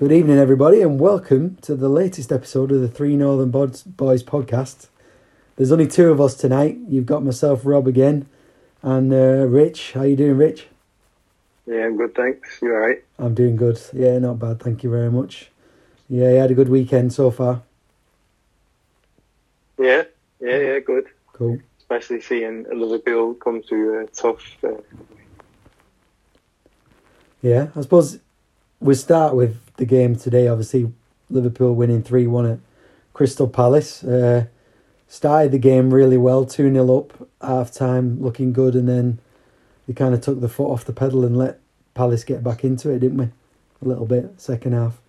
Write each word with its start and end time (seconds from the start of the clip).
Good 0.00 0.12
evening, 0.12 0.38
everybody, 0.38 0.80
and 0.80 0.98
welcome 0.98 1.56
to 1.60 1.74
the 1.74 1.90
latest 1.90 2.32
episode 2.32 2.72
of 2.72 2.80
the 2.80 2.88
Three 2.88 3.16
Northern 3.16 3.50
Boys 3.50 3.82
Boys 3.82 4.22
podcast. 4.22 4.86
There's 5.56 5.70
only 5.70 5.86
two 5.86 6.10
of 6.10 6.22
us 6.22 6.34
tonight. 6.34 6.78
You've 6.88 7.04
got 7.04 7.22
myself, 7.22 7.66
Rob, 7.66 7.86
again, 7.86 8.26
and 8.80 9.12
uh, 9.12 9.44
Rich. 9.46 9.92
How 9.92 10.04
you 10.04 10.16
doing, 10.16 10.38
Rich? 10.38 10.68
Yeah, 11.66 11.84
I'm 11.84 11.98
good, 11.98 12.14
thanks. 12.14 12.60
You 12.62 12.72
all 12.72 12.80
right? 12.80 13.04
I'm 13.18 13.34
doing 13.34 13.56
good. 13.56 13.78
Yeah, 13.92 14.18
not 14.20 14.38
bad. 14.38 14.60
Thank 14.60 14.82
you 14.82 14.88
very 14.88 15.10
much. 15.10 15.50
Yeah, 16.08 16.30
you 16.30 16.36
had 16.36 16.50
a 16.50 16.54
good 16.54 16.70
weekend 16.70 17.12
so 17.12 17.30
far. 17.30 17.60
Yeah, 19.78 20.04
yeah, 20.40 20.56
yeah, 20.56 20.78
good. 20.78 21.08
Cool. 21.34 21.58
Especially 21.78 22.22
seeing 22.22 22.64
Liverpool 22.72 23.34
come 23.34 23.62
through 23.62 24.04
a 24.04 24.06
tough. 24.06 24.64
Uh, 24.64 24.80
Yeah, 27.42 27.68
I 27.76 27.82
suppose 27.82 28.18
we 28.80 28.94
start 28.94 29.34
with 29.34 29.58
the 29.76 29.84
game 29.84 30.16
today. 30.16 30.48
Obviously, 30.48 30.92
Liverpool 31.28 31.74
winning 31.74 32.02
3 32.02 32.26
1 32.26 32.46
at 32.46 32.58
Crystal 33.12 33.48
Palace. 33.48 34.02
Uh, 34.02 34.46
started 35.06 35.52
the 35.52 35.58
game 35.58 35.92
really 35.92 36.16
well, 36.16 36.44
2 36.46 36.72
0 36.72 36.98
up, 36.98 37.28
half 37.42 37.72
time, 37.72 38.22
looking 38.22 38.52
good, 38.52 38.74
and 38.74 38.88
then 38.88 39.18
we 39.86 39.94
kind 39.94 40.14
of 40.14 40.20
took 40.20 40.40
the 40.40 40.48
foot 40.48 40.70
off 40.70 40.84
the 40.84 40.92
pedal 40.92 41.24
and 41.24 41.36
let 41.36 41.60
Palace 41.94 42.24
get 42.24 42.42
back 42.42 42.64
into 42.64 42.90
it, 42.90 43.00
didn't 43.00 43.18
we? 43.18 43.24
A 43.24 43.88
little 43.88 44.06
bit, 44.06 44.40
second 44.40 44.72
half. 44.72 45.00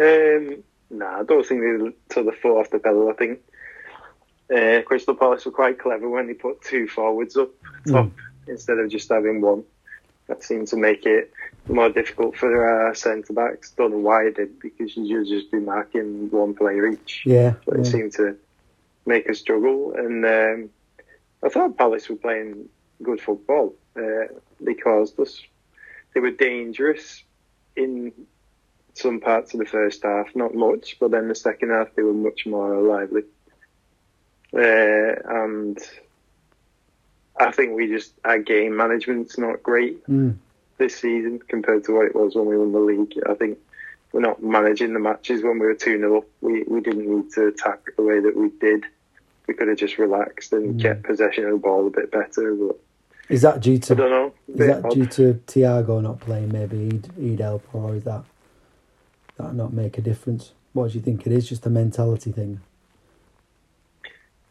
um, 0.00 0.62
nah, 0.90 1.20
I 1.20 1.22
don't 1.24 1.44
think 1.44 1.60
they 1.62 2.14
took 2.14 2.26
the 2.26 2.32
foot 2.32 2.60
off 2.60 2.70
the 2.70 2.78
pedal. 2.78 3.08
I 3.08 3.14
think 3.14 3.40
uh, 4.54 4.82
Crystal 4.82 5.14
Palace 5.14 5.44
were 5.44 5.52
quite 5.52 5.78
clever 5.78 6.08
when 6.08 6.26
they 6.26 6.34
put 6.34 6.62
two 6.62 6.86
forwards 6.86 7.36
up 7.36 7.50
top 7.86 8.10
instead 8.46 8.78
of 8.78 8.90
just 8.90 9.08
having 9.08 9.40
one. 9.40 9.64
That 10.28 10.44
seemed 10.44 10.68
to 10.68 10.76
make 10.76 11.06
it 11.06 11.32
more 11.68 11.88
difficult 11.88 12.36
for 12.36 12.68
our 12.68 12.94
centre 12.94 13.32
backs. 13.32 13.72
Don't 13.72 13.92
know 13.92 13.98
why 13.98 14.26
it 14.26 14.36
did 14.36 14.60
because 14.60 14.96
you'd 14.96 15.26
just 15.26 15.50
be 15.50 15.58
marking 15.58 16.30
one 16.30 16.54
player 16.54 16.86
each. 16.86 17.22
Yeah. 17.24 17.54
but 17.66 17.80
it 17.80 17.86
seemed 17.86 18.12
to 18.14 18.36
make 19.06 19.28
us 19.28 19.38
struggle. 19.38 19.94
And 19.96 20.24
um, 20.24 20.70
I 21.42 21.48
thought 21.48 21.78
Palace 21.78 22.08
were 22.08 22.16
playing 22.16 22.68
good 23.02 23.20
football 23.20 23.74
uh, 23.96 24.26
because 24.62 25.12
this, 25.14 25.40
they 26.14 26.20
were 26.20 26.30
dangerous 26.30 27.22
in 27.76 28.12
some 28.94 29.20
parts 29.20 29.54
of 29.54 29.60
the 29.60 29.66
first 29.66 30.02
half, 30.02 30.34
not 30.34 30.54
much, 30.54 30.98
but 30.98 31.10
then 31.10 31.28
the 31.28 31.34
second 31.34 31.70
half 31.70 31.94
they 31.94 32.02
were 32.02 32.12
much 32.12 32.46
more 32.46 32.80
lively. 32.82 33.22
Uh, 34.52 35.14
and 35.42 35.78
I 37.40 37.50
think 37.52 37.74
we 37.76 37.86
just 37.88 38.12
our 38.24 38.38
game 38.38 38.76
management's 38.76 39.38
not 39.38 39.62
great 39.62 40.04
Mm. 40.06 40.36
this 40.78 40.96
season 40.96 41.40
compared 41.48 41.84
to 41.84 41.92
what 41.92 42.06
it 42.06 42.14
was 42.14 42.34
when 42.34 42.46
we 42.46 42.56
won 42.56 42.72
the 42.72 42.78
league. 42.80 43.14
I 43.28 43.34
think 43.34 43.58
we're 44.12 44.20
not 44.20 44.42
managing 44.42 44.92
the 44.94 45.00
matches 45.00 45.42
when 45.42 45.58
we 45.58 45.66
were 45.66 45.74
2 45.74 45.98
0 45.98 46.18
up. 46.18 46.24
We, 46.40 46.62
we 46.64 46.80
didn't 46.80 47.06
need 47.08 47.30
to 47.32 47.46
attack 47.48 47.80
the 47.96 48.02
way 48.02 48.20
that 48.20 48.36
we 48.36 48.50
did. 48.60 48.84
We 49.46 49.54
could 49.54 49.68
have 49.68 49.78
just 49.78 49.98
relaxed 49.98 50.52
and 50.52 50.74
Mm. 50.78 50.82
kept 50.82 51.02
possession 51.04 51.44
of 51.44 51.52
the 51.52 51.56
ball 51.58 51.86
a 51.86 51.90
bit 51.90 52.10
better. 52.10 52.54
But 52.54 52.78
Is 53.28 53.42
that 53.42 53.60
due 53.60 53.78
to? 53.78 53.92
I 53.94 53.96
don't 53.96 54.10
know. 54.10 54.32
is 54.48 54.66
that 54.66 54.84
odd. 54.84 54.90
due 54.94 55.06
to 55.06 55.34
Thiago 55.46 56.02
not 56.02 56.20
playing? 56.20 56.50
Maybe 56.52 56.76
he'd, 56.90 57.08
he'd 57.18 57.40
help, 57.40 57.64
or 57.74 57.94
is 57.94 58.04
that 58.04 58.24
that 59.36 59.54
not 59.54 59.72
make 59.72 59.96
a 59.98 60.00
difference? 60.00 60.52
What 60.72 60.90
do 60.92 60.98
you 60.98 61.04
think 61.04 61.26
it 61.26 61.32
is? 61.32 61.48
Just 61.48 61.64
a 61.66 61.70
mentality 61.70 62.32
thing. 62.32 62.60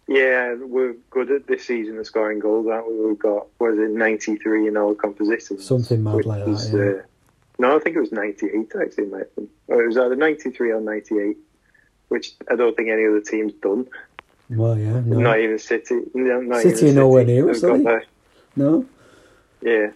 Yeah, 0.07 0.55
we're 0.55 0.95
good 1.09 1.31
at 1.31 1.47
this 1.47 1.65
season 1.65 1.97
of 1.97 2.05
scoring 2.07 2.39
goals, 2.39 2.67
aren't 2.67 2.87
we? 2.89 3.07
We've 3.07 3.19
got, 3.19 3.47
what 3.57 3.73
is 3.73 3.79
it, 3.79 3.89
93 3.91 4.67
in 4.69 4.77
all 4.77 4.95
compositions. 4.95 5.65
Something 5.65 6.01
mad 6.03 6.25
like 6.25 6.45
that, 6.45 6.51
is, 6.51 6.73
yeah. 6.73 6.79
uh, 6.79 7.01
no, 7.59 7.75
I 7.75 7.79
think 7.79 7.97
it 7.97 7.99
was 7.99 8.11
98 8.13 8.71
actually, 8.81 9.03
it 9.03 9.11
might. 9.11 9.27
Or 9.67 9.83
it 9.83 9.87
was 9.87 9.97
either 9.97 10.15
93 10.15 10.71
or 10.71 10.79
98, 10.79 11.37
which 12.07 12.33
I 12.49 12.55
don't 12.55 12.75
think 12.77 12.87
any 12.89 13.05
other 13.05 13.19
team's 13.19 13.51
done. 13.53 13.85
Well, 14.49 14.77
yeah, 14.77 15.01
no, 15.01 15.19
Not 15.19 15.39
even 15.39 15.59
City. 15.59 15.99
No, 16.13 16.39
not 16.39 16.61
City 16.61 16.85
even 16.85 16.97
are 16.97 17.01
nowhere 17.01 17.21
City 17.23 17.33
near 17.33 17.49
us, 17.49 17.61
got 17.61 17.71
are 17.71 17.77
there. 17.83 18.05
no. 18.55 18.85
Yeah. 19.61 19.87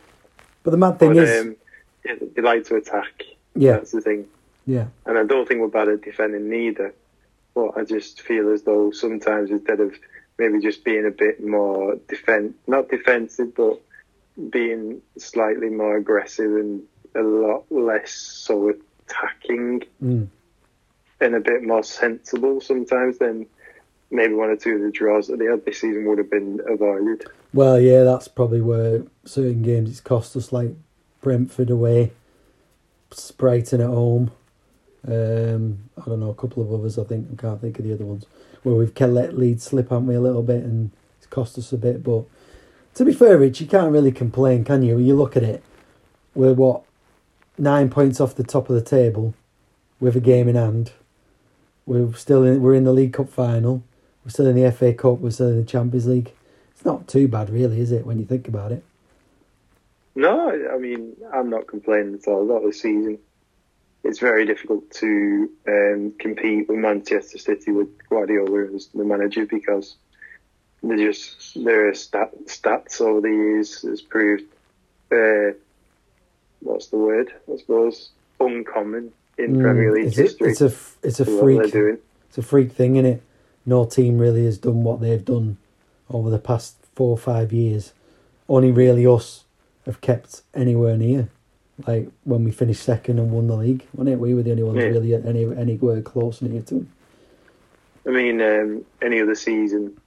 But 0.63 0.71
the 0.71 0.77
mad 0.77 0.99
thing 0.99 1.13
But, 1.13 1.23
is, 1.23 1.41
um, 1.41 1.55
yeah, 2.03 2.13
they 2.35 2.41
like 2.41 2.65
to 2.65 2.75
attack. 2.75 3.23
yeah, 3.55 3.73
That's 3.73 3.91
the 3.91 4.01
thing. 4.01 4.25
yeah, 4.65 4.87
And 5.05 5.17
I 5.17 5.23
don't 5.23 5.47
think 5.47 5.61
we're 5.61 5.67
bad 5.69 5.87
at 5.87 6.01
defending 6.01 6.49
neither. 6.49 6.93
But 7.53 7.77
I 7.77 7.83
just 7.83 8.21
feel 8.21 8.51
as 8.51 8.63
though 8.63 8.91
sometimes 8.91 9.51
instead 9.51 9.79
of 9.79 9.93
maybe 10.37 10.59
just 10.59 10.83
being 10.83 11.05
a 11.05 11.11
bit 11.11 11.43
more 11.43 11.97
defend, 12.07 12.55
not 12.67 12.89
defensive, 12.89 13.53
but 13.55 13.81
being 14.49 15.01
slightly 15.17 15.69
more 15.69 15.97
aggressive 15.97 16.55
and 16.55 16.83
a 17.15 17.21
lot 17.21 17.65
less 17.69 18.11
so 18.11 18.69
attacking 18.69 19.83
mm, 20.01 20.27
and 21.19 21.35
a 21.35 21.39
bit 21.39 21.63
more 21.63 21.83
sensible 21.83 22.61
sometimes, 22.61 23.17
then 23.17 23.45
maybe 24.09 24.33
one 24.33 24.49
or 24.49 24.55
two 24.55 24.75
of 24.75 24.81
the 24.81 24.91
draws 24.91 25.27
that 25.27 25.39
they 25.39 25.45
had 25.45 25.65
this 25.65 25.81
season 25.81 26.05
would 26.05 26.17
have 26.17 26.29
been 26.29 26.59
avoided. 26.67 27.25
well, 27.53 27.79
yeah, 27.79 28.03
that's 28.03 28.27
probably 28.27 28.61
where 28.61 29.03
certain 29.25 29.61
games 29.61 29.89
it's 29.89 30.01
cost 30.01 30.35
us, 30.35 30.51
like 30.51 30.71
Brentford 31.21 31.69
away, 31.69 32.11
Brighton 33.37 33.81
at 33.81 33.87
home. 33.87 34.31
Um, 35.07 35.89
I 35.97 36.05
don't 36.05 36.19
know 36.19 36.29
a 36.29 36.35
couple 36.35 36.63
of 36.63 36.71
others. 36.73 36.99
I 36.99 37.03
think 37.03 37.27
I 37.31 37.41
can't 37.41 37.61
think 37.61 37.79
of 37.79 37.85
the 37.85 37.93
other 37.93 38.05
ones 38.05 38.25
where 38.63 38.75
we've 38.75 38.93
let 38.99 39.37
Leeds 39.37 39.63
slip, 39.63 39.89
haven't 39.89 40.07
we, 40.07 40.15
a 40.15 40.21
little 40.21 40.43
bit, 40.43 40.63
and 40.63 40.91
it's 41.17 41.27
cost 41.27 41.57
us 41.57 41.71
a 41.71 41.77
bit. 41.77 42.03
But 42.03 42.25
to 42.95 43.05
be 43.05 43.13
fair, 43.13 43.37
Rich, 43.37 43.61
you 43.61 43.67
can't 43.67 43.91
really 43.91 44.11
complain, 44.11 44.63
can 44.63 44.83
you? 44.83 44.95
When 44.95 45.05
you 45.05 45.15
look 45.15 45.35
at 45.35 45.43
it, 45.43 45.63
we're 46.35 46.53
what 46.53 46.83
nine 47.57 47.89
points 47.89 48.21
off 48.21 48.35
the 48.35 48.43
top 48.43 48.69
of 48.69 48.75
the 48.75 48.81
table 48.81 49.33
with 49.99 50.15
a 50.15 50.21
game 50.21 50.47
in 50.47 50.55
hand. 50.55 50.91
We're 51.85 52.13
still 52.13 52.43
in. 52.43 52.61
We're 52.61 52.75
in 52.75 52.83
the 52.83 52.93
League 52.93 53.13
Cup 53.13 53.29
final. 53.29 53.83
We're 54.23 54.31
still 54.31 54.47
in 54.47 54.55
the 54.55 54.71
FA 54.71 54.93
Cup. 54.93 55.19
We're 55.19 55.31
still 55.31 55.49
in 55.49 55.57
the 55.57 55.65
Champions 55.65 56.07
League. 56.07 56.31
It's 56.71 56.85
not 56.85 57.07
too 57.07 57.27
bad, 57.27 57.49
really, 57.49 57.79
is 57.79 57.91
it? 57.91 58.05
When 58.05 58.19
you 58.19 58.25
think 58.25 58.47
about 58.47 58.71
it. 58.71 58.83
No, 60.13 60.51
I 60.71 60.77
mean, 60.77 61.15
I'm 61.33 61.49
not 61.49 61.67
complaining 61.67 62.15
at 62.15 62.27
all 62.27 62.43
about 62.43 62.65
the 62.65 62.73
season. 62.73 63.17
It's 64.03 64.19
very 64.19 64.45
difficult 64.45 64.89
to 64.91 65.49
um, 65.67 66.13
compete 66.19 66.67
with 66.67 66.77
Manchester 66.79 67.37
City 67.37 67.71
with 67.71 67.87
Guardiola 68.09 68.73
as 68.73 68.87
the 68.87 69.03
manager 69.03 69.45
because 69.45 69.95
they 70.83 70.95
just 70.97 71.63
their 71.63 71.93
stat, 71.93 72.31
stats 72.45 72.99
over 72.99 73.21
the 73.21 73.29
years 73.29 73.81
has 73.83 74.01
proved 74.01 74.43
uh, 75.11 75.53
what's 76.61 76.87
the 76.87 76.97
word? 76.97 77.31
I 77.51 77.57
suppose 77.57 78.09
uncommon 78.39 79.11
in 79.37 79.55
Mm, 79.55 79.61
Premier 79.61 79.93
League 79.93 80.07
it's 80.07 80.17
a, 80.17 80.21
history. 80.23 80.51
it's 80.51 80.61
a 80.61 80.73
it's 81.03 81.19
a 81.19 81.25
what 81.25 81.71
they're 81.71 81.71
freak. 81.71 81.99
It's 82.29 82.37
a 82.37 82.41
freak 82.41 82.71
thing, 82.71 82.95
is 82.95 83.05
it? 83.15 83.23
No 83.65 83.85
team 83.85 84.17
really 84.17 84.45
has 84.45 84.57
done 84.57 84.83
what 84.83 85.01
they've 85.01 85.23
done 85.23 85.57
over 86.09 86.29
the 86.29 86.39
past 86.39 86.75
four 86.95 87.11
or 87.11 87.17
five 87.17 87.53
years. 87.53 87.93
Only 88.49 88.71
really 88.71 89.05
us 89.05 89.43
have 89.85 90.01
kept 90.01 90.41
anywhere 90.53 90.97
near. 90.97 91.29
Like 91.87 92.09
when 92.23 92.43
we 92.43 92.51
finished 92.51 92.83
second 92.83 93.19
and 93.19 93.31
won 93.31 93.47
the 93.47 93.55
league, 93.55 93.85
wasn't 93.93 94.13
it? 94.13 94.19
We 94.19 94.33
were 94.33 94.43
the 94.43 94.51
only 94.51 94.63
ones 94.63 94.77
Yeah. 94.79 94.85
really 94.85 95.13
any 95.15 95.43
anywhere 95.55 96.01
close 96.01 96.41
near 96.41 96.61
to. 96.63 96.75
'em. 96.75 96.89
I 98.07 98.09
mean, 98.11 98.41
um, 98.41 98.85
any 99.01 99.21
other 99.21 99.35
season. 99.35 99.97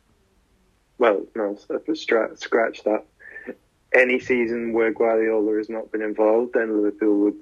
Well, 0.98 1.26
no, 1.34 1.56
scratch, 1.94 2.38
scratch 2.38 2.84
that. 2.84 3.04
Any 3.94 4.18
season 4.18 4.72
where 4.72 4.90
Guardiola 4.92 5.56
has 5.56 5.68
not 5.68 5.92
been 5.92 6.02
involved, 6.02 6.54
then 6.54 6.76
Liverpool 6.76 7.18
would, 7.20 7.40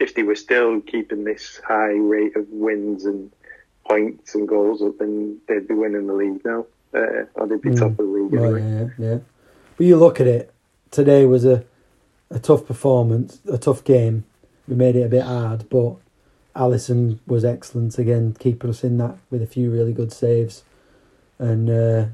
if 0.00 0.14
they 0.14 0.22
were 0.22 0.34
still 0.34 0.80
keeping 0.80 1.24
this 1.24 1.60
high 1.66 1.92
rate 1.92 2.36
of 2.36 2.46
wins 2.50 3.04
and 3.04 3.30
points 3.88 4.34
and 4.34 4.48
goals 4.48 4.80
up, 4.82 4.96
then 4.98 5.38
they'd 5.46 5.68
be 5.68 5.74
winning 5.74 6.06
the 6.06 6.14
league 6.14 6.42
now, 6.44 6.64
uh, 6.94 7.24
or 7.34 7.46
they'd 7.46 7.60
be 7.60 7.70
Mm. 7.70 7.78
top 7.78 7.90
of 7.90 7.96
the 7.98 8.02
league 8.04 8.34
anyway. 8.34 8.62
yeah, 8.62 8.88
yeah. 8.98 9.18
But 9.76 9.86
you 9.86 9.96
look 9.96 10.20
at 10.20 10.26
it. 10.26 10.50
Today 10.90 11.26
was 11.26 11.44
a 11.44 11.64
a 12.30 12.38
tough 12.38 12.66
performance, 12.66 13.40
a 13.50 13.58
tough 13.58 13.84
game. 13.84 14.24
We 14.66 14.74
made 14.74 14.96
it 14.96 15.02
a 15.02 15.08
bit 15.08 15.24
hard, 15.24 15.68
but 15.68 15.96
Alisson 16.56 17.18
was 17.26 17.44
excellent 17.44 17.98
again, 17.98 18.36
keeping 18.38 18.70
us 18.70 18.84
in 18.84 18.96
that 18.98 19.16
with 19.30 19.42
a 19.42 19.46
few 19.46 19.70
really 19.70 19.92
good 19.92 20.12
saves. 20.12 20.62
And 21.38 21.68
uh, 21.68 22.06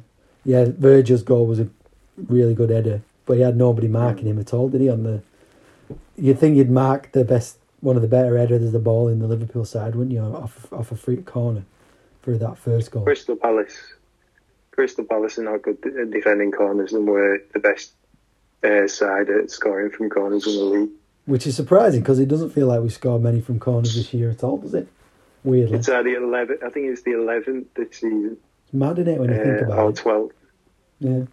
yeah, 0.45 0.67
Virgil's 0.69 1.23
goal 1.23 1.47
was 1.47 1.61
a 1.61 1.69
really 2.29 2.55
good 2.55 2.71
header, 2.71 3.03
but 3.27 3.35
he 3.35 3.43
had 3.43 3.57
nobody 3.57 3.89
marking 3.89 4.27
him 4.27 4.39
at 4.39 4.55
all, 4.55 4.69
did 4.69 4.81
he? 4.81 4.89
On 4.89 5.03
the, 5.03 5.23
you'd 6.17 6.39
think 6.39 6.57
you'd 6.57 6.71
mark 6.71 7.13
the 7.13 7.25
best, 7.25 7.59
one 7.81 7.97
of 7.97 8.03
the 8.03 8.09
better 8.09 8.37
headers 8.39 8.65
of 8.65 8.73
the 8.73 8.79
ball 8.79 9.09
in 9.09 9.19
the 9.19 9.29
Liverpool 9.29 9.65
side, 9.65 9.95
wouldn't 9.95 10.15
you? 10.15 10.21
Off 10.21 10.73
off 10.73 10.91
a 10.91 10.97
free 10.97 11.19
corner 11.19 11.65
for 12.23 12.37
that 12.37 12.59
first 12.59 12.91
goal. 12.91 13.05
Crystal 13.05 13.37
Palace. 13.37 13.77
Crystal 14.73 15.05
Palace 15.05 15.39
are 15.39 15.45
not 15.45 15.63
good 15.63 15.79
at 15.85 16.11
defending 16.11 16.53
corners 16.53 16.93
and 16.93 17.07
were 17.07 17.43
the 17.53 17.59
best 17.59 17.93
uh, 18.65 18.87
side 18.87 19.29
at 19.31 19.51
scoring 19.51 19.91
from 19.91 20.11
corners 20.11 20.47
in 20.47 20.55
the 20.55 20.65
league. 20.65 20.91
Which 21.27 21.47
is 21.47 21.55
surprising 21.57 22.01
because 22.01 22.19
it 22.19 22.29
doesn't 22.29 22.51
feel 22.51 22.67
like 22.67 22.81
we 22.81 22.89
scored 22.89 23.23
many 23.23 23.41
from 23.41 23.59
corners 23.59 23.95
this 23.95 24.13
year 24.13 24.31
at 24.31 24.43
all, 24.43 24.59
does 24.59 24.75
it? 24.75 24.89
Weirdly. 25.45 25.79
It's 25.79 25.89
uh, 25.89 26.03
the 26.03 26.11
11th, 26.11 26.63
I 26.65 26.71
think 26.71 26.87
it's 26.87 27.03
the 27.03 27.13
11th 27.13 27.67
this 27.75 27.93
season, 27.93 28.37
It's 28.65 28.75
mad, 28.75 28.99
isn't 28.99 29.09
it, 29.15 29.19
when 29.21 29.31
you 29.31 29.37
think 29.37 29.63
uh, 29.63 29.65
about 29.67 29.79
or 29.79 29.91
it? 29.91 29.97
12th. 29.97 30.31
Yeah. 30.99 31.25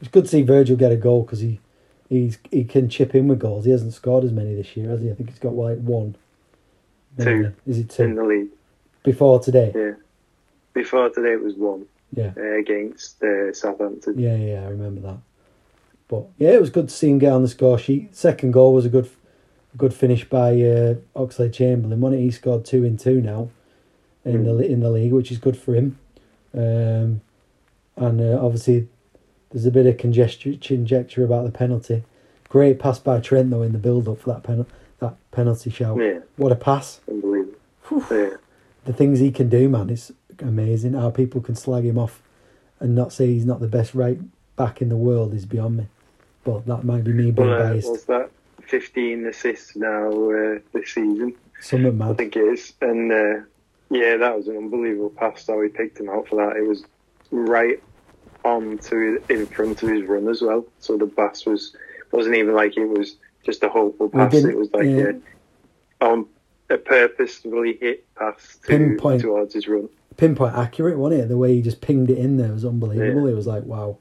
It's 0.00 0.08
good 0.10 0.24
to 0.24 0.30
see 0.30 0.42
Virgil 0.42 0.76
get 0.76 0.92
a 0.92 0.96
goal 0.96 1.22
because 1.22 1.40
he, 1.40 1.60
he's, 2.08 2.38
he 2.50 2.64
can 2.64 2.88
chip 2.88 3.14
in 3.14 3.28
with 3.28 3.38
goals. 3.40 3.64
He 3.64 3.70
hasn't 3.70 3.92
scored 3.94 4.24
as 4.24 4.32
many 4.32 4.54
this 4.54 4.76
year, 4.76 4.88
has 4.90 5.00
he? 5.00 5.10
I 5.10 5.14
think 5.14 5.30
he's 5.30 5.38
got 5.38 5.54
like 5.54 5.78
one 5.78 6.16
Two 7.20 7.52
Is 7.66 7.78
it 7.78 7.90
two 7.90 8.04
in 8.04 8.14
the 8.14 8.24
league. 8.24 8.48
Before 9.02 9.38
today? 9.38 9.70
Yeah. 9.74 9.92
Before 10.72 11.10
today, 11.10 11.32
it 11.32 11.42
was 11.42 11.54
one 11.56 11.84
Yeah. 12.12 12.32
uh, 12.36 12.54
against 12.58 13.22
uh, 13.22 13.52
Southampton. 13.52 14.18
Yeah, 14.18 14.36
yeah, 14.36 14.62
I 14.64 14.68
remember 14.68 15.02
that. 15.02 15.18
But 16.12 16.26
yeah, 16.36 16.50
it 16.50 16.60
was 16.60 16.68
good 16.68 16.90
to 16.90 16.94
see 16.94 17.08
him 17.08 17.18
get 17.18 17.32
on 17.32 17.40
the 17.40 17.48
score 17.48 17.78
sheet. 17.78 18.14
Second 18.14 18.50
goal 18.52 18.74
was 18.74 18.84
a 18.84 18.90
good, 18.90 19.08
a 19.72 19.78
good 19.78 19.94
finish 19.94 20.28
by 20.28 20.50
uh, 20.50 20.96
Oxlade 21.16 21.54
Chamberlain. 21.54 22.02
One 22.02 22.12
he 22.12 22.30
scored 22.30 22.66
two 22.66 22.84
in 22.84 22.98
two 22.98 23.22
now, 23.22 23.48
in 24.22 24.44
the 24.44 24.58
in 24.58 24.80
the 24.80 24.90
league, 24.90 25.14
which 25.14 25.32
is 25.32 25.38
good 25.38 25.56
for 25.56 25.74
him. 25.74 25.98
Um, 26.52 27.22
and 27.96 28.20
uh, 28.20 28.44
obviously, 28.44 28.88
there's 29.50 29.64
a 29.64 29.70
bit 29.70 29.86
of 29.86 29.96
conjecture, 29.96 30.52
conjecture 30.60 31.24
about 31.24 31.46
the 31.46 31.50
penalty. 31.50 32.04
Great 32.50 32.78
pass 32.78 32.98
by 32.98 33.18
Trent 33.18 33.48
though 33.48 33.62
in 33.62 33.72
the 33.72 33.78
build 33.78 34.06
up 34.06 34.20
for 34.20 34.34
that 34.34 34.42
pen, 34.42 34.66
that 34.98 35.14
penalty 35.30 35.70
shout. 35.70 35.96
Yeah, 35.98 36.18
What 36.36 36.52
a 36.52 36.56
pass! 36.56 37.00
unbelievable. 37.08 37.56
Yeah. 38.10 38.36
The 38.84 38.92
things 38.92 39.18
he 39.18 39.30
can 39.30 39.48
do, 39.48 39.66
man, 39.70 39.88
it's 39.88 40.12
amazing. 40.40 40.92
How 40.92 41.08
people 41.08 41.40
can 41.40 41.54
slag 41.54 41.84
him 41.86 41.96
off 41.96 42.20
and 42.80 42.94
not 42.94 43.14
say 43.14 43.28
he's 43.28 43.46
not 43.46 43.60
the 43.60 43.66
best 43.66 43.94
right 43.94 44.18
back 44.56 44.82
in 44.82 44.90
the 44.90 44.96
world 44.96 45.32
is 45.32 45.46
beyond 45.46 45.78
me. 45.78 45.86
But 46.44 46.66
that 46.66 46.84
might 46.84 47.04
be 47.04 47.12
me 47.12 47.30
being 47.30 47.48
Well, 47.48 47.60
uh, 47.60 47.68
biased. 47.70 47.88
what's 47.90 48.04
that? 48.04 48.30
15 48.62 49.26
assists 49.26 49.76
now 49.76 50.08
uh, 50.08 50.58
this 50.72 50.94
season, 50.94 51.34
Something 51.60 52.00
I 52.02 52.06
mad. 52.06 52.18
think 52.18 52.36
it 52.36 52.40
is. 52.40 52.72
And 52.80 53.12
uh, 53.12 53.40
yeah, 53.90 54.16
that 54.16 54.36
was 54.36 54.48
an 54.48 54.56
unbelievable 54.56 55.10
pass. 55.10 55.46
How 55.46 55.60
he 55.60 55.68
picked 55.68 56.00
him 56.00 56.08
out 56.08 56.28
for 56.28 56.36
that. 56.36 56.56
It 56.56 56.66
was 56.66 56.84
right 57.30 57.82
on 58.44 58.78
to 58.78 59.22
in 59.28 59.46
front 59.46 59.82
of 59.82 59.88
his 59.88 60.04
run 60.04 60.28
as 60.28 60.42
well. 60.42 60.64
So 60.80 60.96
the 60.96 61.06
pass 61.06 61.44
was 61.46 61.76
wasn't 62.10 62.36
even 62.36 62.54
like 62.54 62.76
it 62.76 62.86
was 62.86 63.16
just 63.44 63.62
a 63.62 63.68
hopeful 63.68 64.08
pass. 64.08 64.34
It 64.34 64.56
was 64.56 64.72
like 64.72 64.84
yeah. 64.86 65.12
a, 66.00 66.04
on 66.04 66.26
a 66.70 66.78
purposefully 66.78 67.78
hit 67.80 68.04
pass 68.16 68.56
to, 68.62 68.68
Pinpoint. 68.68 69.22
towards 69.22 69.54
his 69.54 69.68
run. 69.68 69.88
Pinpoint 70.16 70.54
accurate, 70.54 70.98
wasn't 70.98 71.22
it? 71.22 71.28
The 71.28 71.36
way 71.36 71.54
he 71.54 71.62
just 71.62 71.80
pinged 71.80 72.10
it 72.10 72.18
in 72.18 72.36
there 72.36 72.52
was 72.52 72.64
unbelievable. 72.64 73.26
Yeah. 73.26 73.32
It 73.32 73.36
was 73.36 73.46
like, 73.46 73.64
wow. 73.64 73.98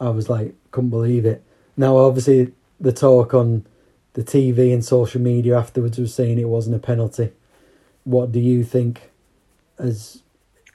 I 0.00 0.08
was 0.10 0.28
like, 0.30 0.54
couldn't 0.70 0.90
believe 0.90 1.24
it. 1.26 1.44
Now, 1.80 1.96
obviously, 1.96 2.52
the 2.78 2.92
talk 2.92 3.32
on 3.32 3.64
the 4.12 4.22
TV 4.22 4.70
and 4.70 4.84
social 4.84 5.18
media 5.18 5.58
afterwards 5.58 5.98
was 5.98 6.12
saying 6.14 6.38
it 6.38 6.46
wasn't 6.46 6.76
a 6.76 6.78
penalty. 6.78 7.32
What 8.04 8.32
do 8.32 8.38
you 8.38 8.64
think? 8.64 9.10
As 9.78 10.22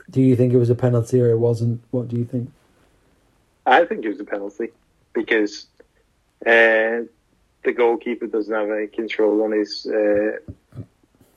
do 0.09 0.19
you 0.19 0.35
think 0.35 0.51
it 0.51 0.57
was 0.57 0.71
a 0.71 0.73
penalty 0.73 1.21
or 1.21 1.29
it 1.29 1.37
wasn't? 1.37 1.83
What 1.91 2.07
do 2.07 2.17
you 2.17 2.25
think? 2.25 2.51
I 3.67 3.85
think 3.85 4.03
it 4.03 4.09
was 4.09 4.19
a 4.19 4.23
penalty 4.23 4.69
because 5.13 5.67
uh, 6.43 7.05
the 7.63 7.73
goalkeeper 7.77 8.25
doesn't 8.25 8.51
have 8.51 8.71
any 8.71 8.87
control 8.87 9.43
on 9.43 9.51
his 9.51 9.85
uh, 9.85 10.39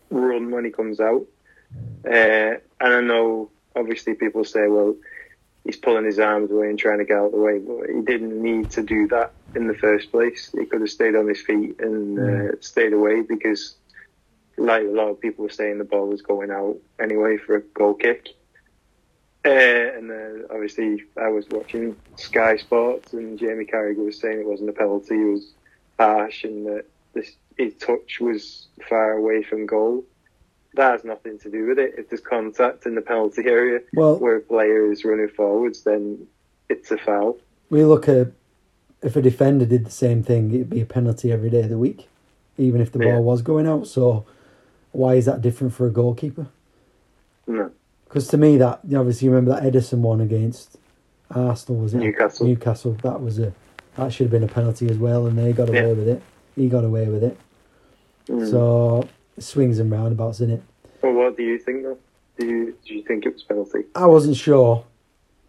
run 0.09 0.51
when 0.51 0.65
he 0.65 0.71
comes 0.71 0.99
out. 0.99 1.27
Uh, 2.07 2.57
and 2.81 2.95
I 2.95 3.03
know, 3.03 3.51
obviously, 3.77 4.15
people 4.15 4.45
say, 4.45 4.67
well, 4.67 4.97
he's 5.65 5.77
pulling 5.77 6.07
his 6.07 6.19
arms 6.19 6.51
away 6.51 6.71
and 6.71 6.79
trying 6.79 7.01
to 7.01 7.05
get 7.05 7.19
out 7.19 7.27
of 7.27 7.33
the 7.33 7.39
way, 7.39 7.59
but 7.59 7.91
he 7.91 8.01
didn't 8.01 8.43
need 8.43 8.71
to 8.71 8.83
do 8.83 9.07
that 9.09 9.35
in 9.55 9.67
the 9.67 9.75
first 9.75 10.11
place. 10.11 10.51
He 10.57 10.67
could 10.67 10.81
have 10.81 10.91
stayed 10.91 11.17
on 11.17 11.29
his 11.29 11.41
feet 11.41 11.81
and 11.81 12.19
uh, 12.19 12.53
stayed 12.61 12.93
away 12.93 13.23
because, 13.23 13.77
like 14.57 14.83
a 14.83 14.91
lot 14.91 15.09
of 15.09 15.21
people 15.21 15.45
were 15.45 15.51
saying, 15.51 15.79
the 15.79 15.85
ball 15.85 16.09
was 16.09 16.23
going 16.23 16.51
out 16.51 16.77
anyway 17.01 17.37
for 17.39 17.57
a 17.57 17.61
goal 17.61 17.95
kick. 17.95 18.29
Uh, 19.45 19.49
and 19.51 20.11
uh, 20.11 20.53
obviously, 20.53 21.05
I 21.17 21.29
was 21.29 21.47
watching 21.51 21.97
Sky 22.17 22.57
Sports, 22.57 23.13
and 23.13 23.39
Jamie 23.39 23.65
Carragher 23.65 24.05
was 24.05 24.21
saying 24.21 24.41
it 24.41 24.47
wasn't 24.47 24.69
a 24.69 24.73
penalty; 24.73 25.15
it 25.15 25.33
was 25.33 25.53
harsh, 25.99 26.45
and 26.45 26.67
that 26.67 26.85
this 27.15 27.33
his 27.57 27.75
touch 27.75 28.19
was 28.21 28.67
far 28.89 29.13
away 29.13 29.43
from 29.43 29.65
goal. 29.65 30.05
That 30.75 30.93
has 30.93 31.05
nothing 31.05 31.39
to 31.41 31.51
do 31.51 31.67
with 31.67 31.79
it. 31.79 31.95
If 31.97 32.11
there's 32.11 32.21
contact 32.21 32.85
in 32.85 32.95
the 32.95 33.01
penalty 33.01 33.43
area 33.47 33.81
Well, 33.95 34.19
where 34.19 34.37
a 34.37 34.41
player 34.41 34.91
is 34.93 35.05
running 35.05 35.29
forwards, 35.29 35.83
then 35.83 36.27
it's 36.69 36.91
a 36.91 36.99
foul. 36.99 37.39
we 37.71 37.85
look 37.85 38.09
at 38.09 38.29
if 39.03 39.17
a 39.17 39.23
defender 39.23 39.65
did 39.65 39.85
the 39.87 39.91
same 39.91 40.23
thing, 40.23 40.53
it'd 40.55 40.71
be 40.71 40.81
a 40.81 40.87
penalty 40.87 41.31
every 41.33 41.51
day 41.51 41.63
of 41.63 41.69
the 41.69 41.79
week, 41.79 42.09
even 42.57 42.81
if 42.81 42.91
the 42.93 42.99
Yeah. 42.99 43.13
ball 43.15 43.23
was 43.25 43.43
going 43.43 43.67
out. 43.67 43.87
So, 43.87 44.25
why 44.93 45.15
is 45.15 45.25
that 45.27 45.41
different 45.41 45.73
for 45.73 45.87
a 45.87 45.91
goalkeeper? 45.91 46.47
No, 47.47 47.71
Because 48.05 48.27
to 48.29 48.37
me, 48.39 48.57
that 48.59 48.81
you 48.87 48.97
obviously 48.99 49.27
you 49.27 49.31
remember 49.33 49.53
that 49.59 49.63
Ederson 49.71 49.99
one 50.01 50.21
against 50.21 50.77
Arsenal 51.31 51.83
was 51.83 51.95
it 51.95 51.99
Newcastle. 51.99 52.47
Newcastle. 52.47 52.97
That 53.03 53.21
was 53.23 53.39
a 53.39 53.53
that 53.97 54.13
should 54.13 54.25
have 54.25 54.31
been 54.31 54.45
a 54.45 54.53
penalty 54.53 54.89
as 54.89 54.97
well, 54.99 55.27
and 55.27 55.37
they 55.39 55.53
got 55.53 55.69
away 55.69 55.89
Yeah. 55.89 55.93
with 55.93 56.09
it. 56.09 56.23
He 56.57 56.69
got 56.69 56.85
away 56.85 57.07
with 57.09 57.23
it. 57.25 57.37
Mm. 58.29 58.51
So 58.51 59.09
swings 59.39 59.79
and 59.79 59.91
roundabouts 59.91 60.41
in 60.41 60.51
it. 60.51 60.63
well, 61.03 61.13
what 61.15 61.37
do 61.37 61.43
you 61.43 61.59
think, 61.59 61.83
though? 61.85 61.99
Do 62.39 62.47
you 62.47 62.75
do 62.87 62.95
you 62.95 63.03
think 63.03 63.27
it 63.27 63.33
was 63.35 63.43
penalty? 63.43 63.85
I 63.95 64.07
wasn't 64.07 64.37
sure, 64.37 64.85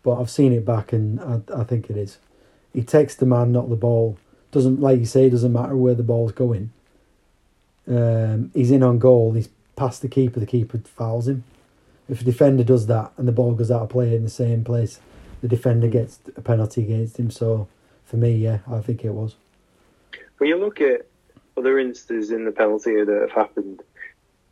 but 0.03 0.19
I've 0.19 0.29
seen 0.29 0.51
it 0.53 0.65
back, 0.65 0.91
and 0.93 1.19
I, 1.19 1.41
I 1.55 1.63
think 1.63 1.89
it 1.89 1.97
is. 1.97 2.17
He 2.73 2.83
takes 2.83 3.15
the 3.15 3.25
man, 3.25 3.51
not 3.51 3.69
the 3.69 3.75
ball. 3.75 4.17
Doesn't 4.51 4.79
like 4.79 4.99
you 4.99 5.05
say. 5.05 5.25
It 5.25 5.31
doesn't 5.31 5.53
matter 5.53 5.75
where 5.75 5.95
the 5.95 6.03
ball's 6.03 6.31
going. 6.31 6.71
Um, 7.87 8.51
he's 8.53 8.71
in 8.71 8.83
on 8.83 8.99
goal. 8.99 9.33
He's 9.33 9.49
past 9.75 10.01
the 10.01 10.07
keeper. 10.07 10.39
The 10.39 10.45
keeper 10.45 10.79
fouls 10.79 11.27
him. 11.27 11.43
If 12.07 12.21
a 12.21 12.23
defender 12.23 12.63
does 12.63 12.87
that 12.87 13.11
and 13.17 13.27
the 13.27 13.31
ball 13.31 13.53
goes 13.53 13.69
out 13.69 13.83
of 13.83 13.89
play 13.89 14.15
in 14.15 14.23
the 14.23 14.29
same 14.29 14.63
place, 14.63 14.99
the 15.41 15.47
defender 15.47 15.87
gets 15.87 16.19
a 16.35 16.41
penalty 16.41 16.83
against 16.83 17.17
him. 17.17 17.29
So, 17.29 17.67
for 18.05 18.17
me, 18.17 18.35
yeah, 18.35 18.59
I 18.69 18.79
think 18.79 19.05
it 19.05 19.13
was. 19.13 19.35
When 20.37 20.49
you 20.49 20.57
look 20.57 20.81
at 20.81 21.05
other 21.57 21.77
instances 21.77 22.31
in 22.31 22.45
the 22.45 22.51
penalty 22.51 22.91
area 22.91 23.05
that 23.05 23.21
have 23.21 23.31
happened, 23.31 23.83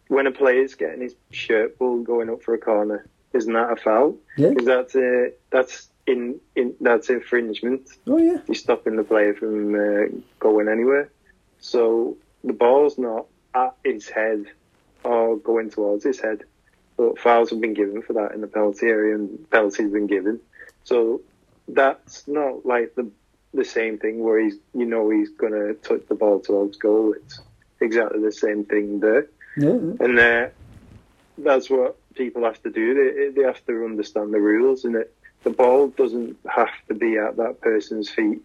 when 0.07 0.27
a 0.27 0.31
player's 0.31 0.75
getting 0.75 1.01
his 1.01 1.15
shirt 1.31 1.77
pulled 1.77 2.05
going 2.05 2.29
up 2.29 2.43
for 2.43 2.53
a 2.53 2.57
corner, 2.57 3.05
isn't 3.33 3.53
that 3.53 3.71
a 3.71 3.75
foul? 3.75 4.15
Yeah. 4.37 4.49
Is 4.49 4.65
that 4.65 4.95
a, 4.95 5.33
that's 5.49 5.89
in, 6.07 6.39
in 6.55 6.73
that's 6.81 7.09
infringement? 7.09 7.87
Oh 8.07 8.17
yeah. 8.17 8.37
You're 8.47 8.55
stopping 8.55 8.95
the 8.95 9.03
player 9.03 9.35
from 9.35 9.75
uh, 9.75 10.17
going 10.39 10.67
anywhere. 10.69 11.09
So 11.59 12.17
the 12.43 12.53
ball's 12.53 12.97
not 12.97 13.25
at 13.53 13.75
his 13.83 14.07
head 14.09 14.45
or 15.03 15.37
going 15.37 15.69
towards 15.69 16.03
his 16.03 16.19
head. 16.19 16.43
But 16.95 17.19
fouls 17.19 17.51
have 17.51 17.61
been 17.61 17.75
given 17.75 18.01
for 18.01 18.13
that 18.13 18.31
in 18.33 18.41
the 18.41 18.47
penalty 18.47 18.87
area, 18.87 19.13
and 19.13 19.47
penalties 19.51 19.81
have 19.85 19.93
been 19.93 20.07
given. 20.07 20.39
So 20.83 21.21
that's 21.67 22.27
not 22.27 22.65
like 22.65 22.95
the 22.95 23.11
the 23.53 23.65
same 23.65 23.97
thing 23.99 24.23
where 24.23 24.39
he's 24.39 24.55
you 24.73 24.85
know 24.85 25.09
he's 25.09 25.29
going 25.29 25.53
to 25.53 25.73
touch 25.75 26.01
the 26.07 26.15
ball 26.15 26.39
towards 26.39 26.77
goal. 26.77 27.13
It's 27.13 27.39
exactly 27.81 28.21
the 28.21 28.31
same 28.31 28.65
thing 28.65 28.99
there, 28.99 29.27
Yeah. 29.55 29.69
and 29.99 30.17
uh, 30.19 30.47
that's 31.37 31.69
what 31.69 31.97
people 32.15 32.43
have 32.45 32.61
to 32.63 32.71
do. 32.71 32.93
They 32.95 33.29
they 33.41 33.45
have 33.45 33.63
to 33.67 33.85
understand 33.85 34.33
the 34.33 34.39
rules, 34.39 34.83
and 34.85 34.95
it 34.95 35.13
the 35.43 35.49
ball 35.49 35.89
doesn't 35.89 36.37
have 36.47 36.69
to 36.87 36.93
be 36.93 37.17
at 37.17 37.37
that 37.37 37.61
person's 37.61 38.09
feet 38.09 38.41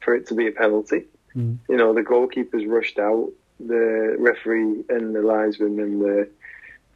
for 0.00 0.14
it 0.14 0.26
to 0.28 0.34
be 0.34 0.46
a 0.46 0.52
penalty. 0.52 1.04
Mm. 1.34 1.58
You 1.68 1.76
know, 1.76 1.92
the 1.92 2.02
goalkeeper's 2.02 2.64
rushed 2.64 2.98
out, 2.98 3.30
the 3.60 4.16
referee 4.18 4.84
and 4.88 5.14
the 5.14 5.22
linesman 5.22 5.80
and 5.80 6.00
the 6.00 6.28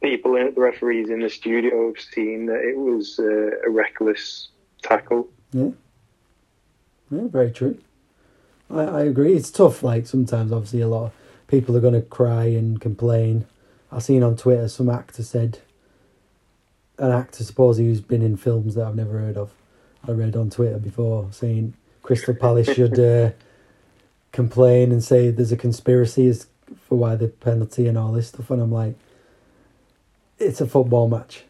people, 0.01 0.35
in, 0.35 0.53
the 0.53 0.61
referees 0.61 1.09
in 1.09 1.19
the 1.19 1.29
studio 1.29 1.87
have 1.87 2.03
seen 2.03 2.47
that 2.47 2.61
it 2.61 2.77
was 2.77 3.19
uh, 3.19 3.51
a 3.65 3.69
reckless 3.69 4.49
tackle. 4.81 5.27
Yeah. 5.51 5.69
Yeah, 7.11 7.27
very 7.27 7.51
true. 7.51 7.77
I, 8.69 8.83
I 8.83 9.01
agree. 9.01 9.33
It's 9.33 9.51
tough. 9.51 9.83
Like 9.83 10.07
sometimes, 10.07 10.51
obviously, 10.51 10.81
a 10.81 10.87
lot 10.87 11.05
of 11.05 11.11
people 11.47 11.75
are 11.75 11.81
going 11.81 11.93
to 11.93 12.01
cry 12.01 12.45
and 12.45 12.79
complain. 12.79 13.45
I've 13.91 14.03
seen 14.03 14.23
on 14.23 14.37
Twitter 14.37 14.69
some 14.69 14.89
actor 14.89 15.23
said, 15.23 15.59
an 17.01 17.11
actor 17.11 17.43
supposedly 17.43 17.89
who's 17.89 17.99
been 17.99 18.21
in 18.21 18.37
films 18.37 18.75
that 18.75 18.85
I've 18.85 18.95
never 18.95 19.17
heard 19.17 19.35
of. 19.35 19.51
I 20.07 20.11
read 20.11 20.35
on 20.35 20.49
Twitter 20.49 20.77
before 20.77 21.27
saying 21.31 21.73
Crystal 22.03 22.35
Palace 22.35 22.67
should 22.73 22.99
uh, 22.99 23.31
complain 24.31 24.91
and 24.91 25.03
say 25.03 25.31
there's 25.31 25.51
a 25.51 25.57
conspiracy 25.57 26.27
as 26.27 26.47
for 26.87 26.97
why 26.97 27.15
the 27.15 27.27
penalty 27.27 27.87
and 27.87 27.97
all 27.97 28.11
this 28.11 28.27
stuff. 28.27 28.51
And 28.51 28.61
I'm 28.61 28.71
like, 28.71 28.95
it's 30.37 30.61
a 30.61 30.67
football 30.67 31.09
match. 31.09 31.43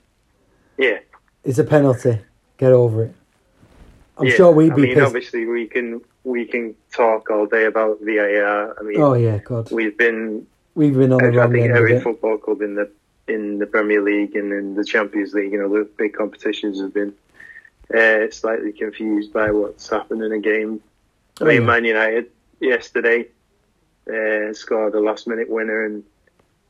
Yeah, 0.77 1.00
It's 1.43 1.60
a 1.60 1.63
penalty. 1.65 2.20
Get 2.58 2.72
over 2.72 3.05
it. 3.05 3.15
I'm 4.17 4.27
yeah. 4.27 4.36
sure 4.36 4.51
we'd 4.51 4.74
be. 4.74 4.84
I 4.84 4.86
mean, 4.86 4.93
pissed. 4.96 5.05
obviously, 5.05 5.46
we 5.46 5.67
can 5.67 6.01
we 6.24 6.46
can 6.46 6.75
talk 6.91 7.29
all 7.29 7.46
day 7.46 7.65
about 7.65 8.00
VAR. 8.01 8.79
I 8.79 8.84
mean, 8.84 9.01
Oh 9.01 9.13
yeah, 9.13 9.39
God, 9.39 9.72
we've 9.72 9.98
been 9.98 10.48
we've 10.75 10.96
been 10.96 11.12
on 11.12 11.20
the 11.20 11.41
I 11.41 11.48
think 11.48 11.72
every 11.72 12.00
football 12.00 12.38
club 12.38 12.62
in 12.62 12.75
the 12.75 12.89
in 13.27 13.59
the 13.59 13.65
Premier 13.65 14.01
League 14.01 14.35
and 14.35 14.51
in 14.51 14.75
the 14.75 14.83
Champions 14.83 15.33
League, 15.33 15.51
you 15.51 15.59
know, 15.59 15.69
the 15.69 15.85
big 15.97 16.13
competitions 16.13 16.79
have 16.81 16.93
been 16.93 17.13
uh, 17.95 18.29
slightly 18.31 18.71
confused 18.71 19.31
by 19.33 19.51
what's 19.51 19.89
happened 19.89 20.23
in 20.23 20.31
a 20.31 20.39
game. 20.39 20.81
I 21.39 21.43
Oh, 21.43 21.47
mean, 21.47 21.61
yeah. 21.61 21.67
Man 21.67 21.85
United 21.85 22.29
yesterday 22.59 23.27
uh, 24.07 24.53
scored 24.53 24.93
a 24.95 24.99
last 24.99 25.27
minute 25.27 25.49
winner 25.49 25.85
and 25.85 26.03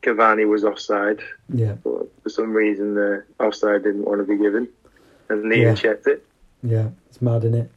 Cavani 0.04 0.48
was 0.48 0.64
offside, 0.64 1.20
Yeah, 1.54 1.74
but 1.84 2.08
for 2.24 2.30
some 2.30 2.54
reason 2.54 2.96
the 2.96 3.24
offside 3.40 3.84
didn't 3.84 4.06
want 4.06 4.20
to 4.20 4.26
be 4.26 4.38
given, 4.42 4.68
and 5.30 5.52
they 5.52 5.62
Yeah. 5.62 5.76
checked 5.76 6.08
it. 6.08 6.26
yeah, 6.64 6.90
it's 7.08 7.22
mad, 7.22 7.44
isn't 7.44 7.54
it? 7.56 7.72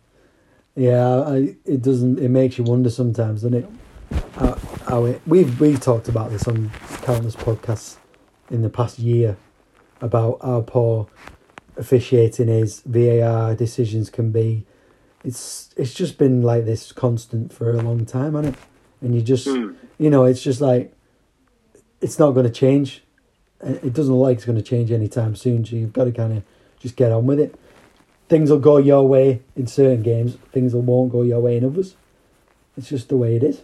Yeah, 0.75 1.21
I, 1.21 1.55
it 1.67 1.83
doesn't. 1.83 2.19
It 2.19 2.31
makes 2.31 2.57
you 2.59 2.65
wonder 2.65 2.89
sometimes, 2.91 3.43
doesn't 3.43 3.55
it? 3.59 3.67
How, 4.37 4.59
how 4.87 5.05
it 5.05 5.21
we've 5.27 5.61
we 5.61 5.77
talked 5.77 6.09
about 6.09 6.31
this 6.31 6.49
on 6.49 6.71
countless 7.03 7.37
podcasts 7.37 7.97
in 8.51 8.63
the 8.63 8.69
past 8.71 8.99
year 8.99 9.37
about 10.01 10.39
how 10.43 10.63
poor 10.63 11.09
officiating 11.77 12.49
is, 12.49 12.83
VAR 12.87 13.55
decisions 13.55 14.11
can 14.11 14.31
be. 14.31 14.65
It's 15.25 15.71
it's 15.77 15.95
just 15.95 16.19
been 16.19 16.43
like 16.43 16.67
this 16.67 16.93
constant 16.93 17.53
for 17.53 17.71
a 17.71 17.81
long 17.83 18.05
time, 18.05 18.35
hasn't 18.35 18.55
it? 18.57 18.61
And 19.01 19.15
you 19.15 19.23
just 19.23 19.47
Mm. 19.47 19.75
you 19.99 20.11
know, 20.11 20.25
it's 20.25 20.43
just 20.43 20.61
like 20.61 20.93
it's 22.01 22.19
not 22.19 22.33
going 22.33 22.45
to 22.47 22.53
change. 22.53 23.03
It 23.63 23.95
doesn't 23.95 24.13
look 24.15 24.25
like 24.25 24.37
it's 24.37 24.45
going 24.45 24.59
to 24.59 24.63
change 24.63 24.93
anytime 24.93 25.35
soon. 25.35 25.65
So 25.65 25.77
you've 25.77 25.95
got 25.95 26.05
to 26.05 26.13
kind 26.13 26.37
of 26.37 26.43
just 26.79 26.97
get 26.97 27.11
on 27.11 27.25
with 27.27 27.41
it. 27.41 27.55
Things 28.29 28.51
will 28.51 28.59
go 28.59 28.77
your 28.77 29.09
way 29.09 29.41
in 29.57 29.67
certain 29.67 30.03
games. 30.03 30.37
Things 30.53 30.75
will 30.75 30.83
won't 30.83 31.11
go 31.13 31.23
your 31.23 31.41
way 31.41 31.57
in 31.57 31.65
others. 31.65 31.97
It's 32.77 32.91
just 32.91 33.09
the 33.09 33.17
way 33.17 33.37
it 33.37 33.43
is. 33.43 33.63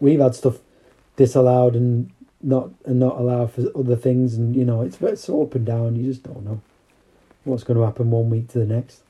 We've 0.00 0.20
had 0.20 0.34
stuff 0.34 0.58
disallowed 1.16 1.74
and 1.74 2.10
not 2.42 2.70
and 2.84 2.98
not 3.00 3.18
allow 3.18 3.46
for 3.46 3.64
other 3.76 3.96
things, 3.96 4.34
and 4.34 4.54
you 4.54 4.64
know 4.64 4.82
it's 4.82 5.00
it's 5.00 5.28
up 5.28 5.54
and 5.54 5.66
down. 5.66 5.96
You 5.96 6.06
just 6.06 6.22
don't 6.22 6.44
know 6.44 6.60
what's 7.44 7.64
going 7.64 7.78
to 7.78 7.84
happen 7.84 8.10
one 8.10 8.30
week 8.30 8.48
to 8.48 8.58
the 8.58 8.66
next. 8.66 9.02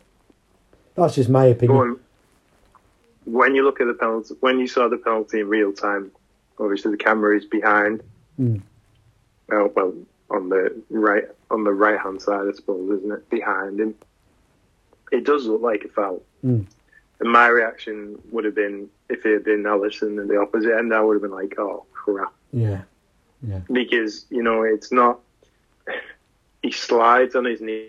That's 0.95 1.15
just 1.15 1.29
my 1.29 1.47
opinion. 1.47 2.01
When 3.25 3.55
you 3.55 3.65
look 3.65 3.81
at 3.81 3.87
the 3.87 3.95
penalty, 3.95 4.35
when 4.41 4.59
you 4.59 4.67
saw 4.67 4.89
the 4.89 4.97
penalty 4.97 5.41
in 5.41 5.49
real 5.49 5.73
time, 5.73 6.11
obviously 6.59 6.91
the 6.91 6.97
camera 6.97 7.37
is 7.37 7.45
behind. 7.45 8.03
Mm. 8.41 8.63
Well, 9.49 9.71
well, 9.75 9.95
on 10.31 10.49
the 10.49 10.83
right 10.91 11.25
on 11.51 11.65
the 11.65 11.73
right 11.73 11.99
hand 11.99 12.23
side, 12.23 12.47
I 12.49 12.53
suppose, 12.53 12.99
isn't 12.99 13.13
it? 13.13 13.31
Behind 13.31 13.81
him, 13.81 13.95
it 15.13 15.25
does 15.25 15.47
look 15.47 15.63
like 15.63 15.85
a 15.85 15.89
foul. 15.89 16.23
Mm. 16.45 16.67
And 17.21 17.33
my 17.33 17.49
reaction 17.49 18.19
would 18.31 18.45
have 18.45 18.55
been 18.55 18.89
if 19.09 19.27
it 19.27 19.33
had 19.33 19.45
been 19.45 19.65
Alisson 19.65 20.21
in 20.21 20.29
the 20.29 20.41
opposite 20.41 20.77
end, 20.77 20.95
I 20.95 21.01
would 21.01 21.15
have 21.15 21.23
been 21.23 21.31
like, 21.31 21.59
"Oh 21.59 21.85
crap," 21.93 22.33
Yeah, 22.53 22.83
yeah, 23.47 23.61
because 23.71 24.27
you 24.31 24.43
know 24.43 24.63
it's 24.63 24.91
not. 24.93 25.21
He 26.63 26.73
slides 26.73 27.35
on 27.37 27.45
his 27.45 27.61
knees 27.61 27.89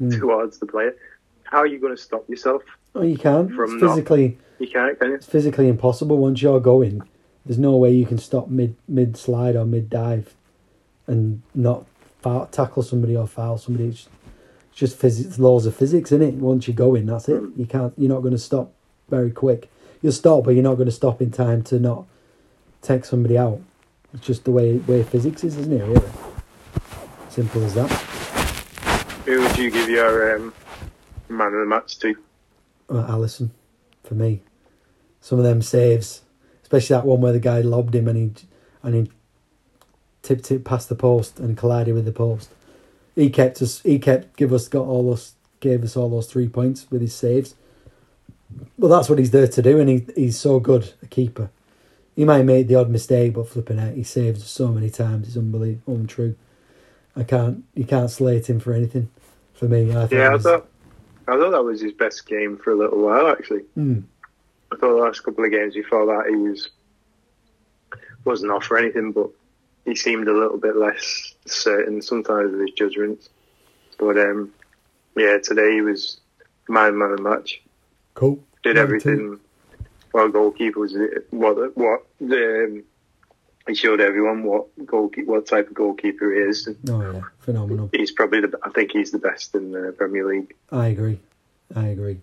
Mm. 0.00 0.18
towards 0.18 0.58
the 0.58 0.66
player. 0.66 0.96
How 1.44 1.58
are 1.58 1.66
you 1.66 1.78
going 1.78 1.94
to 1.94 2.00
stop 2.00 2.26
yourself? 2.28 2.62
Oh, 2.94 3.02
you 3.02 3.18
can't. 3.18 3.52
From 3.52 3.74
It's 3.74 3.82
not- 3.82 3.90
physically. 3.90 4.38
You 4.58 4.66
can't, 4.68 4.98
can 4.98 5.08
you? 5.10 5.14
it's 5.16 5.26
physically 5.26 5.68
impossible 5.68 6.18
once 6.18 6.40
you're 6.42 6.60
going. 6.60 7.02
There's 7.46 7.58
no 7.58 7.76
way 7.76 7.92
you 7.92 8.04
can 8.06 8.18
stop 8.18 8.48
mid 8.48 8.76
mid 8.88 9.16
slide 9.16 9.56
or 9.56 9.64
mid 9.64 9.88
dive, 9.88 10.34
and 11.06 11.40
not 11.54 11.86
foul, 12.20 12.46
tackle 12.46 12.82
somebody 12.82 13.16
or 13.16 13.26
foul 13.26 13.56
somebody. 13.58 13.88
It's 13.88 14.08
it's 14.70 14.78
just 14.78 14.96
physics, 14.98 15.38
laws 15.38 15.64
of 15.66 15.74
physics, 15.74 16.12
isn't 16.12 16.26
it? 16.26 16.34
Once 16.34 16.68
you 16.68 16.74
go 16.74 16.94
in, 16.94 17.06
that's 17.06 17.28
it. 17.28 17.42
You 17.56 17.64
can't. 17.66 17.92
You're 17.96 18.10
not 18.12 18.20
going 18.20 18.32
to 18.34 18.38
stop 18.38 18.72
very 19.08 19.30
quick. 19.30 19.70
You'll 20.02 20.12
stop, 20.12 20.44
but 20.44 20.50
you're 20.54 20.62
not 20.62 20.74
going 20.76 20.86
to 20.88 20.92
stop 20.92 21.20
in 21.22 21.30
time 21.30 21.62
to 21.64 21.78
not 21.78 22.04
take 22.82 23.04
somebody 23.04 23.38
out. 23.38 23.60
It's 24.14 24.26
just 24.26 24.44
the 24.44 24.50
way 24.50 24.76
way 24.78 25.02
physics 25.02 25.44
is, 25.44 25.56
isn't 25.56 25.72
it? 25.72 25.84
Really 25.84 26.08
simple 27.28 27.64
as 27.64 27.74
that. 27.74 27.90
Who 29.26 29.40
would 29.40 29.58
you 29.58 29.70
give 29.70 29.88
your 29.88 30.36
um, 30.36 30.54
man 31.28 31.48
of 31.48 31.60
the 31.60 31.66
match 31.66 31.98
to? 32.00 32.16
uh, 32.90 33.06
Alisson 33.06 33.50
for 34.04 34.14
me. 34.14 34.42
Some 35.20 35.38
of 35.38 35.44
them 35.44 35.62
saves, 35.62 36.22
especially 36.62 36.94
that 36.94 37.06
one 37.06 37.20
where 37.20 37.32
the 37.32 37.40
guy 37.40 37.60
lobbed 37.60 37.94
him 37.94 38.08
and 38.08 38.16
he 38.16 38.46
and 38.82 38.94
he 38.94 39.12
tipped 40.22 40.50
it 40.50 40.64
past 40.64 40.88
the 40.88 40.94
post 40.94 41.38
and 41.38 41.56
collided 41.56 41.94
with 41.94 42.04
the 42.04 42.12
post. 42.12 42.50
He 43.14 43.30
kept 43.30 43.60
us. 43.62 43.80
He 43.80 43.98
kept 43.98 44.36
give 44.36 44.52
us 44.52 44.68
got 44.68 44.86
all 44.86 45.08
those 45.08 45.34
gave 45.60 45.84
us 45.84 45.96
all 45.96 46.08
those 46.08 46.26
three 46.26 46.48
points 46.48 46.86
with 46.90 47.00
his 47.00 47.14
saves. 47.14 47.54
Well, 48.76 48.90
that's 48.90 49.08
what 49.08 49.18
he's 49.18 49.30
there 49.30 49.46
to 49.46 49.62
do, 49.62 49.78
and 49.78 49.88
he 49.88 50.06
he's 50.16 50.38
so 50.38 50.58
good 50.58 50.92
a 51.02 51.06
keeper. 51.06 51.50
He 52.20 52.26
might 52.26 52.42
make 52.42 52.66
the 52.66 52.74
odd 52.74 52.90
mistake, 52.90 53.32
but 53.32 53.48
flipping 53.48 53.78
out, 53.78 53.94
he 53.94 54.02
saves 54.02 54.46
so 54.46 54.68
many 54.68 54.90
times. 54.90 55.26
It's 55.26 55.38
unbelievable, 55.38 55.94
untrue. 55.94 56.36
I 57.16 57.22
can't. 57.24 57.64
You 57.72 57.84
can't 57.84 58.10
slate 58.10 58.50
him 58.50 58.60
for 58.60 58.74
anything. 58.74 59.08
For 59.54 59.64
me, 59.64 59.90
I 59.96 60.06
think. 60.06 60.12
Yeah, 60.12 60.34
I 60.34 60.36
thought 60.36 60.68
I 61.26 61.38
thought 61.38 61.52
that 61.52 61.64
was 61.64 61.80
his 61.80 61.94
best 61.94 62.26
game 62.26 62.58
for 62.58 62.72
a 62.72 62.76
little 62.76 63.02
while. 63.02 63.26
Actually, 63.28 63.62
Mm, 63.74 64.02
I 64.70 64.76
thought 64.76 64.96
the 64.96 65.02
last 65.02 65.20
couple 65.20 65.46
of 65.46 65.50
games 65.50 65.72
before 65.72 66.04
that 66.04 66.28
he 66.28 66.36
was 66.36 66.68
wasn't 68.26 68.52
off 68.52 68.64
for 68.64 68.76
anything, 68.76 69.12
but 69.12 69.30
he 69.86 69.96
seemed 69.96 70.28
a 70.28 70.38
little 70.38 70.58
bit 70.58 70.76
less 70.76 71.32
certain 71.46 72.02
sometimes 72.02 72.52
with 72.52 72.60
his 72.60 72.72
judgments. 72.72 73.30
But 73.98 74.18
um, 74.18 74.52
yeah, 75.16 75.38
today 75.42 75.72
he 75.72 75.80
was 75.80 76.20
man 76.68 76.98
man 76.98 77.12
of 77.12 77.16
the 77.16 77.22
match. 77.22 77.62
cool. 78.12 78.44
Did 78.62 78.76
Yeah, 78.76 79.36
everything. 80.14 80.32
Well, 80.32 80.42
goalkeeper 80.42 80.80
was 80.80 80.96
what 81.30 81.76
what 81.76 82.06
the. 82.20 82.64
Um, 82.64 82.84
he 83.66 83.74
showed 83.74 84.00
everyone 84.00 84.42
what 84.42 84.66
goalkeeper, 84.86 85.30
what 85.30 85.46
type 85.46 85.68
of 85.68 85.74
goalkeeper 85.74 86.32
he 86.32 86.40
is. 86.40 86.68
Oh 86.88 87.12
yeah, 87.12 87.20
phenomenal. 87.38 87.90
he's 87.92 88.10
probably 88.10 88.40
the. 88.40 88.58
I 88.62 88.70
think 88.70 88.90
he's 88.92 89.10
the 89.10 89.18
best 89.18 89.54
in 89.54 89.72
the 89.72 89.94
Premier 89.96 90.26
League. 90.26 90.54
I 90.72 90.88
agree. 90.88 91.20
I 91.74 91.86
agree. 91.88 92.20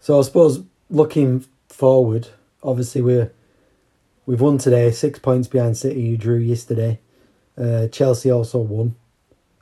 So 0.00 0.18
I 0.18 0.22
suppose 0.22 0.62
looking 0.88 1.44
forward, 1.68 2.28
obviously 2.62 3.02
we're 3.02 3.32
we've 4.24 4.40
won 4.40 4.58
today, 4.58 4.90
six 4.92 5.18
points 5.18 5.48
behind 5.48 5.76
City, 5.76 6.00
You 6.00 6.16
drew 6.16 6.38
yesterday. 6.38 7.00
Uh, 7.56 7.88
Chelsea 7.88 8.30
also 8.30 8.60
won, 8.60 8.94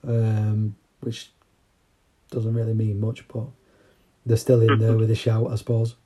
um, 0.07 0.77
which 1.01 1.31
doesn't 2.31 2.53
really 2.55 2.75
mean 2.75 3.01
much, 3.01 3.27
but 3.29 3.47
they're 4.27 4.37
still 4.37 4.61
in 4.61 4.79
there 4.79 4.93
with 4.99 5.11
a 5.11 5.15
shout, 5.15 5.51
I 5.51 5.55
suppose. 5.55 5.97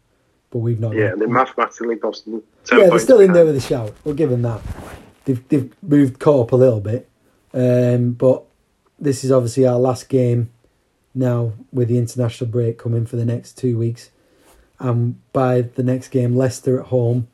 But 0.51 0.59
we've 0.59 0.81
not. 0.81 0.95
Yeah, 0.95 1.15
they're 1.17 1.29
mathematically 1.29 1.97
possible. 1.97 2.43
Ten 2.65 2.81
yeah, 2.81 2.89
they're 2.89 2.99
still 2.99 3.21
in 3.21 3.33
there 3.33 3.45
with 3.45 3.57
a 3.57 3.61
shout. 3.61 3.95
We'll 4.05 4.15
give 4.15 4.31
them 4.31 4.43
that. 4.43 4.61
They've 5.25 5.49
they've 5.49 5.73
moved 5.83 6.27
up 6.27 6.53
a 6.53 6.57
little 6.57 6.81
bit, 6.81 7.09
um, 7.55 8.13
but 8.13 8.43
this 8.99 9.23
is 9.23 9.31
obviously 9.31 9.67
our 9.67 9.79
last 9.79 10.09
game 10.09 10.51
now 11.15 11.53
with 11.73 11.89
the 11.89 11.99
international 11.99 12.51
break 12.51 12.79
coming 12.79 13.07
for 13.07 13.17
the 13.17 13.25
next 13.25 13.59
two 13.59 13.79
weeks, 13.79 14.11
and 14.79 15.21
by 15.33 15.63
the 15.63 15.83
next 15.83 16.09
game, 16.09 16.35
Leicester 16.37 16.81
at 16.81 16.87
home, 16.87 17.29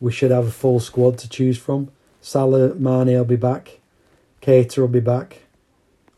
we 0.00 0.12
should 0.12 0.30
have 0.30 0.46
a 0.46 0.52
full 0.52 0.78
squad 0.78 1.18
to 1.18 1.28
choose 1.28 1.58
from. 1.58 1.90
Salah, 2.20 2.74
Mane 2.76 3.16
will 3.16 3.24
be 3.24 3.36
back, 3.36 3.80
Keita 4.40 4.78
will 4.78 4.88
be 4.88 5.00
back. 5.00 5.40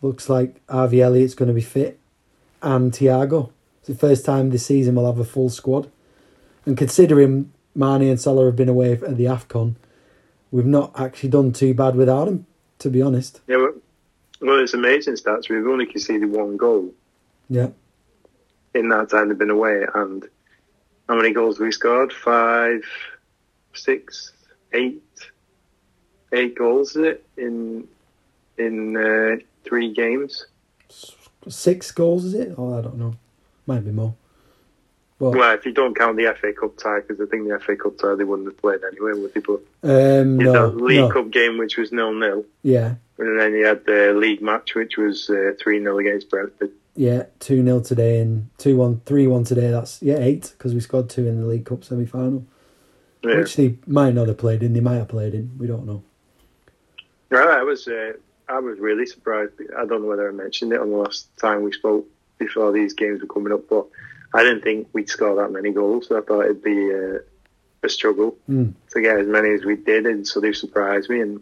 Looks 0.03 0.29
like 0.29 0.61
Harvey 0.69 1.01
Elliott's 1.01 1.35
going 1.35 1.49
to 1.49 1.55
be 1.55 1.63
fit, 1.63 1.99
and 2.61 2.93
Thiago. 2.93 3.51
It's 3.81 3.89
the 3.89 3.95
first 3.95 4.25
time 4.25 4.51
this 4.51 4.67
season 4.67 4.95
we'll 4.95 5.07
have 5.07 5.19
a 5.19 5.25
full 5.25 5.51
squad. 5.51 5.91
And 6.67 6.77
considering 6.77 7.53
Mane 7.75 8.03
and 8.03 8.21
Salah 8.21 8.47
have 8.47 8.57
been 8.57 8.69
away 8.69 8.93
at 8.93 9.17
the 9.17 9.25
AFCON, 9.25 9.75
we've 10.51 10.65
not 10.67 10.93
actually 10.99 11.29
done 11.31 11.53
too 11.53 11.75
bad 11.75 11.95
without 11.97 12.27
them, 12.27 12.47
to 12.79 12.89
be 12.91 13.03
honest. 13.03 13.41
Yeah, 13.47 13.57
well, 13.57 13.75
well, 14.41 14.59
it's 14.61 14.75
amazing 14.75 15.15
stats. 15.15 15.49
We've 15.49 15.67
only 15.67 15.87
conceded 15.87 16.31
one 16.31 16.57
goal 16.57 16.93
Yeah. 17.49 17.69
in 18.75 18.89
that 18.91 19.11
time 19.11 19.29
they've 19.29 19.39
been 19.39 19.51
away, 19.51 19.85
and 19.95 20.25
how 21.09 21.17
many 21.17 21.33
goals 21.33 21.59
have 21.59 21.65
we 21.67 21.73
scored? 21.73 22.13
Five, 22.13 22.83
six, 23.75 24.33
eight, 24.73 25.03
eight 26.33 26.55
goals. 26.57 26.97
Is 26.97 27.05
it 27.05 27.27
in 27.37 27.87
in 28.57 28.97
uh, 28.97 29.37
three 29.65 29.93
games? 29.93 30.47
Six 31.49 31.91
goals, 31.93 32.25
is 32.25 32.35
it? 32.35 32.55
Oh, 32.57 32.79
I 32.79 32.81
don't 32.81 32.97
know. 32.97 33.15
Might 33.67 33.85
be 33.85 33.91
more. 33.91 34.15
Well, 35.21 35.33
Well, 35.33 35.55
if 35.55 35.65
you 35.65 35.73
don't 35.73 35.97
count 35.97 36.17
the 36.17 36.35
FA 36.41 36.53
Cup 36.53 36.77
tie, 36.77 37.01
because 37.01 37.21
I 37.21 37.27
think 37.31 37.49
the 37.49 37.59
FA 37.61 37.77
Cup 37.77 37.99
tie 37.99 38.15
they 38.17 38.25
wouldn't 38.25 38.49
have 38.49 38.59
played 38.59 38.81
anyway, 38.85 39.13
would 39.13 39.33
they? 39.33 39.41
But 39.41 39.61
um, 39.83 40.39
no, 40.39 40.53
that 40.71 40.77
League 40.77 40.99
no. 40.99 41.11
Cup 41.11 41.31
game, 41.31 41.57
which 41.59 41.77
was 41.77 41.93
nil 41.93 42.13
nil, 42.13 42.45
Yeah, 42.63 42.95
and 43.19 43.39
then 43.39 43.53
you 43.55 43.65
had 43.65 43.87
the 43.87 44.13
league 44.17 44.43
match, 44.43 44.75
which 44.75 44.97
was 44.97 45.27
three 45.61 45.79
0 45.81 45.99
against 45.99 46.31
Brentford. 46.31 46.73
yeah. 46.97 47.25
2 47.41 47.63
0 47.65 47.81
today 47.81 48.21
and 48.21 48.49
2 48.59 48.77
1, 48.77 49.03
3 49.07 49.27
1 49.29 49.45
today. 49.45 49.71
That's, 49.71 50.03
yeah, 50.03 50.19
8 50.19 50.55
because 50.59 50.75
we 50.75 50.81
scored 50.81 51.09
2 51.11 51.27
in 51.27 51.41
the 51.41 51.47
League 51.47 51.65
Cup 51.67 51.85
semi 51.85 52.07
final, 52.07 52.45
Yeah. 53.23 53.37
which 53.39 53.55
they 53.57 53.79
might 53.87 54.15
not 54.15 54.27
have 54.29 54.39
played 54.39 54.63
in. 54.65 54.73
They 54.73 54.81
might 54.81 54.97
have 54.97 55.09
played 55.09 55.35
in. 55.35 55.53
We 55.59 55.67
don't 55.69 55.87
know. 55.87 56.03
Right, 57.31 57.49
I 57.59 57.63
was 57.63 57.87
uh, 57.89 58.13
I 58.49 58.59
was 58.59 58.79
really 58.79 59.07
surprised. 59.07 59.53
I 59.79 59.85
don't 59.87 60.03
know 60.03 60.09
whether 60.09 60.29
I 60.29 60.33
mentioned 60.33 60.73
it 60.73 60.81
on 60.81 60.91
the 60.91 60.97
last 60.97 61.35
time 61.39 61.63
we 61.63 61.73
spoke 61.73 62.07
before 62.39 62.73
these 62.73 62.93
games 62.93 63.21
were 63.21 63.27
coming 63.29 63.53
up, 63.53 63.69
but 63.69 63.87
I 64.35 64.43
didn't 64.43 64.63
think 64.63 64.89
we'd 64.93 65.09
score 65.09 65.37
that 65.37 65.53
many 65.53 65.71
goals. 65.71 66.11
I 66.11 66.21
thought 66.21 66.43
it'd 66.47 66.63
be 66.63 66.93
uh, 66.93 67.19
a 67.85 67.89
struggle 67.89 68.37
Mm. 68.51 68.75
to 68.91 69.01
get 69.01 69.19
as 69.21 69.27
many 69.29 69.51
as 69.55 69.65
we 69.65 69.77
did, 69.77 70.07
and 70.07 70.27
so 70.27 70.41
they 70.41 70.53
surprised 70.53 71.09
me. 71.09 71.21
And 71.21 71.41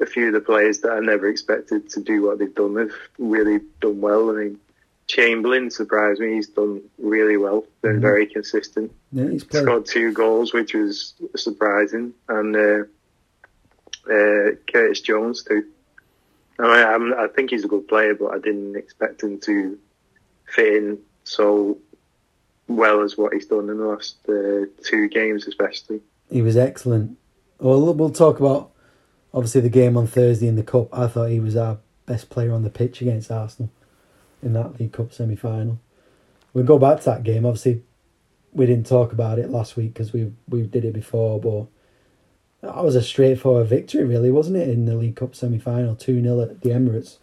a 0.00 0.06
few 0.06 0.26
of 0.28 0.34
the 0.34 0.40
players 0.40 0.80
that 0.80 0.92
I 0.92 1.00
never 1.00 1.28
expected 1.28 1.88
to 1.90 2.00
do 2.00 2.22
what 2.22 2.38
they've 2.38 2.54
done 2.54 2.76
have 2.76 2.92
really 3.18 3.60
done 3.80 4.00
well. 4.00 4.30
I 4.30 4.32
mean, 4.34 4.60
Chamberlain 5.06 5.70
surprised 5.70 6.20
me. 6.20 6.34
He's 6.34 6.48
done 6.48 6.82
really 6.98 7.36
well, 7.36 7.64
been 7.82 7.98
Mhm. 7.98 8.02
very 8.02 8.26
consistent 8.26 8.92
Yeah, 9.12 9.28
he's 9.30 9.44
played. 9.44 9.62
scored 9.62 9.86
two 9.86 10.12
goals, 10.12 10.52
which 10.52 10.74
was 10.74 11.14
surprising, 11.36 12.12
and 12.28 12.54
uh, 12.56 12.84
uh, 14.10 14.50
Curtis 14.70 15.00
Jones 15.00 15.42
too. 15.44 15.64
I, 16.58 16.62
mean, 16.62 16.86
I'm, 17.12 17.14
I 17.14 17.28
think 17.28 17.50
he's 17.50 17.64
a 17.64 17.68
good 17.68 17.88
player, 17.88 18.14
but 18.14 18.26
I 18.34 18.38
didn't 18.38 18.76
expect 18.76 19.22
him 19.22 19.38
to 19.40 19.78
fit 20.46 20.74
in 20.76 20.98
so 21.24 21.78
well 22.68 23.02
as 23.02 23.16
what 23.16 23.34
he's 23.34 23.46
done 23.46 23.68
in 23.68 23.78
the 23.78 23.86
last 23.86 24.16
uh, 24.28 24.66
two 24.84 25.08
games, 25.08 25.46
especially. 25.46 26.00
He 26.30 26.42
was 26.42 26.56
excellent. 26.56 27.18
Well, 27.58 27.94
we'll 27.94 28.10
talk 28.10 28.40
about 28.40 28.72
obviously 29.34 29.60
the 29.60 29.68
game 29.68 29.96
on 29.96 30.06
Thursday 30.06 30.48
in 30.48 30.56
the 30.56 30.62
cup, 30.62 30.88
I 30.92 31.06
thought 31.06 31.30
he 31.30 31.40
was 31.40 31.56
our 31.56 31.78
best 32.06 32.30
player 32.30 32.52
on 32.52 32.62
the 32.62 32.70
pitch 32.70 33.00
against 33.00 33.30
Arsenal 33.30 33.70
in 34.42 34.52
that 34.54 34.78
League 34.78 34.92
Cup 34.92 35.12
semi 35.12 35.36
final. 35.36 35.78
We'll 36.52 36.64
go 36.64 36.78
back 36.78 36.98
to 36.98 37.04
that 37.06 37.22
game. 37.22 37.46
Obviously, 37.46 37.82
we 38.52 38.66
didn't 38.66 38.86
talk 38.86 39.12
about 39.12 39.38
it 39.38 39.50
last 39.50 39.76
week 39.76 39.94
because 39.94 40.12
we 40.12 40.32
we 40.48 40.62
did 40.62 40.84
it 40.84 40.92
before, 40.92 41.40
but 41.40 41.66
that 42.66 42.84
was 42.84 42.94
a 42.94 43.02
straightforward 43.02 43.68
victory, 43.68 44.04
really, 44.04 44.30
wasn't 44.30 44.56
it? 44.56 44.68
In 44.68 44.84
the 44.84 44.96
League 44.96 45.16
Cup 45.16 45.34
semi 45.34 45.58
final, 45.58 45.96
two 45.96 46.20
0 46.20 46.40
at 46.40 46.60
the 46.60 46.70
Emirates. 46.70 47.18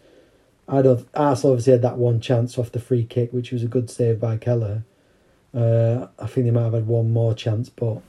I 0.70 0.82
don't. 0.82 1.06
Arsenal 1.14 1.54
obviously 1.54 1.72
had 1.72 1.82
that 1.82 1.98
one 1.98 2.20
chance 2.20 2.56
off 2.56 2.70
the 2.70 2.78
free 2.78 3.04
kick, 3.04 3.32
which 3.32 3.50
was 3.50 3.64
a 3.64 3.68
good 3.68 3.90
save 3.90 4.20
by 4.20 4.36
Keller. 4.36 4.84
Uh, 5.52 6.06
I 6.18 6.26
think 6.26 6.46
they 6.46 6.52
might 6.52 6.62
have 6.62 6.74
had 6.74 6.86
one 6.86 7.12
more 7.12 7.34
chance, 7.34 7.68
but 7.68 8.02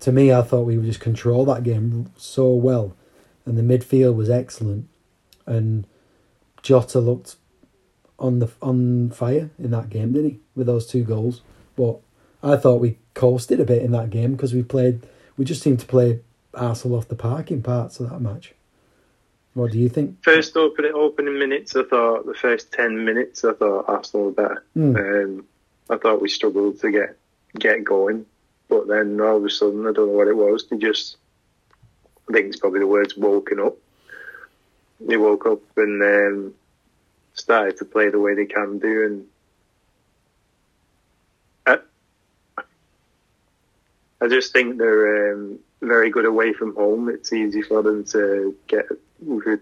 to 0.00 0.12
me, 0.12 0.30
I 0.30 0.42
thought 0.42 0.66
we 0.66 0.76
would 0.76 0.84
just 0.84 1.00
control 1.00 1.46
that 1.46 1.62
game 1.62 2.12
so 2.18 2.52
well, 2.52 2.94
and 3.46 3.56
the 3.56 3.62
midfield 3.62 4.14
was 4.14 4.28
excellent, 4.28 4.88
and 5.46 5.86
Jota 6.60 7.00
looked 7.00 7.36
on 8.18 8.40
the 8.40 8.50
on 8.60 9.10
fire 9.10 9.48
in 9.58 9.70
that 9.70 9.88
game, 9.88 10.12
didn't 10.12 10.30
he? 10.30 10.40
With 10.54 10.66
those 10.66 10.86
two 10.86 11.04
goals, 11.04 11.40
but 11.76 11.98
I 12.42 12.56
thought 12.56 12.82
we 12.82 12.98
coasted 13.14 13.58
a 13.58 13.64
bit 13.64 13.82
in 13.82 13.92
that 13.92 14.10
game 14.10 14.32
because 14.32 14.52
we 14.52 14.62
played. 14.62 15.06
We 15.38 15.46
just 15.46 15.62
seemed 15.62 15.80
to 15.80 15.86
play 15.86 16.20
Arsenal 16.52 16.98
off 16.98 17.08
the 17.08 17.14
park 17.14 17.50
in 17.50 17.62
parts 17.62 18.00
of 18.00 18.10
that 18.10 18.20
match. 18.20 18.52
What 19.54 19.72
do 19.72 19.78
you 19.78 19.88
think? 19.88 20.22
First 20.22 20.56
opening 20.56 20.92
opening 20.94 21.38
minutes, 21.38 21.76
I 21.76 21.82
thought 21.84 22.26
the 22.26 22.34
first 22.34 22.72
ten 22.72 23.04
minutes, 23.04 23.44
I 23.44 23.52
thought 23.52 23.84
Arsenal 23.88 24.26
were 24.26 24.32
better. 24.32 24.64
Mm. 24.76 25.24
Um, 25.24 25.46
I 25.90 25.98
thought 25.98 26.22
we 26.22 26.28
struggled 26.28 26.80
to 26.80 26.90
get 26.90 27.18
get 27.58 27.84
going, 27.84 28.24
but 28.68 28.88
then 28.88 29.20
all 29.20 29.36
of 29.36 29.44
a 29.44 29.50
sudden, 29.50 29.86
I 29.86 29.92
don't 29.92 30.06
know 30.08 30.16
what 30.16 30.28
it 30.28 30.36
was. 30.36 30.66
They 30.68 30.78
just, 30.78 31.16
I 32.28 32.32
think 32.32 32.46
it's 32.46 32.58
probably 32.58 32.80
the 32.80 32.86
words 32.86 33.16
"woken 33.16 33.60
up." 33.60 33.76
They 35.00 35.18
woke 35.18 35.44
up 35.44 35.60
and 35.76 36.02
um, 36.02 36.54
started 37.34 37.76
to 37.78 37.84
play 37.84 38.08
the 38.08 38.20
way 38.20 38.34
they 38.34 38.46
can 38.46 38.78
do, 38.78 39.26
and 41.66 41.84
I, 42.56 42.62
I 44.22 44.28
just 44.28 44.54
think 44.54 44.78
they're 44.78 45.34
um, 45.34 45.58
very 45.82 46.08
good 46.08 46.24
away 46.24 46.54
from 46.54 46.74
home. 46.74 47.10
It's 47.10 47.34
easy 47.34 47.60
for 47.60 47.82
them 47.82 48.04
to 48.04 48.56
get 48.66 48.86
good 49.26 49.60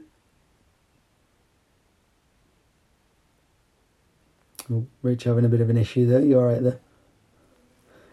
Oh, 4.72 4.86
Rich 5.02 5.24
having 5.24 5.44
a 5.44 5.48
bit 5.48 5.60
of 5.60 5.68
an 5.70 5.76
issue 5.76 6.06
there. 6.06 6.20
You 6.20 6.38
all 6.38 6.46
right 6.46 6.62
there? 6.62 6.78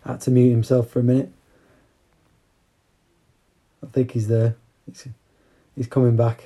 Had 0.04 0.22
to 0.22 0.32
mute 0.32 0.50
himself 0.50 0.90
for 0.90 1.00
a 1.00 1.04
minute. 1.04 1.32
I 3.84 3.88
think 3.88 4.12
he's 4.12 4.28
there. 4.28 4.56
He's, 4.86 5.08
he's 5.76 5.88
coming 5.88 6.16
back. 6.16 6.44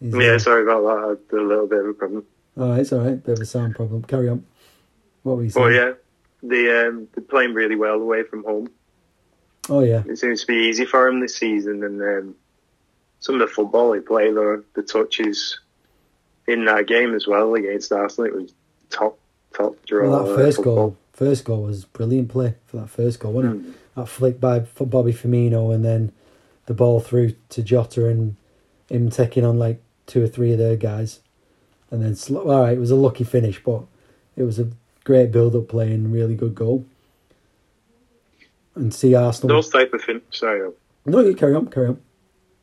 He's, 0.00 0.14
Yeah, 0.14 0.32
uh, 0.32 0.38
sorry 0.38 0.62
about 0.62 0.82
that. 0.82 1.04
I 1.04 1.08
had 1.08 1.40
a 1.40 1.44
little 1.44 1.66
bit 1.66 1.80
of 1.80 1.86
a 1.88 1.94
problem. 1.94 2.24
Oh, 2.56 2.72
it's 2.74 2.92
all 2.92 3.00
right. 3.00 3.22
Bit 3.22 3.32
of 3.36 3.40
a 3.40 3.46
sound 3.46 3.74
problem. 3.74 4.02
Carry 4.04 4.28
on. 4.28 4.46
What 5.22 5.38
were 5.38 5.44
you 5.44 5.50
saying? 5.50 5.66
But 5.66 5.72
yeah, 5.74 5.92
they 6.42 6.86
um, 6.86 7.08
they're 7.12 7.24
playing 7.24 7.54
really 7.54 7.74
well 7.74 7.94
away 7.94 8.22
from 8.22 8.44
home. 8.44 8.70
Oh 9.68 9.80
yeah, 9.80 10.04
It 10.06 10.18
seems 10.18 10.42
to 10.42 10.46
be 10.46 10.68
easy 10.68 10.84
for 10.84 11.06
them 11.06 11.18
this 11.20 11.34
season, 11.34 11.82
and 11.82 12.00
um, 12.00 12.34
some 13.26 13.40
of 13.40 13.40
the 13.40 13.52
football 13.52 13.92
he 13.92 14.00
played, 14.00 14.34
the 14.34 14.62
the 14.74 14.82
touches 14.82 15.58
in 16.46 16.64
that 16.66 16.86
game 16.86 17.12
as 17.12 17.26
well 17.26 17.54
against 17.54 17.90
Arsenal, 17.90 18.30
it 18.30 18.34
was 18.34 18.52
top 18.88 19.18
top 19.52 19.74
draw. 19.84 20.08
well, 20.08 20.24
that 20.24 20.36
first 20.36 20.56
football. 20.58 20.74
goal, 20.74 20.96
first 21.12 21.44
goal 21.44 21.62
was 21.64 21.84
brilliant 21.84 22.28
play 22.28 22.54
for 22.66 22.76
that 22.78 22.88
first 22.88 23.18
goal, 23.18 23.32
wasn't 23.32 23.66
it? 23.66 23.68
Mm. 23.68 23.74
That 23.96 24.06
flick 24.06 24.40
by 24.40 24.60
for 24.60 24.86
Bobby 24.86 25.12
Firmino, 25.12 25.74
and 25.74 25.84
then 25.84 26.12
the 26.66 26.74
ball 26.74 27.00
through 27.00 27.34
to 27.50 27.62
Jota, 27.62 28.06
and 28.06 28.36
him 28.88 29.10
taking 29.10 29.44
on 29.44 29.58
like 29.58 29.82
two 30.06 30.22
or 30.22 30.28
three 30.28 30.52
of 30.52 30.58
their 30.58 30.76
guys, 30.76 31.18
and 31.90 32.02
then 32.04 32.16
all 32.36 32.62
right, 32.62 32.76
it 32.76 32.80
was 32.80 32.92
a 32.92 32.96
lucky 32.96 33.24
finish, 33.24 33.60
but 33.62 33.82
it 34.36 34.44
was 34.44 34.60
a 34.60 34.68
great 35.02 35.32
build-up 35.32 35.66
play 35.68 35.92
and 35.92 36.12
really 36.12 36.36
good 36.36 36.54
goal. 36.54 36.84
And 38.76 38.94
see 38.94 39.14
Arsenal. 39.14 39.56
Those 39.56 39.70
type 39.70 39.92
of 39.94 40.02
fin- 40.02 40.20
sorry, 40.30 40.70
No, 41.06 41.20
you 41.20 41.34
carry 41.34 41.54
on, 41.54 41.68
carry 41.68 41.88
on. 41.88 42.00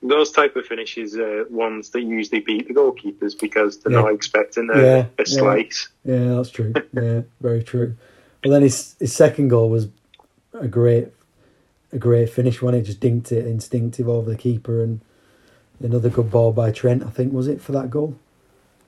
Those 0.03 0.31
type 0.31 0.55
of 0.55 0.65
finishes 0.65 1.15
are 1.17 1.45
ones 1.49 1.89
that 1.91 2.01
usually 2.01 2.41
beat 2.41 2.67
the 2.67 2.73
goalkeepers 2.73 3.39
because 3.39 3.77
they're 3.79 3.93
Yeah. 3.93 4.01
not 4.01 4.13
expecting 4.13 4.69
a, 4.69 4.81
Yeah, 4.81 5.05
a 5.17 5.25
slice. 5.25 5.87
Yeah, 6.03 6.35
that's 6.35 6.49
true. 6.49 6.73
Yeah, 6.91 7.21
very 7.41 7.63
true. 7.63 7.95
But 8.41 8.49
then 8.49 8.61
his 8.61 8.95
his 8.99 9.13
second 9.13 9.47
goal 9.47 9.69
was 9.69 9.87
a 10.53 10.67
great 10.67 11.07
a 11.93 11.97
great 11.97 12.29
finish 12.29 12.61
when 12.61 12.73
it 12.75 12.81
just 12.81 12.99
dinked 12.99 13.31
it 13.31 13.45
instinctive 13.47 14.09
over 14.09 14.29
the 14.29 14.35
keeper 14.37 14.83
and 14.83 14.99
another 15.79 16.09
good 16.09 16.29
ball 16.29 16.51
by 16.51 16.71
Trent, 16.71 17.03
I 17.03 17.09
think 17.09 17.31
was 17.33 17.47
it 17.47 17.61
for 17.61 17.71
that 17.71 17.89
goal? 17.89 18.15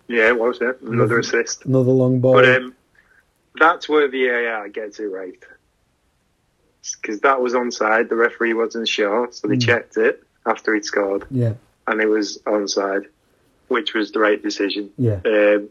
Yeah, 0.07 0.27
it 0.27 0.39
was 0.39 0.59
yeah. 0.61 0.73
Another 0.81 1.17
Mhm. 1.17 1.19
assist. 1.19 1.65
Another 1.65 1.91
long 1.91 2.19
ball. 2.19 2.33
But 2.33 2.45
um, 2.45 2.75
that's 3.59 3.87
where 3.87 4.07
the 4.09 4.27
VAR 4.27 4.67
gets 4.69 4.99
it 4.99 5.05
right. 5.05 5.41
Because 7.01 7.21
that 7.21 7.41
was 7.41 7.53
onside. 7.53 8.09
The 8.09 8.15
referee 8.15 8.53
wasn't 8.53 8.87
sure, 8.87 9.29
so 9.31 9.47
they 9.47 9.55
Mm. 9.55 9.61
checked 9.65 9.97
it 9.97 10.24
after 10.45 10.73
he'd 10.73 10.85
scored, 10.85 11.25
yeah, 11.31 11.53
and 11.87 12.01
it 12.01 12.07
was 12.07 12.39
onside, 12.45 13.05
which 13.67 13.93
was 13.93 14.11
the 14.11 14.19
right 14.19 14.41
decision. 14.41 14.89
yeah. 14.97 15.19
Um, 15.25 15.69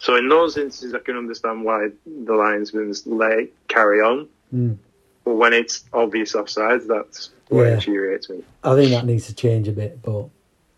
so 0.00 0.14
in 0.14 0.28
those 0.28 0.56
instances, 0.56 0.94
I 0.94 1.00
can 1.00 1.16
understand 1.16 1.64
why 1.64 1.88
the 2.06 2.34
linesman's 2.34 3.04
let 3.06 3.32
it 3.32 3.54
carry 3.66 4.00
on. 4.00 4.28
Mm. 4.54 4.76
But 5.24 5.34
when 5.34 5.52
it's 5.52 5.84
obvious 5.92 6.34
offsides, 6.34 6.86
that's 6.86 7.30
what 7.48 7.64
Yeah. 7.64 7.74
infuriates 7.74 8.30
me. 8.30 8.44
I 8.62 8.76
think 8.76 8.90
that 8.92 9.04
needs 9.04 9.26
to 9.26 9.34
change 9.34 9.66
a 9.66 9.72
bit, 9.72 10.00
but 10.00 10.26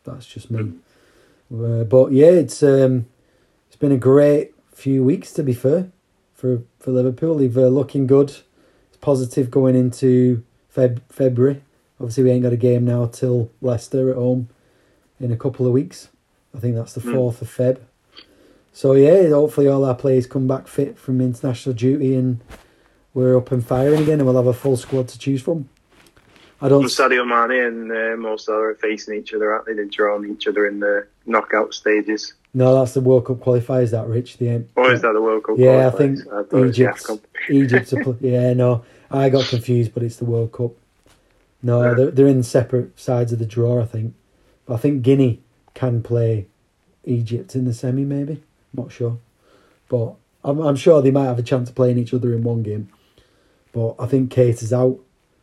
that's 0.04 0.24
just 0.26 0.50
me. 0.50 0.72
Uh, 1.52 1.84
but 1.84 2.12
yeah, 2.12 2.30
it's 2.30 2.62
um, 2.62 3.06
it's 3.66 3.76
been 3.76 3.92
a 3.92 3.98
great 3.98 4.54
few 4.72 5.04
weeks 5.04 5.32
to 5.34 5.42
be 5.42 5.52
fair 5.52 5.90
for 6.32 6.62
for 6.78 6.90
Liverpool. 6.90 7.34
They've 7.36 7.58
uh, 7.58 7.68
looking 7.68 8.06
good. 8.06 8.30
It's 8.88 8.96
positive 9.00 9.50
going 9.50 9.74
into 9.76 10.42
Feb 10.74 11.00
February. 11.10 11.62
Obviously, 12.00 12.24
we 12.24 12.30
ain't 12.30 12.42
got 12.42 12.52
a 12.52 12.56
game 12.56 12.84
now 12.86 13.06
till 13.06 13.50
Leicester 13.60 14.10
at 14.10 14.16
home 14.16 14.48
in 15.20 15.30
a 15.30 15.36
couple 15.36 15.66
of 15.66 15.72
weeks. 15.72 16.08
I 16.56 16.58
think 16.58 16.74
that's 16.74 16.94
the 16.94 17.00
Mm. 17.00 17.12
fourth 17.12 17.42
of 17.42 17.48
Feb. 17.48 17.78
So 18.72 18.92
yeah, 18.94 19.28
hopefully 19.28 19.68
all 19.68 19.84
our 19.84 19.94
players 19.94 20.26
come 20.26 20.46
back 20.46 20.66
fit 20.66 20.98
from 20.98 21.20
international 21.20 21.74
duty 21.74 22.14
and 22.14 22.38
we're 23.12 23.36
up 23.36 23.50
and 23.52 23.64
firing 23.64 24.00
again, 24.02 24.20
and 24.20 24.26
we'll 24.26 24.36
have 24.36 24.46
a 24.46 24.52
full 24.52 24.76
squad 24.76 25.08
to 25.08 25.18
choose 25.18 25.42
from. 25.42 25.68
I 26.62 26.68
don't. 26.68 26.82
And 26.82 26.90
Sadio 26.90 27.26
Mane 27.26 27.60
and 27.66 27.90
uh, 27.92 28.16
Mo 28.16 28.36
Salah 28.36 28.68
are 28.68 28.74
facing 28.74 29.14
each 29.18 29.34
other, 29.34 29.52
aren't 29.52 29.66
they? 29.66 29.72
They've 29.74 29.90
drawn 29.90 30.30
each 30.30 30.46
other 30.46 30.66
in 30.66 30.78
the 30.80 31.06
knockout 31.26 31.74
stages. 31.74 32.34
No, 32.52 32.74
that's 32.78 32.94
the 32.94 33.00
World 33.00 33.26
Cup 33.26 33.38
qualifiers. 33.38 33.90
That 33.90 34.06
Rich, 34.06 34.38
the 34.38 34.48
end. 34.48 34.68
Or 34.76 34.92
is 34.92 35.02
that 35.02 35.12
the 35.12 35.22
World 35.22 35.44
Cup? 35.44 35.58
Yeah, 35.58 35.86
I 35.88 35.90
think 35.90 36.20
I 36.20 36.42
thought 36.42 36.52
it 36.52 36.66
was 36.66 36.76
the 36.76 37.20
Egypt's 37.50 37.92
A 37.92 37.96
pl- 37.96 38.16
yeah, 38.20 38.52
no, 38.54 38.84
I 39.10 39.28
got 39.30 39.44
confused, 39.46 39.92
but 39.94 40.02
it's 40.02 40.16
the 40.16 40.24
World 40.24 40.52
Cup. 40.52 40.72
No, 41.62 41.82
Yeah. 41.82 41.94
they're 41.94 42.10
they're 42.10 42.26
in 42.26 42.42
separate 42.42 42.98
sides 42.98 43.32
of 43.32 43.38
the 43.38 43.46
draw, 43.46 43.80
I 43.82 43.86
think. 43.86 44.14
But 44.66 44.74
I 44.74 44.76
think 44.78 45.02
Guinea 45.02 45.40
can 45.74 46.02
play 46.02 46.46
Egypt 47.04 47.54
in 47.54 47.64
the 47.64 47.74
semi, 47.74 48.04
maybe. 48.04 48.42
Not 48.72 48.92
sure, 48.92 49.18
but 49.88 50.14
I'm 50.44 50.60
I'm 50.60 50.76
sure 50.76 51.02
they 51.02 51.10
might 51.10 51.24
have 51.26 51.38
a 51.38 51.42
chance 51.42 51.68
of 51.68 51.74
playing 51.74 51.98
each 51.98 52.14
other 52.14 52.32
in 52.32 52.42
one 52.42 52.62
game. 52.62 52.88
But 53.72 53.94
I 53.98 54.06
think 54.06 54.32
Keita 54.32 54.62
is 54.62 54.72
out 54.72 54.98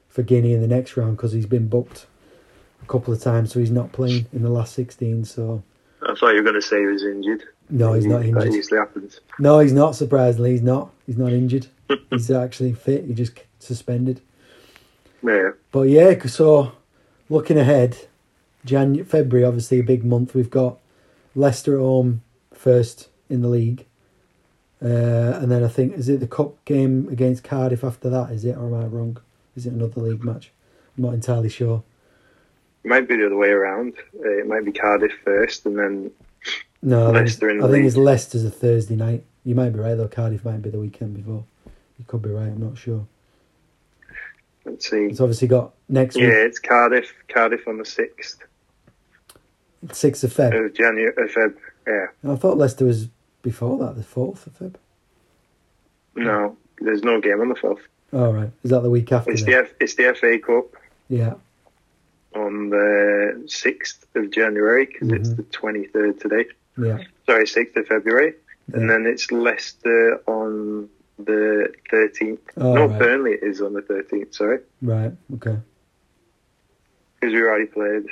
for 0.10 0.22
Guinea 0.24 0.54
in 0.54 0.62
the 0.62 0.68
next 0.68 0.98
round 0.98 1.18
because 1.18 1.32
he's 1.34 1.46
been 1.46 1.68
booked 1.68 2.08
a 2.82 2.86
couple 2.88 3.14
of 3.14 3.22
times, 3.22 3.52
so 3.54 3.60
he's 3.60 3.72
not 3.72 3.92
playing 3.92 4.26
in 4.34 4.42
the 4.44 4.50
last 4.50 4.74
sixteen. 4.74 5.24
So 5.26 5.64
I 6.02 6.16
thought 6.16 6.30
you 6.30 6.38
were 6.38 6.44
going 6.44 6.56
to 6.56 6.62
say 6.62 6.80
he 6.80 6.86
was 6.88 7.04
injured. 7.04 7.44
no, 7.70 7.94
he's 7.94 8.06
not 8.06 8.20
That 8.22 8.28
injured. 8.28 8.54
usually 8.54 8.80
happens. 8.80 9.20
No, 9.40 9.60
he's 9.60 9.74
not. 9.74 9.96
Surprisingly, 9.96 10.52
he's 10.52 10.62
not. 10.62 10.92
He's 11.06 11.18
not 11.18 11.32
injured. 11.34 11.68
he's 12.10 12.32
actually 12.32 12.74
fit. 12.74 13.06
He 13.06 13.14
just 13.14 13.34
suspended. 13.60 14.22
Yeah. 15.24 15.52
But 15.72 15.84
yeah, 15.84 16.18
so 16.26 16.74
looking 17.30 17.58
ahead, 17.58 18.08
Jan 18.66 19.04
February 19.06 19.46
obviously 19.46 19.80
a 19.80 19.84
big 19.84 20.04
month. 20.04 20.34
We've 20.34 20.50
got 20.50 20.78
Leicester 21.36 21.76
at 21.76 21.82
home 21.82 22.22
first 22.54 23.10
in 23.30 23.42
the 23.42 23.48
league, 23.48 23.86
uh, 24.84 25.40
and 25.42 25.52
then 25.52 25.64
I 25.64 25.68
think 25.68 25.94
is 25.94 26.10
it 26.10 26.20
the 26.20 26.28
cup 26.28 26.64
game 26.66 27.08
against 27.10 27.44
Cardiff 27.44 27.84
after 27.84 28.10
that? 28.10 28.32
Is 28.32 28.46
it 28.46 28.58
or 28.58 28.68
am 28.68 28.74
I 28.74 28.86
wrong? 28.86 29.18
Is 29.56 29.66
it 29.66 29.74
another 29.74 30.02
league 30.02 30.24
match? 30.24 30.52
I'm 30.98 31.04
not 31.04 31.14
entirely 31.14 31.50
sure. 31.50 31.84
It 32.84 32.90
might 32.90 33.08
be 33.08 33.18
the 33.18 33.26
other 33.26 33.36
way 33.36 33.50
around. 33.50 33.96
Uh, 34.24 34.30
it 34.30 34.48
might 34.48 34.66
be 34.66 34.72
Cardiff 34.72 35.14
first 35.24 35.66
and 35.66 35.78
then 35.78 36.12
No, 36.82 37.04
I 37.04 37.06
think, 37.06 37.26
Leicester 37.26 37.50
in 37.50 37.64
I 37.64 37.70
think 37.70 37.86
it's 37.86 37.98
Leicester's 37.98 38.46
a 38.46 38.52
Thursday 38.52 38.96
night. 38.96 39.24
You 39.44 39.56
might 39.56 39.72
be 39.72 39.80
right 39.80 39.96
though. 39.96 40.08
Cardiff 40.08 40.46
might 40.46 40.62
be 40.62 40.70
the 40.70 40.80
weekend 40.80 41.16
before. 41.16 41.44
You 41.98 42.06
could 42.06 42.22
be 42.22 42.30
right. 42.30 42.48
I'm 42.48 42.62
not 42.62 42.78
sure. 42.78 43.08
Let's 44.68 44.90
see. 44.90 45.06
It's 45.06 45.20
obviously 45.22 45.48
got 45.48 45.74
next 45.90 46.16
Yeah, 46.18 46.26
week, 46.28 46.34
it's 46.36 46.60
Cardiff. 46.60 47.12
Cardiff 47.30 47.68
on 47.68 47.78
the 47.78 47.86
sixth 47.86 48.44
sixth 49.92 50.24
of 50.24 50.34
Feb. 50.34 50.66
of 50.66 50.74
January. 50.74 51.14
Uh, 51.18 51.22
Feb. 51.28 51.56
Yeah. 51.88 52.32
I 52.32 52.36
thought 52.36 52.58
Leicester 52.58 52.86
was 52.86 53.08
before 53.42 53.78
that, 53.80 53.96
the 53.96 54.04
fourth 54.04 54.46
of 54.48 54.58
Feb. 54.60 54.76
No, 56.16 56.58
there's 56.82 57.04
no 57.04 57.22
game 57.22 57.40
on 57.42 57.50
the 57.50 57.56
fourth. 57.56 57.82
All 58.14 58.34
right, 58.34 58.50
is 58.64 58.72
that 58.72 58.82
the 58.82 58.90
week 58.90 59.12
after? 59.12 59.32
It's 59.32 59.44
then? 59.44 59.52
the 59.52 59.58
F, 59.62 59.74
it's 59.80 59.96
the 59.96 60.14
FA 60.14 60.40
Cup 60.40 60.66
Yeah, 61.10 61.34
on 62.36 62.70
the 62.70 63.44
sixth 63.48 64.06
of 64.16 64.32
January 64.32 64.86
because 64.86 65.12
it's 65.12 65.30
Mhm. 65.30 65.38
the 65.38 65.44
twenty 65.44 65.86
third 65.88 66.20
today. 66.20 66.46
Yeah. 66.78 67.00
Sorry, 67.26 67.46
sixth 67.48 67.76
of 67.78 67.88
February, 67.88 68.34
and 68.74 68.90
then 68.90 69.06
it's 69.06 69.32
Leicester 69.32 70.22
on 70.28 70.90
the 71.20 71.74
thirteenth. 71.90 72.40
Oh, 72.58 72.74
no, 72.74 72.86
right. 72.88 73.00
Burnley 73.00 73.32
is 73.34 73.62
on 73.62 73.74
the 73.74 73.82
thirteenth. 73.82 74.34
Sorry, 74.34 74.60
Right. 74.82 75.12
Okay. 75.36 75.58
because 77.20 77.34
we 77.34 77.42
already 77.42 77.66
played. 77.66 78.06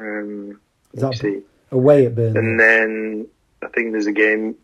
Um, 0.00 0.60
Is 0.92 1.00
that 1.02 1.14
see, 1.16 1.40
away 1.72 2.06
at 2.06 2.14
Burnley? 2.14 2.38
and 2.38 2.60
then 2.60 3.26
I 3.62 3.68
think 3.68 3.92
there's 3.92 4.06
a 4.06 4.12
game 4.12 4.54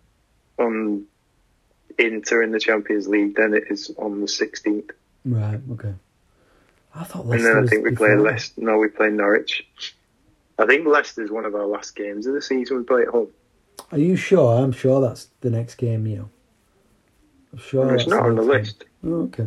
on 0.59 1.05
Inter 1.99 2.43
in 2.43 2.53
the 2.53 2.61
Champions 2.61 3.09
League. 3.09 3.35
Then 3.37 3.55
it 3.55 3.65
is 3.71 3.91
on 3.99 4.21
the 4.21 4.29
sixteenth, 4.29 4.91
Right. 5.25 5.61
Okay. 5.73 5.95
I 6.97 7.03
thought 7.05 7.23
and 7.23 7.31
Leicester 7.31 7.55
then 7.55 7.65
I 7.65 7.67
think 7.67 7.85
we 7.85 7.97
play. 7.97 8.15
Leicester. 8.15 8.61
No, 8.61 8.79
we 8.79 8.89
play 8.89 9.09
Norwich. 9.11 9.67
I 10.59 10.67
think 10.67 10.87
Leicester's 10.87 11.31
one 11.33 11.45
of 11.45 11.55
our 11.57 11.67
last 11.67 11.97
games 11.97 12.27
of 12.27 12.35
the 12.35 12.43
season. 12.43 12.77
We 12.79 12.85
play 12.85 13.03
at 13.03 13.09
home. 13.09 13.29
Are 13.91 13.99
you 13.99 14.15
sure? 14.15 14.63
I'm 14.63 14.71
sure 14.71 15.01
that's 15.01 15.29
the 15.41 15.51
next 15.51 15.75
game. 15.75 16.07
You 16.07 16.17
know. 16.17 16.31
I'm 17.55 17.61
sure. 17.61 17.95
it's 17.95 18.09
not 18.09 18.27
on 18.27 18.35
the 18.35 18.43
list. 18.43 18.85
Oh, 19.05 19.23
okay. 19.23 19.47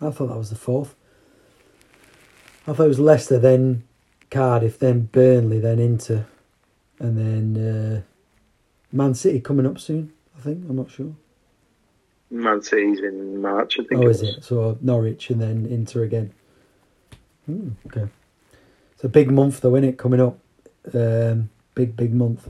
I 0.00 0.10
thought 0.10 0.28
that 0.28 0.38
was 0.38 0.50
the 0.50 0.56
fourth. 0.56 0.94
I 2.66 2.72
thought 2.72 2.84
it 2.84 2.88
was 2.88 3.00
Leicester, 3.00 3.40
then 3.40 3.82
Cardiff, 4.30 4.78
then 4.78 5.08
Burnley, 5.12 5.58
then 5.58 5.80
Inter, 5.80 6.26
and 7.00 7.18
then 7.18 7.56
uh, 7.66 8.02
Man 8.92 9.14
City 9.14 9.40
coming 9.40 9.66
up 9.66 9.80
soon. 9.80 10.12
I 10.38 10.40
think 10.42 10.64
I'm 10.68 10.76
not 10.76 10.92
sure. 10.92 11.14
Man 12.30 12.62
City's 12.62 13.00
in 13.00 13.42
March, 13.42 13.80
I 13.80 13.84
think. 13.84 14.00
Oh, 14.00 14.06
it 14.06 14.10
is 14.10 14.20
was. 14.20 14.36
it? 14.36 14.44
So 14.44 14.78
Norwich 14.80 15.28
and 15.30 15.40
then 15.40 15.66
Inter 15.66 16.04
again. 16.04 16.32
Hmm, 17.46 17.70
okay. 17.86 18.08
It's 18.92 19.02
a 19.02 19.08
big 19.08 19.28
month 19.28 19.60
though, 19.60 19.74
isn't 19.74 19.88
it? 19.88 19.98
Coming 19.98 20.20
up, 20.20 20.38
um, 20.94 21.50
big 21.74 21.96
big 21.96 22.14
month, 22.14 22.48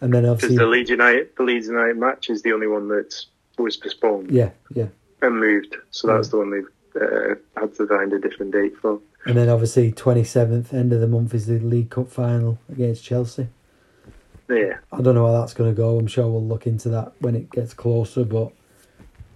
and 0.00 0.12
then 0.12 0.22
Because 0.22 0.32
obviously, 0.32 0.56
the 0.56 0.66
Leeds 0.66 0.90
United, 0.90 1.28
the 1.36 1.44
Leeds 1.44 1.68
United 1.68 1.96
match 1.96 2.28
is 2.28 2.42
the 2.42 2.52
only 2.52 2.66
one 2.66 2.88
that 2.88 3.24
was 3.58 3.76
postponed 3.76 4.30
yeah, 4.30 4.50
yeah, 4.74 4.86
and 5.22 5.38
moved. 5.38 5.76
So 5.90 6.08
that's 6.08 6.28
the 6.28 6.38
one 6.38 6.50
they've 6.50 7.02
uh, 7.02 7.34
had 7.60 7.74
to 7.76 7.86
find 7.86 8.12
a 8.12 8.18
different 8.18 8.52
date 8.52 8.76
for. 8.78 9.00
and 9.26 9.36
then 9.36 9.48
obviously 9.48 9.92
twenty 9.92 10.24
seventh 10.24 10.72
end 10.74 10.92
of 10.92 11.00
the 11.00 11.08
month 11.08 11.34
is 11.34 11.46
the 11.46 11.58
League 11.58 11.90
Cup 11.90 12.08
final 12.08 12.58
against 12.70 13.04
Chelsea. 13.04 13.48
Yeah, 14.48 14.78
I 14.92 15.00
don't 15.00 15.14
know 15.14 15.26
how 15.26 15.40
that's 15.40 15.54
going 15.54 15.70
to 15.70 15.76
go. 15.76 15.98
I'm 15.98 16.06
sure 16.06 16.28
we'll 16.28 16.44
look 16.44 16.66
into 16.66 16.90
that 16.90 17.12
when 17.20 17.34
it 17.34 17.50
gets 17.50 17.72
closer. 17.72 18.24
But 18.24 18.52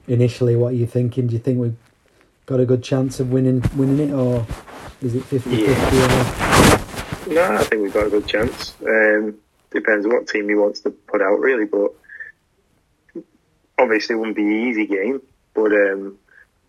initially, 0.06 0.54
what 0.56 0.72
are 0.72 0.76
you 0.76 0.86
thinking? 0.86 1.28
Do 1.28 1.32
you 1.34 1.38
think 1.38 1.58
we've 1.58 1.76
got 2.46 2.60
a 2.60 2.66
good 2.66 2.82
chance 2.82 3.20
of 3.20 3.32
winning 3.32 3.62
winning 3.76 4.10
it, 4.10 4.12
or 4.12 4.46
is 5.00 5.14
it 5.14 5.24
50 5.24 5.66
50? 5.66 7.34
no, 7.34 7.56
I 7.56 7.64
think 7.64 7.82
we've 7.82 7.94
got 7.94 8.06
a 8.06 8.10
good 8.10 8.26
chance. 8.26 8.74
Um, 8.86 9.38
depends 9.70 10.06
on 10.06 10.12
what 10.12 10.26
team 10.26 10.48
he 10.48 10.54
wants 10.54 10.80
to 10.80 10.90
put 10.90 11.22
out, 11.22 11.40
really. 11.40 11.64
But 11.64 11.94
obviously, 13.78 14.14
it 14.14 14.18
wouldn't 14.18 14.36
be 14.36 14.42
an 14.42 14.68
easy 14.68 14.86
game. 14.86 15.22
But 15.54 15.72
um, 15.72 16.18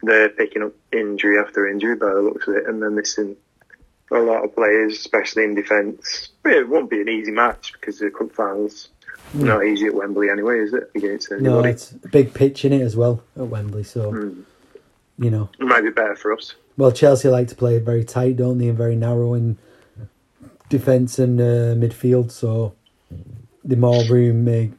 they're 0.01 0.29
picking 0.29 0.63
up 0.63 0.73
injury 0.91 1.37
after 1.39 1.67
injury 1.67 1.95
by 1.95 2.07
the 2.13 2.21
looks 2.21 2.47
of 2.47 2.55
it, 2.55 2.65
and 2.67 2.81
they're 2.81 2.89
missing 2.89 3.35
a 4.11 4.19
lot 4.19 4.43
of 4.43 4.55
players, 4.55 4.93
especially 4.93 5.43
in 5.43 5.53
defence. 5.55 6.29
It 6.45 6.67
won't 6.67 6.89
be 6.89 7.01
an 7.01 7.09
easy 7.09 7.31
match 7.31 7.73
because 7.73 7.99
the 7.99 8.09
cup 8.09 8.31
finals 8.33 8.89
not 9.35 9.63
easy 9.63 9.85
at 9.85 9.93
Wembley 9.93 10.29
anyway, 10.31 10.59
is 10.59 10.73
it? 10.73 10.89
Against 10.95 11.29
No, 11.31 11.59
it's 11.59 11.91
a 11.91 12.07
big 12.07 12.33
pitch 12.33 12.65
in 12.65 12.73
it 12.73 12.81
as 12.81 12.95
well 12.95 13.21
at 13.35 13.45
Wembley. 13.47 13.83
So, 13.83 14.11
Mm. 14.11 14.43
you 15.19 15.29
know, 15.29 15.49
It 15.59 15.65
might 15.67 15.81
be 15.81 15.91
better 15.91 16.15
for 16.15 16.33
us. 16.33 16.55
well, 16.77 16.91
Chelsea 16.91 17.29
like 17.29 17.47
to 17.49 17.55
play 17.55 17.77
very 17.77 18.03
tight, 18.03 18.37
don't 18.37 18.57
they? 18.57 18.69
And 18.69 18.77
very 18.77 18.95
narrow 18.95 19.35
in 19.35 19.59
defence 20.69 21.19
and 21.19 21.39
uh, 21.39 21.75
midfield. 21.75 22.31
So, 22.31 22.73
the 23.63 23.75
more 23.75 24.03
room 24.09 24.45
may, 24.45 24.71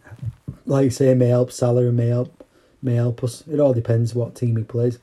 like 0.71 0.85
you 0.85 0.91
say, 0.91 1.13
may 1.15 1.29
help 1.29 1.51
Salah 1.51 1.83
and 1.87 1.97
may 1.97 2.07
help 2.09 2.45
may 2.83 2.95
help 2.95 3.23
us. 3.23 3.43
It 3.51 3.61
all 3.61 3.75
depends 3.75 4.15
what 4.15 4.35
team 4.35 4.57
he 4.57 4.63
plays. 4.63 4.99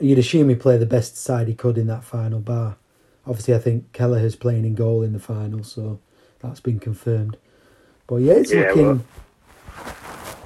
You'd 0.00 0.18
assume 0.18 0.48
he 0.48 0.54
play 0.54 0.78
the 0.78 0.86
best 0.86 1.16
side 1.16 1.48
he 1.48 1.54
could 1.54 1.76
in 1.76 1.88
that 1.88 2.04
final 2.04 2.38
bar. 2.38 2.76
Obviously, 3.26 3.54
I 3.54 3.58
think 3.58 3.92
Keller 3.92 4.16
Kelleher's 4.16 4.36
playing 4.36 4.64
in 4.64 4.74
goal 4.74 5.02
in 5.02 5.12
the 5.12 5.18
final, 5.18 5.62
so 5.64 5.98
that's 6.38 6.60
been 6.60 6.78
confirmed. 6.78 7.36
But 8.06 8.16
yeah, 8.16 8.34
it's 8.34 8.52
Yeah, 8.52 8.68
looking. 8.68 8.86
well- 8.86 9.04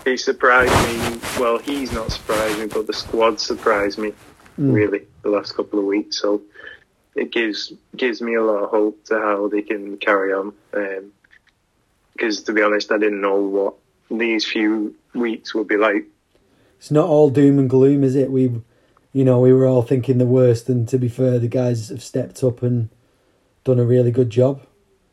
He 0.05 0.16
surprised 0.16 0.73
me. 0.88 1.21
Well, 1.38 1.59
he's 1.59 1.92
not 1.92 2.11
surprised 2.11 2.59
me, 2.59 2.66
but 2.66 2.87
the 2.88 2.92
squad 2.92 3.38
surprised 3.38 3.99
me 3.99 4.12
Mm. 4.59 4.73
really 4.75 5.07
the 5.23 5.31
last 5.31 5.53
couple 5.55 5.79
of 5.79 5.85
weeks. 5.85 6.18
So 6.21 6.42
it 7.14 7.31
gives 7.31 7.73
gives 7.97 8.21
me 8.21 8.35
a 8.35 8.42
lot 8.42 8.64
of 8.64 8.71
hope 8.71 9.05
to 9.05 9.18
how 9.21 9.49
they 9.49 9.62
can 9.62 9.97
carry 9.99 10.33
on. 10.33 10.53
Because 12.14 12.42
to 12.45 12.53
be 12.53 12.62
honest, 12.62 12.90
I 12.90 12.99
didn't 12.99 13.21
know 13.21 13.37
what 13.37 13.75
these 14.18 14.44
few 14.44 14.94
weeks 15.14 15.55
will 15.55 15.64
be 15.64 15.77
like. 15.77 16.05
it's 16.79 16.90
not 16.90 17.09
all 17.09 17.31
doom 17.31 17.59
and 17.59 17.70
gloom, 17.70 18.05
is 18.05 18.14
it? 18.16 18.31
We, 18.31 18.62
you 19.12 19.25
know, 19.25 19.40
we 19.40 19.53
were 19.53 19.66
all 19.66 19.83
thinking 19.83 20.18
the 20.18 20.27
worst, 20.27 20.68
and 20.68 20.88
to 20.88 20.98
be 20.98 21.09
fair, 21.09 21.38
the 21.38 21.48
guys 21.48 21.88
have 21.88 22.03
stepped 22.03 22.42
up 22.42 22.62
and 22.62 22.88
done 23.64 23.79
a 23.79 23.85
really 23.85 24.11
good 24.11 24.31
job 24.31 24.62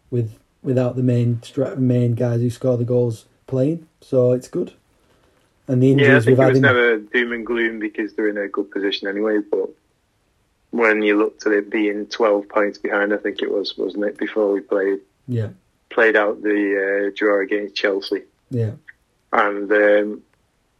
with 0.10 0.38
without 0.62 0.96
the 0.96 1.04
main 1.04 1.42
main 1.78 2.14
guys 2.14 2.42
who 2.42 2.50
score 2.50 2.78
the 2.78 2.86
goals 2.86 3.26
playing. 3.48 3.88
So 4.02 4.32
it's 4.34 4.48
good. 4.48 4.74
And 5.68 5.84
the 5.84 5.92
injuries 5.92 6.08
Yeah, 6.08 6.18
I 6.18 6.20
think 6.22 6.40
we've 6.40 6.46
it 6.46 6.50
was 6.50 6.58
in, 6.58 6.62
never 6.64 6.98
doom 6.98 7.32
and 7.32 7.46
gloom 7.46 7.80
because 7.80 8.14
they're 8.14 8.30
in 8.30 8.38
a 8.38 8.48
good 8.48 8.72
position 8.72 9.08
anyway. 9.08 9.40
But 9.40 9.70
when 10.72 11.02
you 11.02 11.18
looked 11.18 11.46
at 11.46 11.54
it 11.54 11.70
being 11.70 12.08
twelve 12.08 12.50
points 12.50 12.78
behind, 12.78 13.14
I 13.14 13.18
think 13.18 13.42
it 13.42 13.52
was, 13.52 13.78
wasn't 13.78 14.06
it? 14.06 14.18
Before 14.18 14.52
we 14.52 14.62
played 14.62 15.00
yeah, 15.28 15.50
played 15.90 16.16
out 16.16 16.42
the 16.42 17.10
uh, 17.10 17.16
draw 17.16 17.42
against 17.42 17.76
Chelsea. 17.76 18.24
Yeah, 18.50 18.72
And 19.32 19.72
um, 19.72 20.22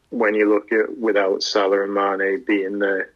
when 0.10 0.34
you 0.36 0.50
look 0.50 0.72
at 0.72 0.98
without 0.98 1.44
Salah 1.44 1.84
and 1.84 1.94
Mane 1.94 2.44
being 2.46 2.80
there, 2.80 3.12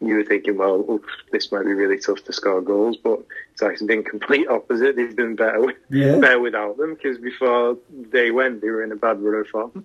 you 0.00 0.14
were 0.14 0.24
thinking, 0.24 0.56
well, 0.56 0.84
oof, 0.88 1.02
this 1.32 1.50
might 1.50 1.64
be 1.64 1.72
really 1.72 1.98
tough 1.98 2.22
to 2.24 2.32
score 2.32 2.60
goals. 2.60 2.96
But 2.96 3.20
it's 3.52 3.62
actually 3.62 3.88
been 3.88 4.04
complete 4.04 4.46
opposite. 4.48 4.94
They've 4.96 5.14
been 5.16 5.34
better, 5.34 5.60
with, 5.60 5.76
yeah. 5.90 6.16
better 6.18 6.38
without 6.40 6.76
them 6.76 6.94
because 6.94 7.18
before 7.18 7.76
they 7.90 8.30
went, 8.30 8.60
they 8.60 8.70
were 8.70 8.84
in 8.84 8.92
a 8.92 8.96
bad 8.96 9.20
run 9.20 9.40
of 9.40 9.48
form. 9.48 9.84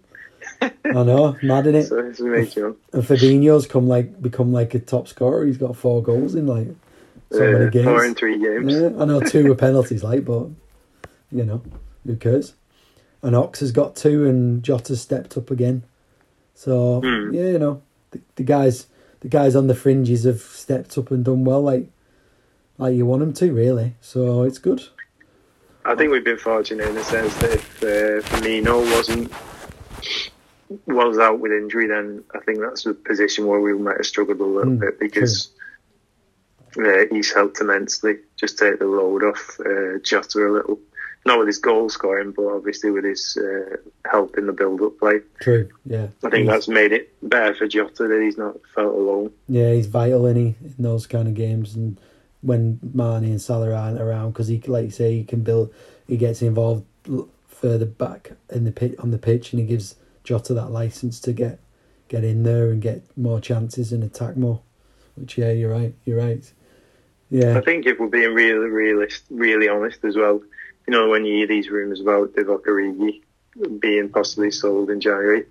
I 0.62 0.72
know, 1.04 1.36
mad 1.42 1.68
in 1.68 1.76
it. 1.76 1.84
So 1.88 2.00
it's 2.00 2.20
amazing. 2.20 2.76
And 2.92 3.04
Fabinho's 3.04 3.66
come 3.66 3.88
like 3.88 4.22
become 4.22 4.52
like 4.52 4.74
a 4.76 4.80
top 4.80 5.08
scorer. 5.08 5.46
He's 5.46 5.58
got 5.58 5.76
four 5.78 6.04
goals 6.04 6.36
in 6.36 6.46
like 6.48 6.68
so 7.32 7.40
many 7.40 7.66
Uh, 7.66 7.70
games. 7.70 7.86
four 7.86 8.06
in 8.06 8.14
three 8.14 8.38
games. 8.40 8.74
Yeah, 8.74 8.90
I 9.00 9.06
know 9.06 9.20
two 9.22 9.48
were 9.48 9.56
penalties, 9.56 10.04
like, 10.04 10.26
but 10.26 10.48
you 11.32 11.44
know, 11.46 11.62
who 12.06 12.18
cares? 12.18 12.54
And 13.24 13.36
Ox 13.36 13.62
has 13.62 13.72
got 13.72 13.96
two, 13.96 14.26
and 14.28 14.62
Jota's 14.64 15.02
stepped 15.02 15.38
up 15.38 15.50
again. 15.50 15.84
So 16.54 17.02
Hmm. 17.02 17.34
yeah, 17.34 17.48
you 17.48 17.60
know, 17.60 17.82
the, 18.12 18.22
the 18.36 18.44
guys, 18.44 18.88
the 19.22 19.30
guys 19.30 19.56
on 19.56 19.68
the 19.68 19.76
fringes 19.76 20.26
have 20.26 20.42
stepped 20.42 20.98
up 20.98 21.10
and 21.10 21.26
done 21.26 21.46
well, 21.46 21.62
like 21.62 21.88
like 22.78 22.96
you 22.96 23.06
want 23.06 23.22
them 23.22 23.34
to, 23.34 23.54
really. 23.54 23.96
So 24.02 24.44
it's 24.44 24.58
good. 24.60 24.84
I 25.86 25.96
think 25.96 26.12
we've 26.12 26.24
been 26.24 26.38
fortunate 26.38 26.88
in 26.88 26.96
the 26.96 27.04
sense 27.04 27.34
that 27.38 27.54
if 27.54 27.84
uh, 27.84 28.28
Firmino 28.30 28.82
wasn't 28.96 29.32
was 30.88 31.20
out 31.20 31.40
with 31.40 31.52
injury, 31.52 31.88
then 31.88 32.24
I 32.34 32.40
think 32.40 32.60
that's 32.60 32.86
a 32.86 32.94
position 32.94 33.46
where 33.48 33.60
we 33.60 33.74
might 33.74 33.98
have 33.98 34.06
struggled 34.06 34.40
a 34.40 34.44
little 34.46 34.74
Mm, 34.74 34.80
bit 34.80 35.00
because 35.00 35.52
uh, 36.78 37.06
he's 37.12 37.34
helped 37.34 37.60
immensely. 37.62 38.16
Just 38.38 38.58
take 38.58 38.80
the 38.80 38.86
load 38.86 39.24
off 39.24 39.60
uh, 39.60 40.00
Jota 40.04 40.40
a 40.48 40.52
little, 40.52 40.80
not 41.26 41.40
with 41.40 41.48
his 41.48 41.58
goal 41.60 41.90
scoring, 41.90 42.32
but 42.36 42.46
obviously 42.48 42.92
with 42.92 43.06
his 43.06 43.38
uh, 43.38 43.78
help 44.10 44.38
in 44.38 44.46
the 44.46 44.54
build-up 44.54 44.98
play. 45.00 45.22
True. 45.40 45.70
Yeah. 45.86 46.08
I 46.24 46.30
think 46.30 46.44
He's- 46.44 46.48
that's 46.48 46.68
made 46.68 46.92
it 46.92 47.14
better 47.28 47.54
for 47.56 47.68
Jota 47.68 48.08
that 48.08 48.22
he's 48.22 48.38
not 48.38 48.58
felt 48.76 48.94
alone. 48.96 49.32
Yeah, 49.48 49.72
he's 49.74 49.88
vital 49.88 50.26
in 50.28 50.36
he 50.36 50.56
in 50.64 50.76
those 50.80 51.08
kind 51.08 51.28
of 51.28 51.34
games, 51.36 51.76
and 51.76 51.98
when 52.42 52.80
Mane 52.94 53.24
and 53.24 53.42
Salah 53.42 53.74
aren't 53.74 54.02
around, 54.02 54.32
because 54.32 54.48
he, 54.48 54.60
like 54.68 54.86
you 54.86 54.92
say, 54.92 55.14
he 55.18 55.24
can 55.24 55.42
build. 55.42 55.74
He 56.08 56.18
gets 56.18 56.42
involved 56.42 56.86
further 57.48 57.86
back 57.86 58.32
in 58.50 58.66
the 58.66 58.72
pit 58.72 58.96
on 59.00 59.12
the 59.12 59.18
pitch, 59.18 59.54
and 59.54 59.62
he 59.62 59.66
gives 59.66 59.96
Jota 60.26 60.54
that 60.56 60.72
license 60.72 61.20
to 61.22 61.32
get 61.34 61.60
get 62.10 62.24
in 62.26 62.44
there 62.44 62.70
and 62.70 62.82
get 62.82 63.02
more 63.18 63.40
chances 63.40 63.94
and 63.94 64.04
attack 64.04 64.36
more. 64.36 64.60
Which 65.16 65.38
yeah, 65.38 65.52
you're 65.52 65.72
right. 65.72 65.94
You're 66.06 66.18
right. 66.20 66.52
Yeah. 67.30 67.58
I 67.58 67.62
think 67.62 67.86
if 67.86 67.98
we're 68.00 68.08
being 68.08 68.34
really, 68.34 68.68
realist, 68.68 69.24
really 69.30 69.68
honest 69.70 70.04
as 70.04 70.16
well, 70.18 70.42
you 70.88 70.92
know, 70.92 71.10
when 71.10 71.26
you 71.26 71.36
hear 71.38 71.48
these 71.48 71.70
rumours 71.70 72.02
about 72.02 72.34
Divock 72.34 72.64
Origi 72.66 73.22
being 73.80 74.10
possibly 74.10 74.52
sold 74.52 74.90
in 74.90 75.00
January, 75.00 75.46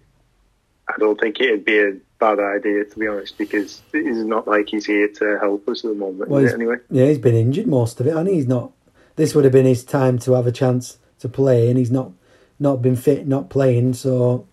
I 0.89 0.95
don't 0.99 1.19
think 1.19 1.41
it'd 1.41 1.65
be 1.65 1.79
a 1.79 1.97
bad 2.19 2.39
idea 2.41 2.85
to 2.85 2.99
be 2.99 3.07
honest, 3.07 3.39
because 3.39 3.83
it's 3.93 4.19
not 4.19 4.47
like 4.47 4.69
he's 4.69 4.85
here 4.87 5.09
to 5.09 5.39
help 5.41 5.69
us 5.69 5.85
at 5.85 5.91
the 5.91 5.97
moment. 5.97 6.29
Well, 6.31 6.47
anyway, 6.47 6.77
yeah. 6.91 7.07
He's 7.07 7.19
been 7.19 7.35
injured 7.35 7.67
most 7.67 8.01
of 8.01 8.07
it, 8.07 8.15
and 8.17 8.29
he's 8.29 8.47
not. 8.47 8.73
This 9.17 9.35
would 9.35 9.45
have 9.45 9.53
been 9.53 9.67
his 9.67 9.85
time 9.85 10.19
to 10.21 10.33
have 10.33 10.47
a 10.47 10.53
chance 10.53 10.99
to 11.21 11.29
play, 11.29 11.69
and 11.69 11.79
he's 11.79 11.91
not 11.91 12.13
not 12.59 12.83
been 12.83 12.97
fit, 12.97 13.27
not 13.27 13.49
playing. 13.51 13.95
So 13.95 14.47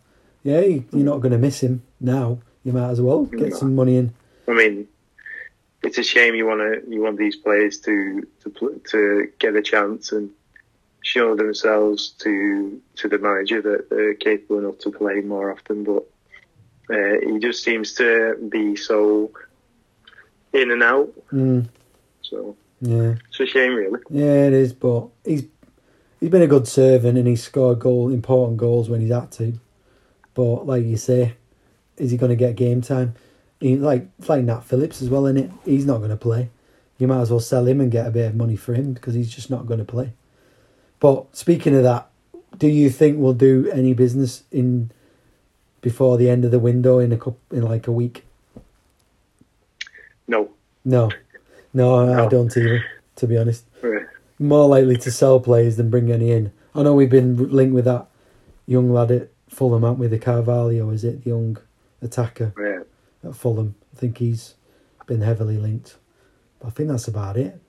yeah, 0.44 0.62
you- 0.62 0.86
you're 0.92 1.04
not 1.06 1.20
going 1.22 1.32
to 1.32 1.38
miss 1.38 1.62
him 1.62 1.84
now. 2.00 2.40
You 2.64 2.74
might 2.74 2.90
as 2.90 3.02
well 3.02 3.26
get 3.26 3.50
No. 3.50 3.56
some 3.56 3.76
money 3.76 3.98
in. 3.98 4.14
I 4.48 4.54
mean, 4.54 4.88
it's 5.84 5.98
a 5.98 6.04
shame 6.04 6.36
you 6.36 6.46
want 6.46 6.60
to 6.62 6.90
you 6.90 7.02
want 7.02 7.18
these 7.18 7.36
players 7.36 7.80
to 7.82 8.26
to 8.44 8.82
to 8.92 9.30
get 9.40 9.56
a 9.56 9.62
chance 9.62 10.12
and 10.12 10.30
show 11.02 11.36
themselves 11.36 12.10
to 12.20 12.82
to 12.98 13.08
the 13.08 13.18
manager 13.18 13.62
that 13.62 13.90
they're 13.90 14.16
capable 14.16 14.60
enough 14.60 14.80
to 14.80 14.92
play 14.92 15.22
more 15.22 15.52
often. 15.52 15.84
But 15.84 16.04
uh, 16.90 17.20
he 17.26 17.40
just 17.40 17.64
seems 17.64 17.94
to 17.96 18.36
be 18.50 18.76
so 18.76 19.32
in 20.54 20.72
and 20.72 20.84
out. 20.84 21.10
Mm, 21.32 21.68
So 22.22 22.56
yeah. 22.82 23.16
it's 23.30 23.40
a 23.40 23.46
shame, 23.46 23.76
really. 23.76 24.00
Yeah, 24.10 24.48
it 24.48 24.54
is, 24.54 24.74
but 24.74 25.08
he's 25.24 25.46
he's 26.20 26.30
been 26.30 26.42
a 26.42 26.48
good 26.48 26.68
servant 26.68 27.18
and 27.18 27.28
he's 27.28 27.44
scored 27.44 27.80
goal 27.80 28.10
important 28.10 28.58
goals 28.58 28.90
when 28.90 29.02
he's 29.02 29.12
had 29.12 29.32
to. 29.34 29.54
But 30.34 30.66
like 30.66 30.86
you 30.86 30.98
say, 30.98 31.36
is 31.98 32.12
he 32.12 32.18
going 32.18 32.30
to 32.32 32.36
get 32.36 32.56
game 32.56 32.82
time? 32.82 33.16
He, 33.60 33.76
like 33.76 34.08
like 34.28 34.44
Nat 34.44 34.62
Phillips 34.62 35.02
as 35.02 35.10
well, 35.10 35.26
in 35.26 35.38
it? 35.38 35.52
He's 35.66 35.86
not 35.86 35.98
going 35.98 36.10
to 36.12 36.18
play. 36.18 36.50
You 36.98 37.08
might 37.08 37.22
as 37.22 37.32
well 37.32 37.40
sell 37.40 37.66
him 37.68 37.80
and 37.80 37.92
get 37.92 38.08
a 38.08 38.12
bit 38.12 38.28
of 38.28 38.36
money 38.36 38.56
for 38.58 38.74
him 38.74 38.94
because 38.94 39.14
he's 39.14 39.34
just 39.34 39.50
not 39.50 39.66
going 39.66 39.80
to 39.80 39.86
play. 39.86 40.14
But 41.00 41.36
speaking 41.36 41.76
of 41.76 41.84
that, 41.84 42.10
do 42.58 42.68
you 42.68 42.90
think 42.90 43.18
we'll 43.18 43.34
do 43.34 43.70
any 43.74 43.94
business 43.94 44.44
in 44.52 44.92
before 45.82 46.18
the 46.18 46.30
end 46.30 46.44
of 46.44 46.52
the 46.52 46.60
window 46.60 47.00
in 47.00 47.12
a 47.12 47.18
couple, 47.18 47.40
in 47.52 47.62
like 47.64 47.88
a 47.88 47.92
week? 47.92 48.26
No. 50.28 50.50
No, 50.86 51.10
no, 51.74 52.24
I 52.26 52.28
don't 52.28 52.56
either. 52.56 52.84
To 53.18 53.28
be 53.28 53.38
honest 53.38 53.66
Right. 53.82 54.06
more 54.40 54.70
likely 54.70 54.96
to 54.96 55.12
sell 55.12 55.42
players 55.42 55.76
than 55.76 55.90
bring 55.90 56.10
any 56.10 56.32
in. 56.32 56.54
I 56.74 56.84
know 56.84 56.94
we've 56.96 57.10
been 57.10 57.36
linked 57.52 57.74
with 57.76 57.84
that 57.84 58.08
young 58.66 58.90
lad 58.94 59.12
at 59.12 59.28
Fulham, 59.50 59.82
haven't 59.84 60.00
we? 60.00 60.08
The 60.08 60.18
Carvalho, 60.20 60.90
is 60.92 61.04
it? 61.04 61.24
The 61.26 61.32
young 61.32 61.58
attacker 62.02 62.54
Yeah. 62.58 63.30
at 63.30 63.36
Fulham. 63.36 63.76
I 63.94 64.00
think 64.00 64.20
he's 64.20 64.56
been 65.06 65.20
heavily 65.22 65.58
linked. 65.58 65.98
But 66.60 66.68
I 66.68 66.70
think 66.72 66.88
that's 66.90 67.10
about 67.10 67.36
it. 67.36 67.60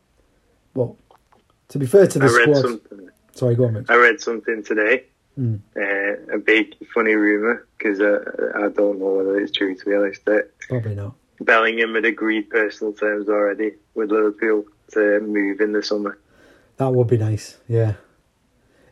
But 0.73 0.93
to 1.69 1.79
be 1.81 1.87
fair 1.87 2.07
to 2.07 2.19
the 2.21 2.27
I 2.27 2.29
squad. 2.29 2.81
Sorry, 3.35 3.55
go 3.55 3.67
on, 3.67 3.75
Mitch. 3.75 3.87
I 3.89 3.97
read 3.97 4.21
something 4.21 4.63
today. 4.63 5.05
Mm. 5.39 5.61
Uh, 5.77 6.35
a 6.35 6.39
big 6.39 6.75
funny 6.93 7.15
rumor 7.15 7.67
because 7.79 8.01
uh, 8.01 8.19
I 8.57 8.69
don't 8.69 8.99
know 8.99 9.15
whether 9.15 9.39
it's 9.39 9.53
true. 9.53 9.75
To 9.75 9.85
be 9.85 9.95
honest, 9.95 10.25
that 10.27 10.51
Probably 10.69 10.95
not. 10.95 11.15
Bellingham 11.41 11.95
had 11.95 12.05
agreed 12.05 12.51
personal 12.51 12.93
terms 12.93 13.29
already 13.29 13.73
with 13.95 14.11
Liverpool 14.11 14.65
to 14.93 15.21
move 15.21 15.61
in 15.61 15.73
the 15.73 15.83
summer. 15.83 16.19
That 16.77 16.93
would 16.93 17.07
be 17.07 17.17
nice. 17.17 17.59
Yeah, 17.69 17.95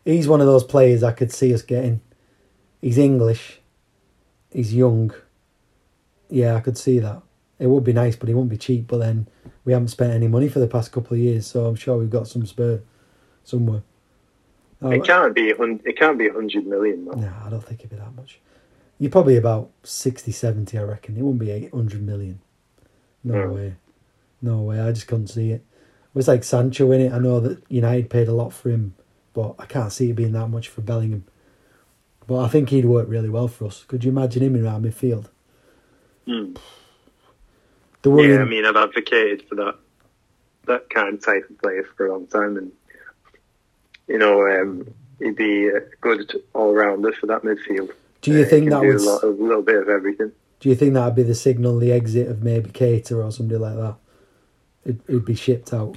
he's 0.05 0.29
one 0.29 0.41
of 0.41 0.47
those 0.47 0.65
players 0.65 1.03
I 1.03 1.13
could 1.13 1.33
see 1.33 1.53
us 1.53 1.63
getting. 1.63 2.01
He's 2.81 2.99
English. 2.99 3.61
He's 4.51 4.73
young. 4.73 5.13
Yeah, 6.31 6.55
I 6.55 6.61
could 6.61 6.79
see 6.79 6.99
that. 7.01 7.23
It 7.59 7.67
would 7.67 7.85
be 7.85 7.93
nice, 7.93 8.15
but 8.15 8.29
he 8.29 8.35
won't 8.35 8.49
be 8.49 8.57
cheap. 8.57 8.87
But 8.87 8.99
then 8.99 9.29
we 9.65 9.73
haven't 9.73 9.89
spent 9.89 10.13
any 10.13 10.29
money 10.29 10.49
for 10.49 10.61
the 10.61 10.69
past 10.69 10.93
couple 10.93 11.15
of 11.15 11.21
years, 11.21 11.47
so 11.47 11.67
I'm 11.67 11.75
sure 11.75 11.99
we've 11.99 12.09
got 12.09 12.29
some 12.29 12.47
spare 12.47 12.83
somewhere. 13.45 13.83
Oh, 14.81 14.91
It 14.91 15.05
can't 15.05 15.35
be. 15.35 15.49
It 15.51 15.97
can't 15.99 16.19
be 16.19 16.29
a 16.29 16.33
hundred 16.33 16.67
million 16.67 17.05
though. 17.05 17.13
no, 17.13 17.33
I 17.45 17.51
don't 17.51 17.63
think 17.65 17.81
it'd 17.81 17.91
be 17.91 17.97
that 17.97 18.15
much. 18.15 18.39
You're 19.01 19.11
probably 19.11 19.37
about 19.37 19.71
60, 19.85 20.33
70, 20.33 20.77
I 20.77 20.83
reckon. 20.83 21.17
It 21.17 21.23
wouldn't 21.23 21.41
be 21.41 21.51
800 21.51 22.03
million. 22.03 22.41
No 23.23 23.35
No. 23.47 23.53
way. 23.53 23.75
No 24.43 24.61
way. 24.63 24.81
I 24.81 24.91
just 24.93 25.07
couldn't 25.07 25.29
see 25.29 25.51
it. 25.53 25.63
It 25.63 26.15
was 26.15 26.27
like 26.29 26.43
Sancho 26.45 26.91
in 26.93 27.01
it. 27.03 27.13
I 27.13 27.19
know 27.19 27.39
that 27.41 27.63
United 27.69 28.11
paid 28.11 28.27
a 28.29 28.33
lot 28.33 28.53
for 28.53 28.71
him, 28.71 28.95
but 29.35 29.55
I 29.59 29.67
can't 29.67 29.93
see 29.93 30.11
it 30.11 30.15
being 30.17 30.33
that 30.33 30.49
much 30.49 30.69
for 30.69 30.81
Bellingham. 30.81 31.25
But 32.27 32.41
I 32.45 32.49
think 32.49 32.71
he'd 32.71 32.85
work 32.87 33.09
really 33.09 33.29
well 33.29 33.49
for 33.49 33.67
us. 33.67 33.85
Could 33.87 34.05
you 34.05 34.11
imagine 34.11 34.43
him 34.43 34.55
in 34.57 34.67
our 34.67 34.81
midfield? 34.81 35.27
Hmm. 36.27 36.55
The 38.03 38.11
worrying, 38.11 38.31
Yeah, 38.35 38.41
I 38.43 38.45
mean, 38.45 38.65
I've 38.65 38.77
advocated 38.77 39.43
for 39.49 39.55
that 39.57 39.77
that 40.67 40.91
kind 40.91 41.15
of 41.15 41.25
type 41.25 41.49
of 41.49 41.57
player 41.59 41.83
for 41.97 42.07
a 42.07 42.13
long 42.13 42.27
time, 42.27 42.57
and 42.59 42.71
you 44.09 44.19
know, 44.19 44.47
um, 44.49 44.87
he'd 45.19 45.37
be 45.37 45.69
a 45.69 45.81
good 46.01 46.43
all 46.55 46.75
rounder 46.75 47.13
for 47.13 47.27
that 47.27 47.43
midfield. 47.43 47.91
do 48.23 48.33
you 48.33 48.45
Uh, 48.45 48.49
think 48.49 48.71
that 48.71 48.81
would? 48.83 48.97
a, 48.97 49.03
lot, 49.03 49.23
a 49.23 49.27
little 49.29 49.63
bit 49.63 49.77
of 49.77 49.89
everything? 49.89 50.33
Do 50.61 50.69
you 50.69 50.75
think 50.75 50.95
that'd 50.95 51.15
be 51.15 51.23
the 51.23 51.35
signal, 51.35 51.79
the 51.79 51.93
exit 51.93 52.29
of 52.29 52.43
maybe 52.43 52.71
Keita 52.71 53.25
or 53.25 53.31
somebody 53.31 53.59
like 53.59 53.77
that? 53.77 53.95
It, 54.85 54.97
it'd 55.09 55.25
be 55.25 55.35
shipped 55.35 55.73
out 55.73 55.97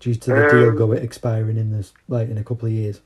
due 0.00 0.14
to 0.14 0.30
the 0.30 0.48
deal 0.50 0.72
going 0.72 1.02
expiring 1.02 1.56
in 1.58 1.70
this 1.72 1.92
like 2.08 2.28
in 2.30 2.38
a 2.38 2.44
couple 2.44 2.66
of 2.66 2.72
years. 2.72 3.00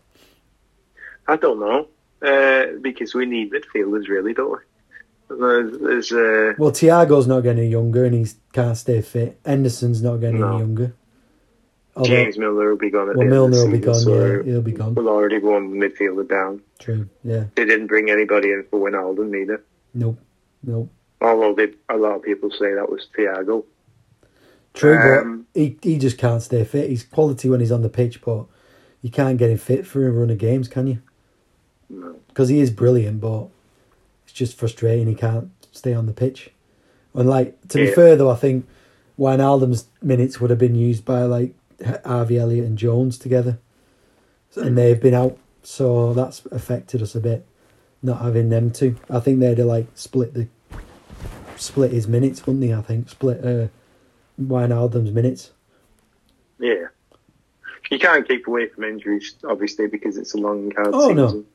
I 1.26 1.36
don't 1.36 1.58
know 1.60 1.88
uh, 2.22 2.78
because 2.80 3.14
we 3.14 3.26
need 3.26 3.52
midfielders, 3.52 4.08
really, 4.08 4.32
don't 4.34 4.52
we? 4.52 4.58
There's, 5.36 5.78
there's 5.78 6.12
uh, 6.12 6.54
Well, 6.58 6.70
Thiago's 6.72 7.26
not 7.26 7.40
getting 7.42 7.70
younger 7.70 8.04
and 8.06 8.14
he 8.14 8.26
can't 8.52 8.76
stay 8.76 9.02
fit. 9.02 9.38
Henderson's 9.44 10.02
not 10.02 10.16
getting 10.18 10.40
No. 10.40 10.48
any 10.50 10.58
younger. 10.60 10.94
Although, 11.96 12.08
James 12.10 12.38
Milner 12.38 12.70
will 12.70 12.76
be 12.76 12.90
gone 12.90 13.10
at 13.10 13.16
well, 13.16 13.26
the 13.28 13.34
end 13.34 13.44
of 13.44 13.50
Milner 13.50 13.64
will 13.64 13.72
be 13.72 13.84
gone. 13.84 13.94
so 13.96 14.24
Yeah, 14.36 14.42
he'll 14.44 14.62
be 14.62 14.72
gone. 14.72 14.94
We'll 14.94 15.08
already 15.08 15.38
one 15.38 15.70
midfielder 15.72 16.28
down. 16.28 16.62
True. 16.78 17.08
Yeah. 17.24 17.44
They 17.56 17.64
didn't 17.64 17.88
bring 17.88 18.08
anybody 18.10 18.52
in 18.52 18.64
for 18.70 18.78
Wijnaldum 18.88 19.34
either. 19.40 19.64
Nope. 19.94 20.18
Nope. 20.62 20.90
Although 21.20 21.54
they, 21.54 21.72
a 21.88 21.96
lot 21.96 22.14
of 22.16 22.22
people 22.22 22.50
say 22.50 22.74
that 22.74 22.88
was 22.88 23.08
Thiago. 23.16 23.64
True, 24.74 24.96
Um, 24.96 25.46
but 25.52 25.60
he 25.60 25.76
he 25.82 25.98
just 25.98 26.18
can't 26.18 26.42
stay 26.42 26.62
fit. 26.64 26.88
He's 26.88 27.02
quality 27.02 27.48
when 27.48 27.58
he's 27.58 27.72
on 27.72 27.82
the 27.82 27.88
pitch, 27.88 28.20
but 28.22 28.44
you 29.02 29.10
can't 29.10 29.36
get 29.38 29.50
him 29.50 29.58
fit 29.58 29.84
for 29.86 30.06
a 30.06 30.10
run 30.12 30.30
of 30.30 30.38
games, 30.38 30.68
can 30.68 30.86
you? 30.86 30.98
No. 31.88 32.16
Because 32.28 32.48
he 32.48 32.60
is 32.60 32.70
brilliant, 32.70 33.20
but 33.20 33.48
it's 34.24 34.32
just 34.32 34.56
frustrating. 34.56 35.08
He 35.08 35.14
can't 35.16 35.50
stay 35.72 35.94
on 35.94 36.06
the 36.06 36.12
pitch. 36.12 36.50
And 37.14 37.28
like 37.28 37.56
to 37.68 37.78
be 37.78 37.84
Yeah. 37.86 37.94
fair, 37.94 38.14
though, 38.16 38.30
I 38.30 38.36
think 38.36 38.66
Wijnaldum's 39.18 39.86
minutes 40.00 40.40
would 40.40 40.50
have 40.50 40.58
been 40.60 40.76
used 40.76 41.04
by 41.04 41.22
like 41.24 41.54
Harvey 42.04 42.38
Elliott 42.38 42.66
and 42.66 42.78
Jones 42.78 43.18
together, 43.18 43.58
and 44.56 44.76
they've 44.76 45.00
been 45.00 45.14
out, 45.14 45.38
so 45.62 46.12
that's 46.14 46.44
affected 46.46 47.02
us 47.02 47.14
a 47.14 47.20
bit. 47.20 47.46
Not 48.02 48.20
having 48.22 48.48
them 48.48 48.70
two, 48.70 48.96
I 49.10 49.20
think 49.20 49.40
they'd 49.40 49.58
have 49.58 49.66
like 49.66 49.86
split 49.94 50.34
the 50.34 50.48
split 51.56 51.90
his 51.92 52.06
minutes, 52.06 52.46
wouldn't 52.46 52.60
they? 52.64 52.72
I 52.72 52.80
think 52.82 53.08
split 53.08 53.44
uh, 53.44 53.68
Wijnaldum's 54.40 55.10
minutes. 55.10 55.50
Yeah. 56.60 56.86
You 57.90 57.98
can't 57.98 58.26
keep 58.28 58.46
away 58.46 58.68
from 58.68 58.84
injuries, 58.84 59.34
obviously, 59.48 59.86
because 59.86 60.16
it's 60.16 60.34
a 60.34 60.38
long, 60.38 60.70
hard 60.76 60.90
Oh, 60.92 61.08
season. 61.08 61.46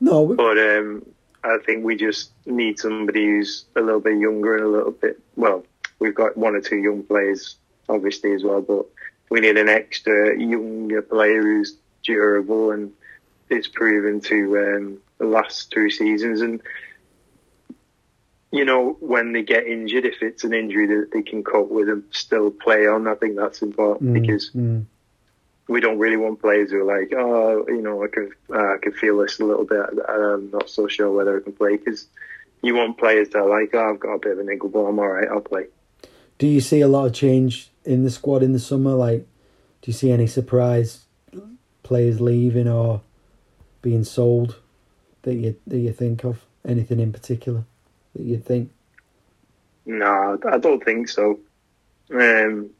no. 0.00 0.26
No, 0.26 0.34
But 0.34 0.58
um, 0.58 1.04
I 1.44 1.58
think 1.64 1.84
we 1.84 1.96
just 1.96 2.30
need 2.46 2.78
somebody 2.78 3.24
who's 3.26 3.66
a 3.76 3.80
little 3.80 4.00
bit 4.00 4.18
younger 4.18 4.56
and 4.56 4.64
a 4.64 4.68
little 4.68 4.92
bit. 4.92 5.20
Well, 5.36 5.64
we've 5.98 6.14
got 6.14 6.36
one 6.36 6.54
or 6.54 6.60
two 6.60 6.76
young 6.78 7.02
players, 7.02 7.56
obviously 7.88 8.32
as 8.32 8.42
well, 8.44 8.62
but 8.62 8.86
we 9.32 9.40
need 9.40 9.56
an 9.56 9.70
extra 9.70 10.38
younger 10.38 11.00
player 11.00 11.40
who's 11.40 11.74
durable 12.02 12.70
and 12.70 12.92
is 13.48 13.66
proven 13.66 14.20
to 14.20 14.58
um, 14.58 14.98
the 15.16 15.24
last 15.24 15.70
two 15.70 15.88
seasons. 15.88 16.42
And 16.42 16.60
you 18.50 18.66
know, 18.66 18.94
when 19.00 19.32
they 19.32 19.42
get 19.42 19.66
injured, 19.66 20.04
if 20.04 20.20
it's 20.20 20.44
an 20.44 20.52
injury 20.52 20.86
that 20.88 21.12
they 21.14 21.22
can 21.22 21.42
cope 21.42 21.70
with 21.70 21.88
and 21.88 22.04
still 22.10 22.50
play 22.50 22.86
on, 22.86 23.08
I 23.08 23.14
think 23.14 23.36
that's 23.36 23.62
important 23.62 24.10
Mm, 24.10 24.20
because 24.20 24.50
mm, 24.50 24.84
we 25.66 25.80
don't 25.80 25.98
really 25.98 26.18
want 26.18 26.42
players 26.42 26.70
who 26.70 26.86
are 26.86 26.98
like, 26.98 27.14
oh, 27.16 27.64
you 27.68 27.80
know, 27.80 28.04
I 28.04 28.08
can 28.08 28.32
uh, 28.54 28.74
I 28.74 28.76
can 28.82 28.92
feel 28.92 29.16
this 29.16 29.40
a 29.40 29.46
little 29.46 29.64
bit. 29.64 29.80
I'm 30.10 30.50
not 30.50 30.68
so 30.68 30.88
sure 30.88 31.10
whether 31.10 31.38
I 31.38 31.40
can 31.40 31.54
play 31.54 31.78
because 31.78 32.06
you 32.60 32.74
want 32.74 32.98
players 32.98 33.30
that 33.30 33.38
are 33.38 33.48
like, 33.48 33.70
oh, 33.72 33.92
I've 33.92 34.00
got 34.00 34.12
a 34.12 34.18
bit 34.18 34.32
of 34.32 34.40
a 34.40 34.44
niggle, 34.44 34.68
but 34.68 34.80
I'm 34.80 34.98
all 34.98 35.08
right. 35.08 35.26
I'll 35.26 35.40
play. 35.40 35.68
Do 36.36 36.46
you 36.46 36.60
see 36.60 36.82
a 36.82 36.88
lot 36.88 37.06
of 37.06 37.14
change 37.14 37.71
in 37.84 38.04
the 38.04 38.10
squad 38.10 38.42
in 38.42 38.52
the 38.52 38.58
summer? 38.58 38.92
Like, 38.92 39.26
do 39.80 39.90
you 39.90 39.92
see 39.92 40.10
any 40.10 40.26
surprise 40.26 41.04
players 41.82 42.20
leaving 42.20 42.68
or 42.68 43.02
being 43.80 44.04
sold 44.04 44.56
that 45.22 45.34
you 45.34 45.56
that 45.66 45.78
you 45.78 45.92
think 45.92 46.24
of? 46.24 46.44
Anything 46.66 47.00
in 47.00 47.12
particular 47.12 47.64
that 48.14 48.22
you 48.22 48.38
think? 48.38 48.70
No, 49.84 50.38
I 50.46 50.58
don't 50.58 50.84
think 50.84 51.08
so. 51.08 51.40
Um, 52.12 52.70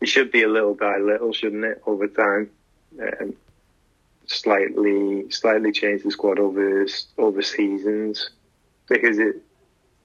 it 0.00 0.08
should 0.08 0.32
be 0.32 0.42
a 0.42 0.48
little 0.48 0.74
by 0.74 0.98
little, 0.98 1.32
shouldn't 1.32 1.64
it, 1.64 1.82
over 1.86 2.08
time? 2.08 2.50
Um, 3.00 3.34
slightly, 4.26 5.30
slightly 5.30 5.72
change 5.72 6.02
the 6.02 6.10
squad 6.10 6.38
over 6.38 6.86
over 7.18 7.42
seasons 7.42 8.30
because 8.88 9.18
it 9.18 9.36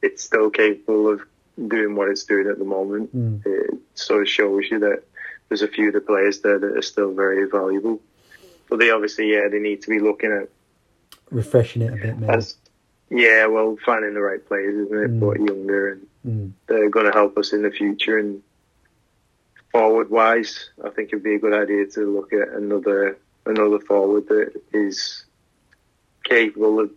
it's 0.02 0.24
still 0.24 0.50
capable 0.50 1.10
of 1.10 1.22
doing 1.68 1.96
what 1.96 2.10
it's 2.10 2.24
doing 2.24 2.48
at 2.48 2.60
the 2.60 2.66
moment. 2.66 3.16
Mm. 3.16 3.46
It 3.46 3.80
sort 3.96 4.22
of 4.22 4.30
shows 4.30 4.66
you 4.70 4.80
that 4.80 5.04
there's 5.50 5.62
a 5.62 5.68
few 5.68 5.88
of 5.88 5.94
the 5.94 6.02
players 6.02 6.40
there 6.42 6.60
that 6.60 6.78
are 6.78 6.82
still 6.82 7.14
very 7.14 7.50
valuable. 7.50 8.00
But 8.70 8.80
they 8.80 8.90
obviously, 8.90 9.34
yeah, 9.34 9.48
they 9.50 9.60
need 9.60 9.82
to 9.84 9.90
be 9.90 10.00
looking 10.00 10.32
at 10.32 10.50
Refreshing 11.30 11.82
it 11.82 11.94
a 11.94 11.96
bit, 11.96 12.30
as 12.30 12.56
yeah, 13.10 13.46
well, 13.46 13.78
finding 13.86 14.14
the 14.14 14.22
right 14.22 14.46
players, 14.46 14.86
isn't 14.86 14.98
it? 14.98 15.12
Mm. 15.12 15.20
But 15.20 15.40
younger 15.40 15.92
and 15.94 16.08
Mm. 16.28 16.52
they're 16.68 16.90
going 16.90 17.08
to 17.08 17.12
help 17.12 17.36
us 17.38 17.52
in 17.52 17.64
the 17.64 17.72
future. 17.72 18.18
And 18.20 18.44
forward 19.72 20.12
wise, 20.12 20.70
I 20.84 20.90
think 20.90 21.10
it'd 21.10 21.24
be 21.24 21.36
a 21.36 21.40
good 21.40 21.54
idea 21.54 21.88
to 21.88 22.14
look 22.14 22.32
at 22.34 22.50
another 22.50 23.18
another 23.48 23.80
forward 23.80 24.28
that 24.28 24.62
is 24.72 25.26
capable 26.24 26.80
of 26.80 26.92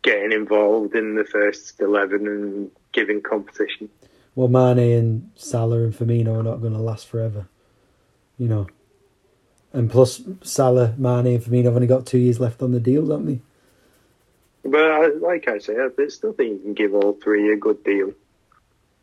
getting 0.00 0.32
involved 0.32 0.94
in 0.94 1.16
the 1.16 1.24
first 1.24 1.80
eleven 1.80 2.26
and 2.26 2.70
giving 2.92 3.20
competition. 3.22 3.88
well, 4.34 4.48
Mane 4.48 4.78
and 4.98 5.30
Salah 5.34 5.82
and 5.82 5.94
Firmino 5.94 6.38
are 6.38 6.42
not 6.42 6.60
going 6.60 6.72
to 6.72 6.78
last 6.78 7.06
forever, 7.06 7.48
you 8.38 8.48
know. 8.48 8.66
And 9.72 9.90
plus, 9.90 10.20
Salah, 10.42 10.94
Mane, 10.98 11.26
and 11.26 11.42
Firmino 11.42 11.64
have 11.64 11.74
only 11.76 11.86
got 11.86 12.06
two 12.06 12.18
years 12.18 12.38
left 12.38 12.62
on 12.62 12.72
the 12.72 12.80
deal, 12.80 13.06
don't 13.06 13.26
they? 13.26 13.40
But 14.64 15.20
like 15.20 15.48
I 15.48 15.58
say, 15.58 15.74
I 15.74 16.08
still 16.08 16.32
think 16.32 16.52
you 16.52 16.58
can 16.58 16.74
give 16.74 16.94
all 16.94 17.14
three 17.14 17.52
a 17.52 17.56
good 17.56 17.82
deal. 17.82 18.12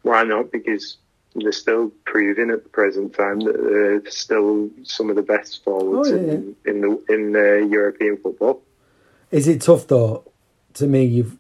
Why 0.04 0.24
not? 0.24 0.52
Because 0.52 0.98
they're 1.36 1.52
still 1.52 1.92
proving 2.06 2.50
at 2.50 2.64
the 2.64 2.70
present 2.70 3.14
time 3.14 3.40
that 3.42 3.58
they're 3.58 4.10
still 4.12 4.70
some 4.84 5.10
of 5.10 5.16
the 5.16 5.22
best 5.22 5.64
forwards 5.64 6.10
Oh, 6.10 6.16
yeah, 6.16 6.34
in, 6.34 6.56
in 6.66 6.82
the 6.82 7.04
in 7.10 7.36
uh, 7.36 7.68
European 7.68 8.18
football. 8.18 8.62
Is 9.32 9.48
it 9.48 9.62
tough 9.62 9.88
though? 9.88 10.24
To 10.76 10.88
me, 10.88 11.04
you've 11.04 11.38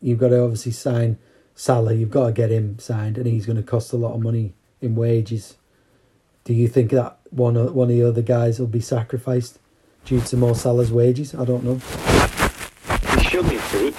you've 0.00 0.18
got 0.18 0.28
to 0.28 0.42
obviously 0.42 0.72
sign 0.72 1.18
Salah. 1.60 1.92
You've 1.92 2.10
got 2.10 2.24
to 2.24 2.32
get 2.32 2.50
him 2.50 2.78
signed, 2.78 3.18
and 3.18 3.26
he's 3.26 3.44
going 3.44 3.58
to 3.58 3.62
cost 3.62 3.92
a 3.92 3.96
lot 3.98 4.14
of 4.14 4.22
money 4.22 4.54
in 4.80 4.94
wages. 4.94 5.58
Do 6.44 6.54
you 6.54 6.66
think 6.66 6.90
that 6.92 7.18
one 7.28 7.54
of 7.54 7.74
one 7.74 7.90
of 7.90 7.96
the 7.96 8.02
other 8.02 8.22
guys 8.22 8.58
will 8.58 8.66
be 8.66 8.80
sacrificed 8.80 9.58
due 10.06 10.22
to 10.22 10.38
more 10.38 10.54
Salah's 10.54 10.90
wages? 10.90 11.34
I 11.34 11.44
don't 11.44 11.62
know. 11.62 11.74
He 13.14 13.24
shouldn't 13.28 13.72
be, 13.72 13.94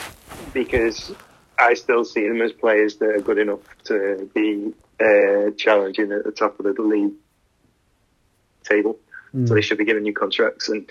because 0.54 1.14
I 1.60 1.76
still 1.76 2.04
see 2.04 2.28
them 2.28 2.42
as 2.42 2.52
players 2.52 2.96
that 2.96 3.10
are 3.10 3.22
good 3.22 3.38
enough 3.38 3.60
to 3.84 4.28
be 4.34 4.74
uh, 5.00 5.52
challenging 5.56 6.12
at 6.12 6.24
the 6.24 6.32
top 6.32 6.60
of 6.60 6.66
the 6.66 6.82
league 6.82 7.14
table. 8.64 8.98
Mm. 9.36 9.48
So 9.48 9.54
they 9.54 9.62
should 9.62 9.78
be 9.78 9.86
given 9.86 10.02
new 10.02 10.14
contracts, 10.14 10.68
and 10.68 10.90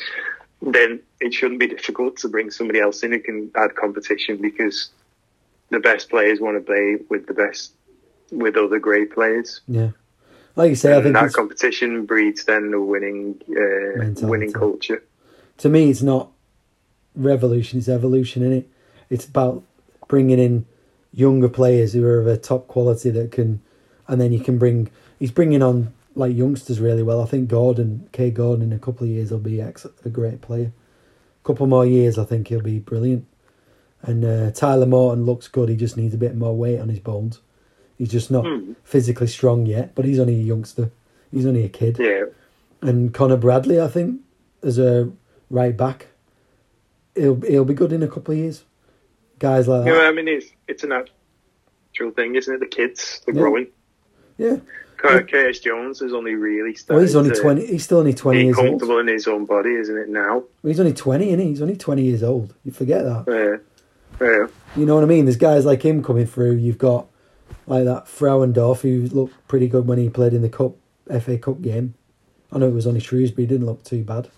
then 0.63 1.01
it 1.19 1.35
shouldn't 1.35 1.59
be 1.59 1.67
difficult 1.67 2.19
to 2.19 2.29
bring 2.29 2.53
somebody 2.53 2.79
else 2.79 3.03
in 3.03 3.11
who 3.11 3.19
can 3.19 3.51
add 3.57 3.75
competition 3.75 4.37
because 4.41 4.91
the 5.71 5.81
best 5.81 6.11
players 6.11 6.41
want 6.41 6.57
to 6.57 6.61
play 6.61 6.99
with 7.09 7.27
the 7.27 7.35
best 7.35 7.73
with 8.31 8.57
other 8.57 8.79
great 8.79 9.13
players. 9.13 9.61
Yeah, 9.67 9.91
like 10.57 10.71
you 10.71 10.77
say, 10.77 10.97
I 10.97 11.03
think 11.03 11.15
that 11.15 11.27
it's, 11.27 11.35
competition 11.35 12.07
breeds 12.07 12.45
then 12.45 12.73
a 12.75 12.81
winning 12.81 13.41
uh, 13.51 14.27
winning 14.27 14.53
culture. 14.53 15.03
to 15.59 15.69
me, 15.69 15.91
it's 15.91 16.03
not 16.03 16.31
revolution; 17.15 17.79
it's 17.79 17.89
evolution, 17.89 18.43
In 18.43 18.53
it? 18.53 18.69
It's 19.09 19.27
about 19.27 19.63
bringing 20.09 20.39
in 20.39 20.67
younger 21.13 21.49
players 21.49 21.93
who 21.93 22.05
are 22.05 22.21
of 22.21 22.27
a 22.27 22.37
top 22.37 22.69
quality 22.69 23.11
that 23.11 23.33
can, 23.33 23.61
and 24.09 24.21
then 24.21 24.33
you 24.33 24.41
can 24.41 24.59
bring. 24.59 24.91
He's 25.19 25.33
bringing 25.33 25.63
on 25.63 25.93
like 26.15 26.37
youngsters 26.37 26.81
really 26.81 27.03
well. 27.03 27.23
I 27.23 27.27
think 27.27 27.49
Gordon, 27.49 28.09
K 28.13 28.31
Gordon, 28.31 28.65
in 28.65 28.73
a 28.73 28.79
couple 28.79 29.05
of 29.05 29.11
years 29.11 29.31
will 29.31 29.39
be 29.39 29.61
ex- 29.61 29.87
a 30.05 30.09
great 30.09 30.41
player. 30.41 30.73
A 31.43 31.47
couple 31.47 31.67
more 31.67 31.87
years, 31.87 32.19
I 32.19 32.25
think 32.25 32.49
he'll 32.49 32.61
be 32.61 32.79
brilliant. 32.79 33.27
And 34.03 34.25
uh, 34.25 34.51
Tyler 34.53 34.87
Morton 34.87 35.25
looks 35.27 35.47
good. 35.49 35.69
He 35.69 35.77
just 35.77 35.97
needs 35.97 36.15
a 36.15 36.19
bit 36.19 36.35
more 36.37 36.57
weight 36.57 36.79
on 36.81 36.89
his 36.89 37.01
bones. 37.01 37.41
He's 37.99 38.11
just 38.11 38.31
not 38.31 38.47
Hmm. 38.47 38.73
physically 38.83 39.27
strong 39.27 39.67
yet, 39.67 39.95
but 39.95 40.05
he's 40.07 40.19
only 40.19 40.35
a 40.35 40.43
youngster. 40.43 40.91
He's 41.31 41.45
only 41.47 41.65
a 41.65 41.69
kid. 41.69 41.99
Yeah, 42.01 42.25
And 42.81 43.13
Connor 43.13 43.37
Bradley, 43.37 43.79
I 43.81 43.89
think, 43.89 44.21
as 44.63 44.79
a 44.79 45.11
right 45.51 45.77
back, 45.77 46.07
he'll 47.15 47.41
he'll 47.43 47.65
be 47.65 47.75
good 47.75 47.93
in 47.93 48.03
a 48.03 48.09
couple 48.09 48.33
of 48.33 48.39
years. 48.39 48.65
Guys 49.39 49.69
like 49.69 49.87
you 49.87 49.93
know, 49.93 49.99
that, 49.99 50.07
I 50.09 50.13
mean, 50.13 50.29
it's 50.29 50.47
it's 50.67 50.83
a 50.85 50.87
natural 50.87 52.11
thing, 52.17 52.35
isn't 52.37 52.55
it? 52.55 52.61
The 52.61 52.67
kids, 52.67 53.21
they're 53.27 53.35
Yeah. 53.35 53.41
growing. 53.41 53.67
yeah. 54.39 54.57
Cur- 54.97 55.23
Curtis 55.23 55.61
Jones 55.61 56.03
is 56.03 56.13
only 56.13 56.35
really 56.35 56.77
Well, 56.91 56.99
he's 57.01 57.17
only 57.17 57.31
to 57.31 57.41
twenty. 57.41 57.65
He's 57.67 57.85
still 57.85 57.99
only 57.99 58.13
twenty 58.13 58.41
be 58.41 58.45
years 58.47 58.59
old. 58.59 58.67
comfortable 58.69 58.99
in 58.99 59.07
his 59.09 59.27
own 59.27 59.47
body, 59.47 59.75
isn't 59.75 59.97
it? 59.97 60.09
Now, 60.11 60.45
He's 60.63 60.79
only 60.79 60.93
twenty, 60.93 61.29
isn't 61.29 61.39
he? 61.41 61.47
He's 61.49 61.63
only 61.63 61.77
twenty 61.77 62.03
years 62.03 62.23
old. 62.23 62.55
You 62.65 62.73
forget 62.73 63.05
that. 63.05 63.27
uh, 63.29 63.59
yeah. 64.21 64.47
You 64.77 64.87
know 64.87 64.95
what 64.95 65.05
I 65.05 65.07
mean? 65.09 65.25
There's 65.25 65.37
guys 65.37 65.65
like 65.65 65.83
him 65.83 66.03
coming 66.03 66.27
through. 66.27 66.57
You've 66.57 66.79
got 66.79 67.07
like 67.67 67.85
that 67.85 68.07
Frauendorf 68.07 68.81
who 68.81 69.09
looked 69.15 69.35
pretty 69.49 69.69
good 69.69 69.87
when 69.87 69.99
he 69.99 70.09
played 70.09 70.33
in 70.35 70.43
the 70.43 70.49
cup 70.49 70.73
FA 71.21 71.39
Cup 71.39 71.61
game. 71.63 71.95
I 72.53 72.59
know 72.59 72.69
it 72.69 72.75
was 72.75 72.87
only 72.87 73.01
Shrewsbury, 73.01 73.47
he 73.47 73.49
didn't 73.49 73.67
look 73.67 73.85
too 73.85 74.03
bad. 74.05 74.29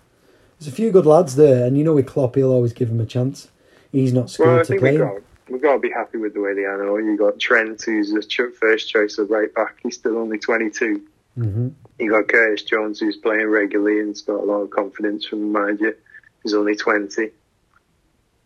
There's 0.58 0.72
a 0.72 0.76
few 0.76 0.90
good 0.92 1.06
lads 1.06 1.36
there, 1.36 1.66
and 1.66 1.76
you 1.76 1.84
know 1.84 1.94
with 1.94 2.06
Klopp 2.06 2.34
he'll 2.34 2.52
always 2.52 2.72
give 2.72 2.88
him 2.88 3.00
a 3.00 3.06
chance. 3.06 3.48
He's 3.90 4.12
not 4.12 4.30
scared 4.30 4.48
Well, 4.48 4.60
I 4.60 4.62
to 4.62 4.78
play. 4.78 4.90
We've 4.92 5.00
got 5.00 5.22
we 5.48 5.58
got 5.58 5.72
to 5.74 5.78
be 5.80 5.90
happy 5.90 6.18
with 6.18 6.34
the 6.34 6.40
way 6.40 6.54
they 6.54 6.64
are 6.64 6.82
now. 6.82 6.96
You 6.96 7.16
got 7.16 7.38
Trent, 7.38 7.82
who's 7.82 8.10
the 8.12 8.22
ch- 8.22 8.54
first 8.58 8.88
choice 8.88 9.18
of 9.18 9.28
right 9.28 9.52
back. 9.54 9.78
He's 9.82 9.96
still 9.96 10.16
only 10.16 10.38
22. 10.38 11.02
hmm 11.34 11.68
You 11.98 12.10
got 12.10 12.28
Curtis 12.28 12.62
Jones, 12.62 13.00
who's 13.00 13.16
playing 13.16 13.48
regularly 13.48 14.00
and's 14.00 14.22
got 14.22 14.40
a 14.40 14.44
lot 14.44 14.60
of 14.60 14.70
confidence 14.70 15.26
from 15.26 15.40
the 15.52 15.58
manager. 15.58 15.98
He's 16.42 16.54
only 16.54 16.74
20. 16.76 17.30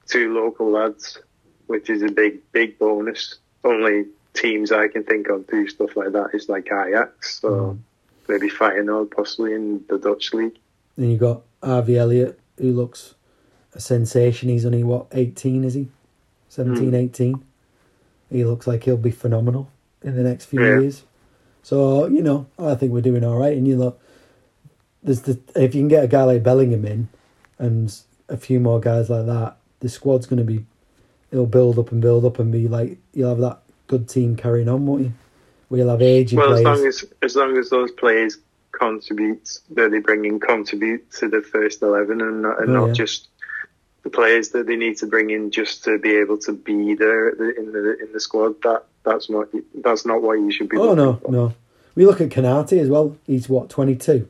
Two 0.08 0.34
local 0.34 0.70
lads, 0.70 1.18
which 1.66 1.90
is 1.90 2.02
a 2.02 2.08
big, 2.08 2.40
big 2.52 2.78
bonus. 2.78 3.36
Only 3.64 4.06
teams 4.34 4.70
I 4.72 4.88
can 4.88 5.02
think 5.04 5.28
of 5.28 5.46
do 5.46 5.66
stuff 5.68 5.96
like 5.96 6.12
that 6.12 6.30
is 6.34 6.48
like 6.48 6.66
Ajax, 6.66 7.40
so 7.40 7.48
Mm. 7.50 7.78
maybe 8.28 8.50
Feyenoord 8.50 9.10
possibly 9.10 9.54
in 9.54 9.84
the 9.88 9.98
Dutch 9.98 10.32
league. 10.34 10.56
Then 10.96 11.10
you 11.10 11.18
got 11.18 11.42
Harvey 11.62 11.98
Elliott 11.98 12.38
who 12.58 12.72
looks 12.72 13.14
a 13.74 13.80
sensation. 13.80 14.48
He's 14.48 14.64
only 14.66 14.82
what 14.84 15.06
18, 15.12 15.64
is 15.64 15.74
he? 15.74 15.88
17, 16.48 16.88
Hmm. 16.90 16.94
18. 16.94 17.42
He 18.30 18.44
looks 18.44 18.66
like 18.66 18.84
he'll 18.84 18.96
be 18.96 19.10
phenomenal 19.10 19.68
in 20.02 20.16
the 20.16 20.22
next 20.22 20.46
few 20.46 20.60
Yeah. 20.62 20.80
years. 20.80 21.04
So 21.62 22.06
you 22.06 22.22
know, 22.22 22.46
I 22.58 22.74
think 22.76 22.92
we're 22.92 23.00
doing 23.00 23.24
all 23.24 23.38
right. 23.38 23.56
And 23.56 23.66
you 23.66 23.76
look, 23.76 23.98
there's 25.02 25.22
the 25.22 25.38
if 25.54 25.74
you 25.74 25.80
can 25.80 25.88
get 25.88 26.04
a 26.04 26.08
guy 26.08 26.24
like 26.24 26.42
Bellingham 26.42 26.84
in, 26.84 27.08
and 27.58 27.94
a 28.28 28.36
few 28.36 28.60
more 28.60 28.80
guys 28.80 29.08
like 29.10 29.26
that, 29.26 29.56
the 29.80 29.88
squad's 29.88 30.26
going 30.26 30.38
to 30.38 30.44
be, 30.44 30.64
it'll 31.32 31.46
build 31.46 31.78
up 31.78 31.92
and 31.92 32.00
build 32.00 32.24
up 32.24 32.38
and 32.38 32.52
be 32.52 32.68
like 32.68 32.98
you'll 33.12 33.30
have 33.30 33.38
that 33.38 33.58
good 33.86 34.08
team 34.08 34.36
carrying 34.36 34.68
on, 34.68 34.86
won't 34.86 35.02
you? 35.02 35.12
We'll 35.68 35.88
have 35.88 36.02
aging 36.02 36.38
Well, 36.38 36.54
as 36.54 36.62
long 36.62 36.86
as 36.86 37.04
as 37.22 37.36
long 37.36 37.56
as 37.56 37.70
those 37.70 37.90
players 37.92 38.38
contribute, 38.72 39.58
that 39.70 39.90
they 39.90 39.98
bring 40.00 40.24
in 40.24 40.38
contribute 40.38 41.10
to 41.12 41.28
the 41.28 41.40
first 41.42 41.82
eleven, 41.82 42.20
and 42.20 42.42
not, 42.42 42.60
and 42.60 42.70
Oh, 42.70 42.80
not 42.80 42.86
yeah. 42.88 42.92
just 42.92 43.28
the 44.02 44.10
players 44.10 44.50
that 44.50 44.66
they 44.66 44.76
need 44.76 44.96
to 44.98 45.06
bring 45.06 45.30
in 45.30 45.50
just 45.50 45.82
to 45.84 45.98
be 45.98 46.14
able 46.16 46.38
to 46.38 46.52
be 46.52 46.94
there 46.94 47.30
in 47.30 47.72
the 47.72 47.96
in 48.00 48.12
the 48.12 48.20
squad. 48.20 48.60
That 48.62 48.84
that's 49.04 49.28
not 49.30 49.48
that's 49.82 50.06
not 50.06 50.22
what 50.22 50.34
you 50.34 50.50
should 50.52 50.68
be. 50.68 50.76
Oh 50.76 50.94
no, 50.94 51.14
for. 51.14 51.32
no. 51.32 51.54
We 51.96 52.04
look 52.06 52.20
at 52.20 52.28
Konate 52.28 52.78
as 52.78 52.88
well. 52.88 53.16
He's 53.26 53.48
what 53.48 53.70
twenty 53.70 53.96
two. 53.96 54.28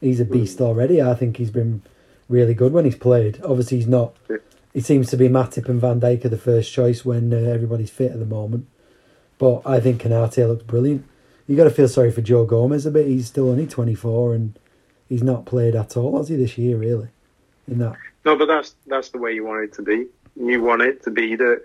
He's 0.00 0.20
a 0.20 0.24
beast 0.24 0.58
Hmm. 0.58 0.64
already. 0.64 1.00
I 1.00 1.14
think 1.14 1.36
he's 1.36 1.50
been 1.50 1.82
really 2.28 2.54
good 2.54 2.72
when 2.72 2.84
he's 2.84 2.96
played. 2.96 3.40
Obviously, 3.44 3.76
he's 3.78 3.86
not. 3.86 4.14
Yeah. 4.28 4.38
It 4.74 4.84
seems 4.84 5.08
to 5.10 5.16
be 5.16 5.28
Matip 5.28 5.68
and 5.68 5.80
Van 5.80 6.00
Dijk 6.00 6.24
are 6.24 6.28
the 6.28 6.36
first 6.36 6.72
choice 6.72 7.04
when 7.04 7.32
uh, 7.32 7.36
everybody's 7.36 7.90
fit 7.90 8.10
at 8.10 8.18
the 8.18 8.26
moment. 8.26 8.66
But 9.38 9.62
I 9.64 9.80
think 9.80 10.02
Konate 10.02 10.46
looks 10.48 10.64
brilliant. 10.64 11.06
You 11.46 11.56
got 11.56 11.64
to 11.64 11.70
feel 11.70 11.88
sorry 11.88 12.10
for 12.10 12.22
Joe 12.22 12.44
Gomez 12.44 12.84
a 12.84 12.90
bit. 12.90 13.06
He's 13.06 13.28
still 13.28 13.50
only 13.50 13.66
twenty 13.66 13.94
four 13.94 14.34
and 14.34 14.58
he's 15.08 15.22
not 15.22 15.44
played 15.44 15.74
at 15.76 15.96
all, 15.96 16.18
has 16.18 16.28
he 16.28 16.36
this 16.36 16.58
year? 16.58 16.76
Really, 16.76 17.08
in 17.68 17.78
that. 17.78 17.96
No, 18.24 18.36
but 18.36 18.46
that's 18.46 18.74
that's 18.86 19.10
the 19.10 19.18
way 19.18 19.32
you 19.32 19.44
want 19.44 19.64
it 19.64 19.72
to 19.74 19.82
be. 19.82 20.06
You 20.36 20.62
want 20.62 20.82
it 20.82 21.02
to 21.04 21.10
be 21.10 21.36
that 21.36 21.62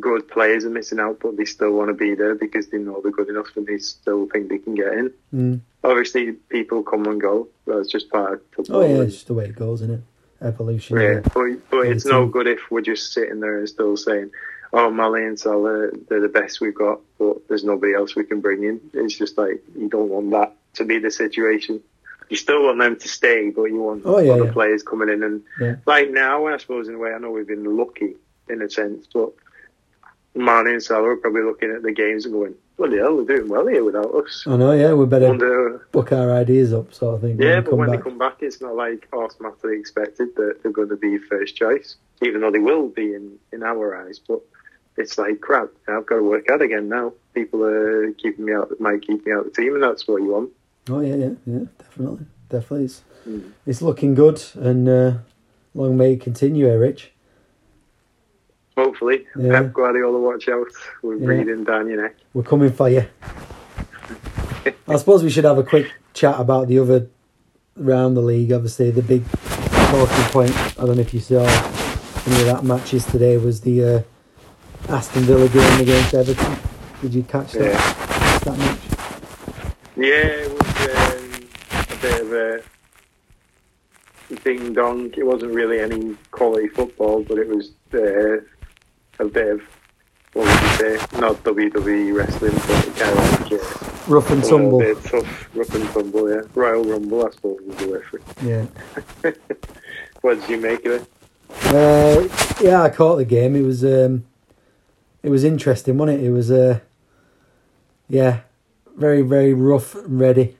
good 0.00 0.28
players 0.28 0.64
are 0.64 0.70
missing 0.70 0.98
out, 0.98 1.20
but 1.20 1.36
they 1.36 1.44
still 1.44 1.72
want 1.72 1.88
to 1.88 1.94
be 1.94 2.14
there 2.14 2.34
because 2.34 2.68
they 2.68 2.78
know 2.78 3.00
they're 3.00 3.12
good 3.12 3.28
enough 3.28 3.56
and 3.56 3.66
they 3.66 3.78
still 3.78 4.26
think 4.28 4.48
they 4.48 4.58
can 4.58 4.74
get 4.74 4.92
in. 4.92 5.12
Mm. 5.32 5.60
Obviously, 5.84 6.32
people 6.32 6.82
come 6.82 7.06
and 7.06 7.20
go. 7.20 7.48
That's 7.66 7.88
just 7.88 8.10
part 8.10 8.32
of 8.34 8.42
football. 8.50 8.82
Oh 8.82 8.86
yeah, 8.86 9.02
it's 9.02 9.14
just 9.14 9.26
the 9.28 9.34
way 9.34 9.46
it 9.46 9.56
goes, 9.56 9.80
isn't 9.82 9.94
it? 9.94 10.00
Evolution. 10.44 11.00
Yeah, 11.00 11.20
but, 11.34 11.70
but 11.70 11.86
it's 11.86 12.04
no 12.04 12.26
good 12.26 12.46
if 12.46 12.70
we're 12.70 12.82
just 12.82 13.12
sitting 13.12 13.40
there 13.40 13.58
and 13.58 13.68
still 13.68 13.96
saying, 13.96 14.30
"Oh, 14.72 14.90
Mane 14.90 15.24
and 15.26 15.40
Salah, 15.40 15.88
uh, 15.88 15.90
they're 16.08 16.20
the 16.20 16.28
best 16.28 16.60
we've 16.60 16.74
got," 16.74 17.00
but 17.18 17.48
there's 17.48 17.64
nobody 17.64 17.94
else 17.94 18.14
we 18.14 18.24
can 18.24 18.40
bring 18.40 18.62
in. 18.64 18.80
It's 18.92 19.16
just 19.16 19.38
like 19.38 19.62
you 19.76 19.88
don't 19.88 20.08
want 20.10 20.30
that 20.32 20.54
to 20.74 20.84
be 20.84 20.98
the 20.98 21.10
situation. 21.10 21.82
You 22.28 22.36
still 22.36 22.62
want 22.64 22.78
them 22.78 22.96
to 22.96 23.08
stay, 23.08 23.50
but 23.50 23.64
you 23.64 23.80
want 23.80 24.02
Oh, 24.04 24.18
yeah, 24.18 24.32
other 24.32 24.46
yeah. 24.46 24.52
players 24.52 24.82
coming 24.82 25.08
in. 25.08 25.22
And 25.22 25.42
Yeah. 25.60 25.76
like 25.86 26.10
now, 26.10 26.46
I 26.46 26.56
suppose 26.58 26.88
in 26.88 26.94
a 26.94 26.98
way, 26.98 27.12
I 27.12 27.18
know 27.18 27.30
we've 27.30 27.46
been 27.46 27.76
lucky 27.76 28.16
in 28.48 28.60
a 28.62 28.68
sense, 28.70 29.06
but 29.12 29.30
Mane 30.34 30.66
and 30.68 30.82
Salah 30.82 31.10
are 31.10 31.16
probably 31.16 31.42
looking 31.42 31.70
at 31.70 31.82
the 31.82 31.92
games 31.92 32.24
and 32.24 32.34
going, 32.34 32.54
"Bloody 32.76 32.98
hell, 32.98 33.16
they're 33.24 33.36
doing 33.36 33.48
well 33.48 33.66
here 33.66 33.84
without 33.84 34.12
us." 34.14 34.44
I 34.46 34.56
know. 34.56 34.72
Yeah, 34.72 34.92
we 34.94 35.06
better 35.06 35.28
Wonder, 35.28 35.86
book 35.92 36.12
our 36.12 36.30
ideas 36.32 36.72
up, 36.72 36.92
sort 36.92 37.14
of 37.16 37.20
thing. 37.22 37.40
yeah, 37.40 37.60
but 37.60 37.70
come 37.70 37.78
when 37.80 37.90
back. 37.90 37.98
they 37.98 38.02
come 38.10 38.18
back, 38.18 38.36
it's 38.42 38.60
not 38.60 38.74
like 38.76 39.08
automatically 39.12 39.78
expected 39.78 40.34
that 40.36 40.62
they're 40.62 40.72
going 40.72 40.88
to 40.88 40.96
be 40.96 41.18
first 41.18 41.56
choice, 41.56 41.96
even 42.22 42.40
though 42.40 42.50
they 42.50 42.58
will 42.58 42.88
be 42.88 43.14
in, 43.14 43.36
in 43.52 43.62
our 43.62 43.96
eyes. 44.06 44.18
But 44.18 44.40
it's 44.96 45.16
like 45.18 45.40
crap. 45.40 45.68
I've 45.88 46.06
got 46.06 46.16
to 46.16 46.22
work 46.22 46.48
out 46.50 46.62
again 46.62 46.88
now. 46.88 47.12
People 47.34 47.64
are 47.64 48.12
keeping 48.12 48.44
me 48.44 48.52
out, 48.54 48.78
might 48.80 49.02
keep 49.06 49.24
me 49.26 49.32
out 49.32 49.46
of 49.46 49.54
the 49.54 49.62
team, 49.62 49.74
and 49.74 49.82
that's 49.82 50.06
what 50.06 50.22
you 50.22 50.28
want. 50.32 50.50
Oh 50.90 51.00
yeah, 51.00 51.14
yeah, 51.16 51.30
yeah, 51.46 51.64
definitely, 51.78 52.26
definitely. 52.48 52.84
It's 52.86 53.02
Mm. 53.26 53.52
it's 53.64 53.80
looking 53.80 54.14
good, 54.14 54.42
and 54.54 54.86
uh, 54.86 55.12
long 55.74 55.96
may 55.96 56.12
it 56.12 56.20
continue, 56.20 56.68
eh, 56.68 56.74
Rich. 56.74 57.10
Hopefully, 58.76 59.26
Yeah. 59.38 59.62
Pep 59.62 59.72
Guardiola, 59.72 60.18
watch 60.18 60.48
out. 60.48 60.66
We're 61.02 61.16
Yeah. 61.16 61.26
breathing 61.26 61.64
down 61.64 61.88
your 61.88 62.02
neck. 62.02 62.16
We're 62.32 62.42
coming 62.42 62.72
for 62.72 62.88
you. 62.88 63.04
I 64.88 64.96
suppose 64.96 65.22
we 65.22 65.30
should 65.30 65.44
have 65.44 65.58
a 65.58 65.62
quick 65.62 65.86
chat 66.12 66.36
about 66.38 66.68
the 66.68 66.78
other 66.78 67.06
round 67.76 68.16
the 68.16 68.20
league. 68.22 68.52
Obviously, 68.52 68.90
the 68.90 69.02
big 69.02 69.24
talking 69.30 70.24
point. 70.32 70.50
I 70.78 70.86
don't 70.86 70.96
know 70.96 71.02
if 71.02 71.14
you 71.14 71.20
saw 71.20 71.44
any 72.26 72.40
of 72.40 72.46
that 72.46 72.64
matches 72.64 73.04
today. 73.04 73.36
Was 73.36 73.60
the 73.60 73.84
uh, 73.84 74.02
Aston 74.88 75.22
Villa 75.22 75.48
game 75.48 75.80
against 75.80 76.14
Everton? 76.14 76.56
Did 77.02 77.14
you 77.14 77.22
catch 77.22 77.52
that? 77.52 77.62
Yeah, 77.62 78.38
that 78.40 78.58
match? 78.58 78.78
Yeah, 79.96 80.26
it 80.26 80.50
was 80.50 80.88
um, 80.88 81.88
a 81.90 82.02
bit 82.02 82.20
of 82.22 82.32
a 82.32 82.62
ding 84.42 84.72
dong. 84.72 85.12
It 85.16 85.24
wasn't 85.26 85.54
really 85.54 85.80
any 85.80 86.16
quality 86.30 86.68
football, 86.68 87.22
but 87.22 87.38
it 87.38 87.48
was 87.48 87.72
uh, 87.92 88.42
a 89.18 89.24
bit 89.24 89.48
of 89.48 89.62
what 90.34 90.46
would 90.46 90.62
you 90.62 90.98
say? 90.98 91.20
Not 91.20 91.36
WWE 91.44 92.16
wrestling, 92.16 92.52
but 92.52 92.96
kind 92.96 93.18
of 93.18 93.50
like 93.50 94.08
Rough 94.08 94.30
and 94.30 94.44
tumble. 94.44 94.80
bit 94.80 95.02
tough, 95.04 95.56
rough 95.56 95.74
and 95.74 95.88
tumble. 95.90 96.28
Yeah, 96.28 96.42
Royal 96.54 96.84
Rumble, 96.84 97.26
I 97.26 97.30
suppose, 97.30 97.60
was 97.62 97.76
the 97.76 97.88
word. 97.88 98.22
Yeah. 98.42 99.32
What 100.24 100.40
did 100.40 100.48
you 100.48 100.58
make 100.58 100.86
of 100.86 100.92
it? 100.92 101.10
Uh, 101.66 102.26
yeah, 102.62 102.82
I 102.82 102.88
caught 102.88 103.16
the 103.16 103.26
game. 103.26 103.54
It 103.54 103.60
was 103.60 103.84
um, 103.84 104.24
it 105.22 105.28
was 105.28 105.44
interesting, 105.44 105.98
wasn't 105.98 106.22
it? 106.22 106.26
It 106.26 106.30
was 106.30 106.50
uh, 106.50 106.80
yeah, 108.08 108.40
very 108.96 109.20
very 109.20 109.52
rough 109.52 109.94
and 109.94 110.18
ready. 110.18 110.56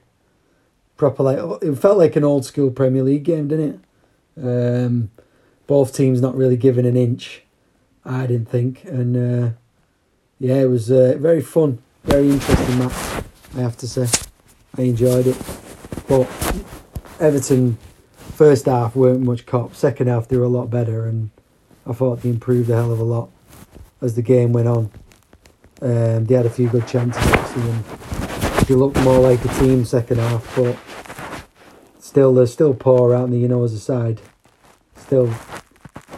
Proper 0.97 1.23
like 1.23 1.39
it 1.63 1.75
felt 1.77 1.97
like 1.97 2.15
an 2.15 2.23
old 2.23 2.45
school 2.45 2.69
Premier 2.69 3.01
League 3.01 3.23
game, 3.23 3.47
didn't 3.47 3.81
it? 4.37 4.85
Um, 4.85 5.09
both 5.65 5.95
teams 5.95 6.21
not 6.21 6.35
really 6.35 6.57
giving 6.57 6.85
an 6.85 6.95
inch. 6.95 7.41
I 8.05 8.27
didn't 8.27 8.49
think, 8.49 8.83
and 8.85 9.17
uh, 9.17 9.49
yeah, 10.39 10.61
it 10.61 10.69
was 10.69 10.91
uh, 10.91 11.15
very 11.17 11.41
fun, 11.41 11.79
very 12.03 12.29
interesting 12.29 12.79
match. 12.79 13.23
I 13.55 13.61
have 13.61 13.77
to 13.77 13.87
say, 13.87 14.07
I 14.77 14.83
enjoyed 14.83 15.27
it. 15.27 15.37
But 16.07 16.27
Everton 17.19 17.77
first 18.17 18.65
half 18.65 18.95
weren't 18.95 19.21
much 19.21 19.45
cop. 19.45 19.73
Second 19.73 20.07
half 20.07 20.27
they 20.27 20.37
were 20.37 20.43
a 20.43 20.49
lot 20.49 20.69
better, 20.69 21.07
and 21.07 21.31
I 21.87 21.93
thought 21.93 22.21
they 22.21 22.29
improved 22.29 22.69
a 22.69 22.75
hell 22.75 22.91
of 22.91 22.99
a 22.99 23.03
lot 23.03 23.29
as 24.01 24.15
the 24.15 24.21
game 24.21 24.53
went 24.53 24.67
on. 24.67 24.91
Um, 25.81 26.25
they 26.25 26.35
had 26.35 26.45
a 26.45 26.49
few 26.49 26.69
good 26.69 26.87
chances, 26.87 27.21
obviously, 27.31 27.71
and 27.71 27.83
they 28.67 28.75
looked 28.75 28.97
more 29.01 29.19
like 29.19 29.43
a 29.43 29.47
team 29.59 29.83
second 29.83 30.19
half. 30.19 30.55
But 30.55 30.77
still, 31.99 32.35
they're 32.35 32.45
still 32.45 32.75
poor, 32.75 33.15
aren't 33.15 33.31
they? 33.31 33.37
You 33.37 33.47
know, 33.47 33.63
as 33.63 33.73
a 33.73 33.79
side, 33.79 34.21
still 34.95 35.33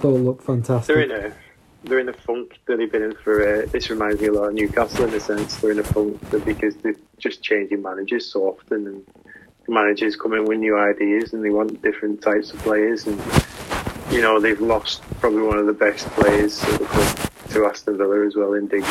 don't 0.01 0.25
look 0.25 0.41
fantastic. 0.41 0.95
A 0.95 0.99
they're 1.87 1.99
in 1.99 2.09
a 2.09 2.13
funk 2.13 2.59
that 2.65 2.77
they've 2.77 2.91
been 2.91 3.03
in 3.03 3.15
for. 3.15 3.63
Uh, 3.63 3.65
this 3.71 3.89
reminds 3.89 4.21
me 4.21 4.27
a 4.27 4.31
lot 4.33 4.49
of 4.49 4.53
Newcastle 4.53 5.05
in 5.05 5.13
a 5.13 5.19
sense. 5.19 5.55
They're 5.57 5.71
in 5.71 5.79
a 5.79 5.83
funk 5.83 6.19
because 6.45 6.75
they're 6.77 6.95
just 7.17 7.41
changing 7.41 7.81
managers 7.81 8.25
so 8.31 8.43
often, 8.43 8.87
and 8.87 9.05
the 9.65 9.73
managers 9.73 10.15
come 10.15 10.33
in 10.33 10.45
with 10.45 10.59
new 10.59 10.77
ideas 10.77 11.33
and 11.33 11.43
they 11.43 11.49
want 11.49 11.81
different 11.81 12.21
types 12.21 12.51
of 12.51 12.59
players. 12.59 13.05
And 13.07 13.19
you 14.11 14.21
know 14.21 14.39
they've 14.39 14.61
lost 14.61 15.01
probably 15.19 15.41
one 15.43 15.57
of 15.57 15.65
the 15.65 15.73
best 15.73 16.07
players 16.11 16.63
at 16.63 16.79
the 16.79 16.85
club 16.85 17.29
to 17.49 17.65
Aston 17.65 17.97
Villa 17.97 18.25
as 18.25 18.35
well 18.35 18.53
in 18.53 18.67
Digne. 18.67 18.83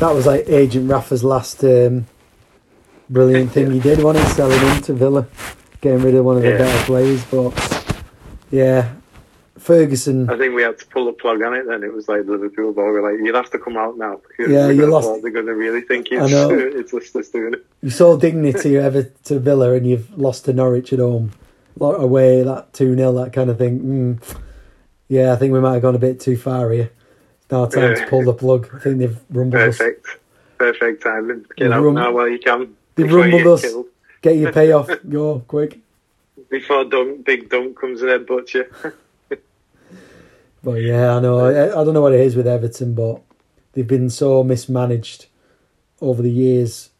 That 0.00 0.12
was 0.14 0.26
like 0.26 0.48
Agent 0.48 0.90
Rafa's 0.90 1.22
last 1.22 1.62
um, 1.64 2.06
brilliant 3.08 3.52
thing 3.52 3.70
he 3.70 3.80
did, 3.80 4.02
wasn't 4.02 4.24
it? 4.26 4.30
Selling 4.32 4.58
him 4.60 4.82
to 4.82 4.92
Villa, 4.94 5.26
getting 5.80 6.02
rid 6.02 6.14
of 6.14 6.24
one 6.24 6.36
of 6.36 6.42
the 6.42 6.50
Yeah. 6.50 6.58
better 6.58 6.84
players. 6.86 7.24
But 7.26 8.06
yeah, 8.50 8.92
Ferguson. 9.60 10.28
I 10.30 10.36
think 10.38 10.54
we 10.54 10.62
had 10.62 10.78
to 10.78 10.86
pull 10.86 11.06
the 11.06 11.12
plug 11.12 11.42
on 11.42 11.54
it. 11.54 11.66
Then 11.66 11.82
it 11.82 11.92
was 11.92 12.08
like 12.08 12.24
the 12.26 12.32
Liverpool 12.32 12.72
ball. 12.72 12.86
We're 12.86 13.02
like, 13.12 13.24
you'll 13.24 13.36
have 13.36 13.50
to 13.50 13.58
come 13.58 13.76
out 13.76 13.96
now. 13.98 14.20
Yeah, 14.38 14.70
you 14.70 14.86
lost- 14.86 15.22
They're 15.22 15.30
going 15.30 15.46
to 15.46 15.54
really 15.54 15.82
think 15.82 16.08
I 16.12 16.24
it's 16.24 16.32
it's 16.32 16.92
listeners 16.92 17.28
doing 17.28 17.54
it. 17.54 17.66
You 17.82 17.90
saw 17.90 18.16
dignity 18.16 18.76
ever 18.88 19.02
to 19.24 19.38
Villa, 19.38 19.72
and 19.72 19.86
you've 19.86 20.18
lost 20.18 20.46
to 20.46 20.52
Norwich 20.52 20.92
at 20.92 20.98
home, 20.98 21.32
Lot 21.78 22.02
away 22.02 22.42
that 22.42 22.72
two 22.72 22.96
0 22.96 23.12
that 23.12 23.32
kind 23.32 23.48
of 23.50 23.58
thing. 23.58 23.80
Mm. 24.20 24.36
Yeah, 25.08 25.32
I 25.32 25.36
think 25.36 25.52
we 25.52 25.60
might 25.60 25.74
have 25.74 25.82
gone 25.82 25.94
a 25.94 25.98
bit 26.00 26.20
too 26.20 26.36
far 26.36 26.70
here. 26.70 26.90
It's 27.42 27.50
now 27.50 27.66
time 27.66 27.96
to 27.96 28.06
pull 28.06 28.22
the 28.24 28.32
plug. 28.34 28.68
I 28.74 28.78
think 28.78 28.98
they've 28.98 29.18
rumbled 29.30 29.62
us. 29.62 29.78
Perfect, 29.78 30.06
perfect 30.58 31.02
timing. 31.02 31.40
Get 31.56 31.64
They've 31.64 31.72
out 31.72 31.82
rum- 31.82 31.94
now 31.94 32.12
while 32.12 32.28
you 32.28 32.38
can. 32.38 32.74
they've 32.94 33.12
rumbled 33.12 33.42
get 33.42 33.46
us. 33.50 33.60
killed. 33.62 33.86
Get 34.22 34.36
your 34.36 34.52
payoff, 34.52 34.88
go 35.08 35.40
quick. 35.48 35.78
before 36.50 36.84
dunk, 36.84 37.24
big 37.24 37.48
Dunc 37.48 37.74
comes 37.76 38.02
and 38.02 38.10
headbutts 38.10 38.52
you. 38.54 38.66
But 40.62 40.82
yeah, 40.82 41.16
I 41.16 41.20
know. 41.20 41.38
I, 41.40 41.64
I 41.80 41.84
don't 41.84 41.94
know 41.94 42.02
what 42.02 42.12
it 42.12 42.20
is 42.20 42.36
with 42.36 42.46
Everton, 42.46 42.94
but 42.94 43.22
they've 43.72 43.86
been 43.86 44.10
so 44.10 44.42
mismanaged 44.44 45.26
over 46.00 46.22
the 46.22 46.30
years, 46.30 46.90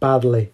badly. 0.00 0.52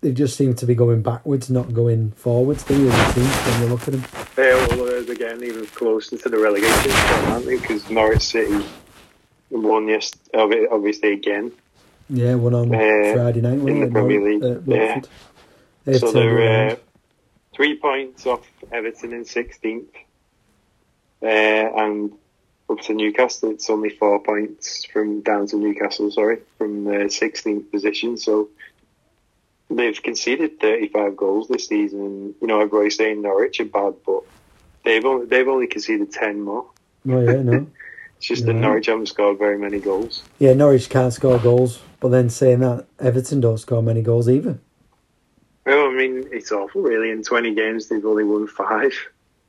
They 0.00 0.12
just 0.12 0.36
seem 0.36 0.54
to 0.54 0.66
be 0.66 0.76
going 0.76 1.02
backwards, 1.02 1.50
not 1.50 1.74
going 1.74 2.12
forwards. 2.12 2.62
Do 2.62 2.74
you? 2.80 2.90
Seems 2.90 3.16
when 3.36 3.62
you 3.62 3.66
look 3.68 3.88
at 3.88 3.92
them. 3.94 4.04
They're 4.36 4.54
all 4.56 4.82
uh, 4.82 5.10
again 5.10 5.42
even 5.42 5.66
closer 5.66 6.16
to 6.16 6.28
the 6.28 6.38
relegation 6.38 6.92
aren't 7.32 7.46
they? 7.46 7.58
Because 7.58 7.90
Norwich 7.90 8.22
City 8.22 8.64
won 9.50 9.88
yes, 9.88 10.12
obvi- 10.34 10.70
obviously 10.70 11.14
again. 11.14 11.50
Yeah, 12.08 12.36
one 12.36 12.54
on 12.54 12.72
Uh, 12.72 13.12
Friday 13.14 13.40
night. 13.40 13.54
in 13.58 13.64
the 13.80 13.86
it? 13.86 13.90
Premier 13.92 14.22
League, 14.24 14.44
uh, 14.44 14.60
yeah. 14.66 15.00
So 15.98 16.12
they're 16.12 16.70
uh, 16.70 16.76
three 17.54 17.76
points 17.76 18.24
off 18.24 18.46
Everton 18.70 19.12
in 19.12 19.24
sixteenth, 19.24 19.88
uh, 21.22 21.26
and 21.26 22.12
up 22.70 22.80
to 22.82 22.94
Newcastle. 22.94 23.50
It's 23.50 23.70
only 23.70 23.90
four 23.90 24.20
points 24.22 24.84
from 24.84 25.22
down 25.22 25.46
to 25.48 25.56
Newcastle. 25.56 26.10
Sorry, 26.10 26.38
from 26.58 26.84
the 26.84 27.08
sixteenth 27.10 27.70
position. 27.70 28.16
So 28.16 28.48
they've 29.70 30.00
conceded 30.02 30.60
thirty-five 30.60 31.16
goals 31.16 31.48
this 31.48 31.68
season. 31.68 32.34
You 32.40 32.46
know, 32.46 32.60
everybody's 32.60 32.96
saying 32.96 33.22
Norwich 33.22 33.60
are 33.60 33.64
bad, 33.64 33.94
but 34.04 34.22
they've 34.84 35.04
only, 35.04 35.26
they've 35.26 35.48
only 35.48 35.66
conceded 35.66 36.12
ten 36.12 36.42
more. 36.42 36.66
Oh 37.08 37.20
yeah, 37.20 37.42
no. 37.42 37.66
It's 38.18 38.26
just 38.26 38.46
that 38.46 38.54
Norwich 38.54 38.86
haven't 38.86 39.06
scored 39.06 39.38
very 39.38 39.56
many 39.56 39.78
goals. 39.78 40.24
Yeah, 40.40 40.52
Norwich 40.52 40.90
can't 40.90 41.12
score 41.12 41.38
goals, 41.38 41.80
but 42.00 42.08
then 42.08 42.28
saying 42.30 42.58
that 42.58 42.86
Everton 42.98 43.40
don't 43.40 43.58
score 43.58 43.80
many 43.80 44.02
goals 44.02 44.28
either. 44.28 44.58
Well, 45.64 45.86
I 45.86 45.92
mean, 45.92 46.24
it's 46.32 46.50
awful, 46.50 46.82
really. 46.82 47.12
In 47.12 47.22
20 47.22 47.54
games, 47.54 47.86
they've 47.86 48.04
only 48.04 48.24
won 48.24 48.48
five. 48.48 48.92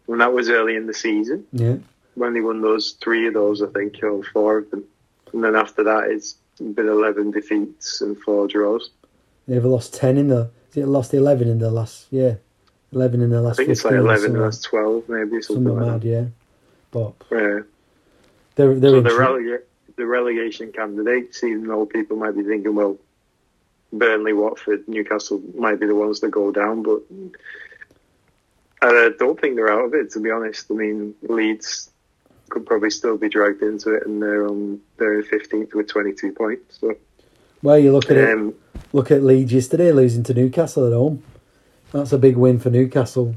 And 0.10 0.20
that 0.22 0.34
was 0.34 0.49
early 0.49 0.76
in 0.76 0.88
the 0.88 0.93
season 0.93 1.45
Yeah, 1.53 1.78
when 2.16 2.34
they 2.34 2.41
won 2.41 2.62
those 2.62 2.91
three 3.01 3.28
of 3.28 3.34
those, 3.36 3.62
I 3.62 3.68
think, 3.68 4.01
or 4.03 4.24
four 4.34 4.57
of 4.57 4.72
them. 4.72 4.84
And 5.34 5.43
then 5.43 5.55
after 5.55 5.84
that, 5.84 6.10
it's 6.10 6.36
been 6.60 6.88
11 6.89 7.32
defeats 7.32 8.01
and 8.01 8.18
four 8.20 8.47
draws. 8.47 8.89
they've 9.47 9.64
lost 9.64 9.93
ten 9.93 10.18
in 10.18 10.28
the. 10.28 10.49
It 10.76 10.86
lost 10.88 11.14
eleven 11.14 11.47
in 11.47 11.60
the 11.60 11.72
last? 11.72 12.07
Yeah, 12.12 12.36
eleven 12.91 13.22
in 13.22 13.30
the 13.30 13.41
last. 13.41 13.60
I 13.60 13.64
last. 13.64 13.68
think 13.68 13.70
it's 13.70 13.84
like 13.86 13.93
15 13.93 13.99
or 13.99 14.01
11 14.03 14.22
something. 14.22 14.36
and 14.41 14.45
that's 14.45 14.62
12, 14.62 15.10
maybe, 15.10 15.41
something, 15.41 15.41
something 15.66 15.76
like 15.80 15.86
mad, 15.88 16.03
yeah. 16.03 16.26
But. 16.91 17.14
Yeah. 17.32 17.60
they're 18.55 18.76
they're 18.80 18.91
So 18.91 19.01
the, 19.01 19.10
relega- 19.10 19.62
the 19.95 20.05
relegation 20.05 20.72
candidates, 20.72 21.43
even 21.43 21.68
though 21.68 21.86
people 21.86 22.18
might 22.18 22.36
be 22.36 22.43
thinking, 22.43 22.74
well, 22.76 22.97
Burnley, 23.93 24.34
Watford, 24.34 24.88
Newcastle 24.88 25.41
might 25.55 25.80
be 25.80 25.88
the 25.88 25.95
ones 25.95 26.20
that 26.22 26.30
go 26.32 26.51
down, 26.51 26.84
but 26.84 27.01
I 28.82 29.11
don't 29.19 29.39
think 29.39 29.55
they're 29.55 29.71
out 29.71 29.86
of 29.86 29.93
it, 29.93 30.11
to 30.11 30.19
be 30.19 30.32
honest. 30.32 30.67
I 30.71 30.73
mean, 30.73 31.13
Leeds 31.23 31.89
could 32.49 32.65
probably 32.65 32.89
still 32.89 33.17
be 33.17 33.30
dragged 33.30 33.61
into 33.61 33.93
it, 33.93 34.05
and 34.05 34.21
they're 34.21 34.47
on 34.47 34.80
they're 34.97 35.21
15th 35.23 35.73
with 35.73 35.88
22 35.88 36.32
points. 36.32 36.80
So, 36.80 36.95
Well, 37.61 37.77
you 37.77 37.91
look 37.91 38.09
at 38.09 38.17
it. 38.17 38.34
um, 38.38 38.53
Look 38.93 39.11
at 39.11 39.21
Leeds 39.23 39.53
yesterday 39.53 39.91
losing 39.91 40.23
to 40.23 40.34
Newcastle 40.34 40.88
at 40.88 40.93
home. 40.93 41.21
That's 41.91 42.11
a 42.13 42.17
big 42.17 42.38
win 42.38 42.59
for 42.59 42.69
Newcastle, 42.69 43.36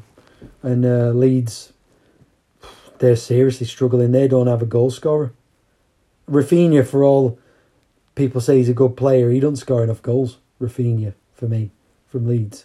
and 0.62 0.84
uh, 0.84 1.10
Leeds. 1.10 1.72
They're 2.98 3.16
seriously 3.16 3.66
struggling. 3.66 4.12
They 4.12 4.28
don't 4.28 4.46
have 4.46 4.62
a 4.62 4.66
goal 4.66 4.90
scorer. 4.92 5.32
Raphinha, 6.30 6.86
for 6.86 7.02
all 7.02 7.36
people 8.14 8.40
say 8.40 8.58
he's 8.58 8.68
a 8.68 8.74
good 8.74 8.96
player, 8.96 9.30
he 9.30 9.40
doesn't 9.40 9.56
score 9.56 9.82
enough 9.82 10.00
goals. 10.02 10.38
Raphinha, 10.60 11.14
for 11.34 11.46
me, 11.48 11.72
from 12.06 12.28
Leeds, 12.28 12.64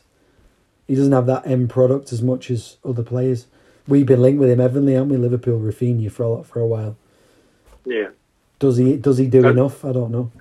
he 0.88 0.96
doesn't 0.96 1.12
have 1.12 1.26
that 1.28 1.46
end 1.46 1.70
product 1.70 2.12
as 2.14 2.22
much 2.22 2.50
as 2.50 2.78
other 2.86 3.04
players. 3.04 3.48
We've 3.88 4.06
been 4.06 4.22
linked 4.22 4.40
with 4.40 4.50
him, 4.50 4.60
Evanly, 4.60 4.94
haven't 4.94 5.10
we? 5.10 5.18
Liverpool, 5.18 5.60
Raphinha 5.60 6.12
for 6.12 6.24
a 6.24 6.30
lot, 6.30 6.46
for 6.46 6.60
a 6.60 6.68
while. 6.68 6.98
yeah, 7.86 8.10
Does 8.60 8.78
he? 8.78 8.98
Does 8.98 9.18
he 9.18 9.28
do 9.28 9.46
Uh, 9.46 9.52
enough? 9.52 9.86
I 9.86 9.92
don't 9.94 10.12
know. 10.12 10.32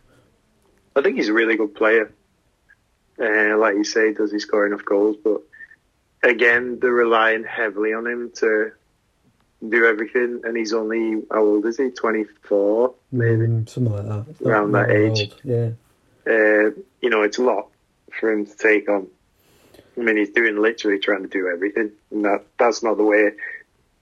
I 0.97 1.03
think 1.03 1.17
he's 1.17 1.29
a 1.29 1.33
really 1.33 1.57
good 1.57 1.75
player. 1.75 2.11
Uh, 3.21 3.57
like 3.57 3.77
you 3.77 3.85
say, 3.85 4.13
does 4.13 4.33
he 4.33 4.39
score 4.39 4.67
enough 4.67 4.85
goals? 4.85 5.17
But 5.23 5.43
again, 6.23 6.79
they're 6.81 6.91
relying 6.91 7.45
heavily 7.45 7.93
on 7.93 8.07
him 8.07 8.31
to 8.37 8.73
do 9.69 9.85
everything, 9.87 10.41
and 10.45 10.57
he's 10.57 10.73
only 10.73 11.23
how 11.31 11.43
old 11.45 11.67
is 11.67 11.77
he? 11.79 11.91
24, 11.91 12.95
maybe. 13.13 13.47
Mm, 13.47 13.69
something 13.69 13.93
like 13.95 14.07
that. 14.07 14.47
Around 14.47 14.73
that 14.73 14.91
age. 14.91 15.21
old, 15.21 15.41
Yeah. 15.45 15.71
uh, 16.27 16.71
you 17.01 17.11
know, 17.11 17.23
it's 17.23 17.39
a 17.39 17.43
lot 17.43 17.69
for 18.19 18.31
him 18.33 18.45
to 18.47 18.57
take 18.57 18.89
on. 18.89 19.07
I 19.99 20.03
mean, 20.03 20.17
he's 20.17 20.31
doing 20.31 20.61
literally 20.61 20.99
trying 20.99 21.23
to 21.23 21.29
do 21.29 21.49
everything, 21.49 21.91
and 22.11 22.25
that 22.25 22.45
that's 22.59 22.83
not 22.83 22.97
the 22.97 23.05
way 23.05 23.31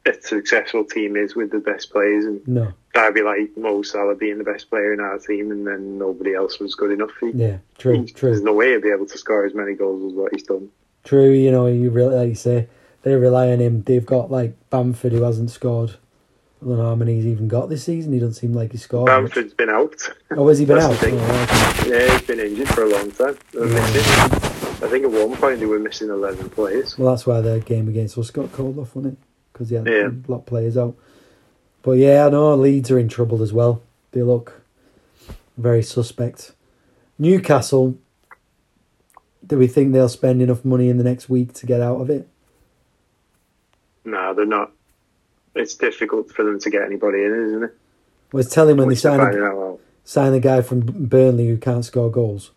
a 0.06 0.12
successful 0.22 0.84
team 0.84 1.16
is 1.16 1.34
with 1.34 1.50
the 1.50 1.60
best 1.60 1.90
players. 1.90 2.24
And 2.26 2.46
No. 2.46 2.72
that'd 2.94 3.14
be 3.14 3.22
like 3.22 3.56
Mo 3.56 3.82
Salah 3.82 4.14
being 4.14 4.38
the 4.38 4.44
best 4.44 4.68
player 4.68 4.92
in 4.92 5.00
our 5.00 5.18
team, 5.18 5.50
and 5.50 5.66
then 5.66 5.96
nobody 5.98 6.34
else 6.34 6.58
was 6.60 6.74
good 6.74 6.90
enough. 6.90 7.10
He, 7.20 7.30
Yeah, 7.30 7.58
true, 7.78 8.02
he- 8.02 8.12
true, 8.12 8.30
There's 8.30 8.42
no 8.42 8.52
way 8.52 8.72
he'd 8.72 8.82
be 8.82 8.90
able 8.90 9.06
to 9.06 9.16
score 9.18 9.44
as 9.46 9.54
many 9.54 9.74
goals 9.74 10.12
as 10.12 10.16
what 10.16 10.32
he's 10.32 10.42
done. 10.42 10.68
true. 11.04 11.30
You 11.30 11.50
know, 11.50 11.66
you 11.66 11.90
really 11.90 12.14
like 12.16 12.28
you 12.28 12.34
say 12.34 12.68
they 13.02 13.14
rely 13.14 13.50
on 13.50 13.60
him. 13.60 13.82
They've 13.82 14.04
got 14.04 14.30
like 14.30 14.54
Bamford 14.70 15.12
who 15.12 15.22
hasn't 15.22 15.50
scored 15.50 15.96
I 16.62 16.66
don't 16.66 16.78
know 16.78 16.84
how 16.84 16.94
many 16.94 17.16
he's 17.16 17.26
even 17.26 17.46
got 17.46 17.68
this 17.68 17.84
season. 17.84 18.14
He 18.14 18.18
doesn't 18.18 18.34
seem 18.34 18.54
like 18.54 18.72
he 18.72 18.78
scored. 18.78 19.06
much. 19.06 19.34
Bamford's 19.34 19.52
been 19.52 19.68
out. 19.68 19.96
Oh, 20.30 20.48
has 20.48 20.58
he 20.58 20.64
been 20.64 20.78
out? 20.78 20.92
That's. 20.98 21.04
Oh, 21.12 21.86
okay. 21.86 21.90
Yeah, 21.90 22.10
he's 22.12 22.22
been 22.26 22.40
injured 22.40 22.68
for 22.68 22.84
a 22.84 22.88
long 22.88 23.10
time. 23.10 23.36
Yeah. 23.52 24.40
I 24.84 24.88
think 24.88 25.04
at 25.04 25.10
one 25.10 25.34
point 25.36 25.60
they 25.60 25.66
were 25.66 25.78
missing 25.78 26.10
11 26.10 26.50
players. 26.50 26.98
Well, 26.98 27.10
that's 27.10 27.26
why 27.26 27.40
the 27.40 27.60
game 27.60 27.88
against 27.88 28.18
us 28.18 28.30
got 28.30 28.52
called 28.52 28.78
off, 28.78 28.94
wasn't 28.94 29.14
it? 29.14 29.18
Because 29.52 29.70
they 29.70 29.76
had 29.76 29.86
Yeah. 29.86 30.08
a 30.08 30.30
lot 30.30 30.38
of 30.40 30.46
players 30.46 30.76
out. 30.76 30.94
But 31.82 31.92
yeah, 31.92 32.26
I 32.26 32.30
know 32.30 32.54
Leeds 32.54 32.90
are 32.90 32.98
in 32.98 33.08
trouble 33.08 33.42
as 33.42 33.52
well. 33.52 33.82
They 34.12 34.22
look 34.22 34.60
very 35.56 35.82
suspect. 35.82 36.52
Newcastle, 37.18 37.96
do 39.46 39.58
we 39.58 39.66
think 39.66 39.92
they'll 39.92 40.08
spend 40.08 40.42
enough 40.42 40.64
money 40.64 40.88
in 40.88 40.98
the 40.98 41.04
next 41.04 41.28
week 41.28 41.52
to 41.54 41.66
get 41.66 41.80
out 41.80 42.00
of 42.00 42.10
it? 42.10 42.28
No, 44.04 44.34
they're 44.34 44.44
not. 44.46 44.72
It's 45.54 45.74
difficult 45.76 46.30
for 46.30 46.44
them 46.44 46.58
to 46.60 46.70
get 46.70 46.82
anybody 46.82 47.22
in, 47.24 47.32
isn't 47.48 47.62
it? 47.64 47.76
Well, 48.32 48.40
it's 48.40 48.52
telling 48.52 48.76
when 48.76 48.88
they 48.88 48.92
Which 48.92 49.02
they're 49.02 49.12
signed, 49.12 49.22
finding 49.22 49.42
out 49.44 49.56
well. 49.56 49.80
signed 50.04 50.34
the 50.34 50.40
guy 50.40 50.60
from 50.62 50.80
Burnley 50.80 51.46
who 51.48 51.56
can't 51.56 51.84
score 51.84 52.10
goals. 52.10 52.50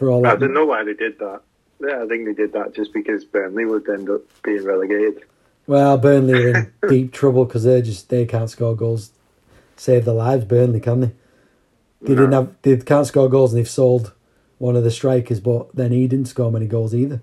For 0.00 0.08
all 0.08 0.26
I 0.26 0.34
don't 0.34 0.54
know 0.54 0.64
why 0.64 0.82
they 0.82 0.94
did 0.94 1.18
that. 1.18 1.42
Yeah, 1.78 2.02
I 2.02 2.06
think 2.06 2.24
they 2.24 2.32
did 2.32 2.54
that 2.54 2.74
just 2.74 2.94
because 2.94 3.22
Burnley 3.22 3.66
would 3.66 3.86
end 3.86 4.08
up 4.08 4.22
being 4.42 4.64
relegated. 4.64 5.24
Well, 5.66 5.98
Burnley 5.98 6.42
are 6.42 6.56
in 6.56 6.72
deep 6.88 7.12
trouble 7.12 7.44
because 7.44 7.64
they 7.64 7.82
just 7.82 8.08
they 8.08 8.24
can't 8.24 8.48
score 8.48 8.74
goals. 8.74 9.10
Save 9.76 10.06
their 10.06 10.14
lives, 10.14 10.46
Burnley, 10.46 10.80
can 10.80 11.00
they? 11.02 11.12
They 12.00 12.14
didn't 12.14 12.32
have 12.32 12.54
they 12.62 12.78
can't 12.78 13.06
score 13.06 13.28
goals 13.28 13.52
and 13.52 13.58
they've 13.58 13.68
sold 13.68 14.14
one 14.56 14.74
of 14.74 14.84
the 14.84 14.90
strikers, 14.90 15.38
but 15.38 15.68
then 15.76 15.92
he 15.92 16.08
didn't 16.08 16.28
score 16.28 16.50
many 16.50 16.66
goals 16.66 16.94
either. 16.94 17.20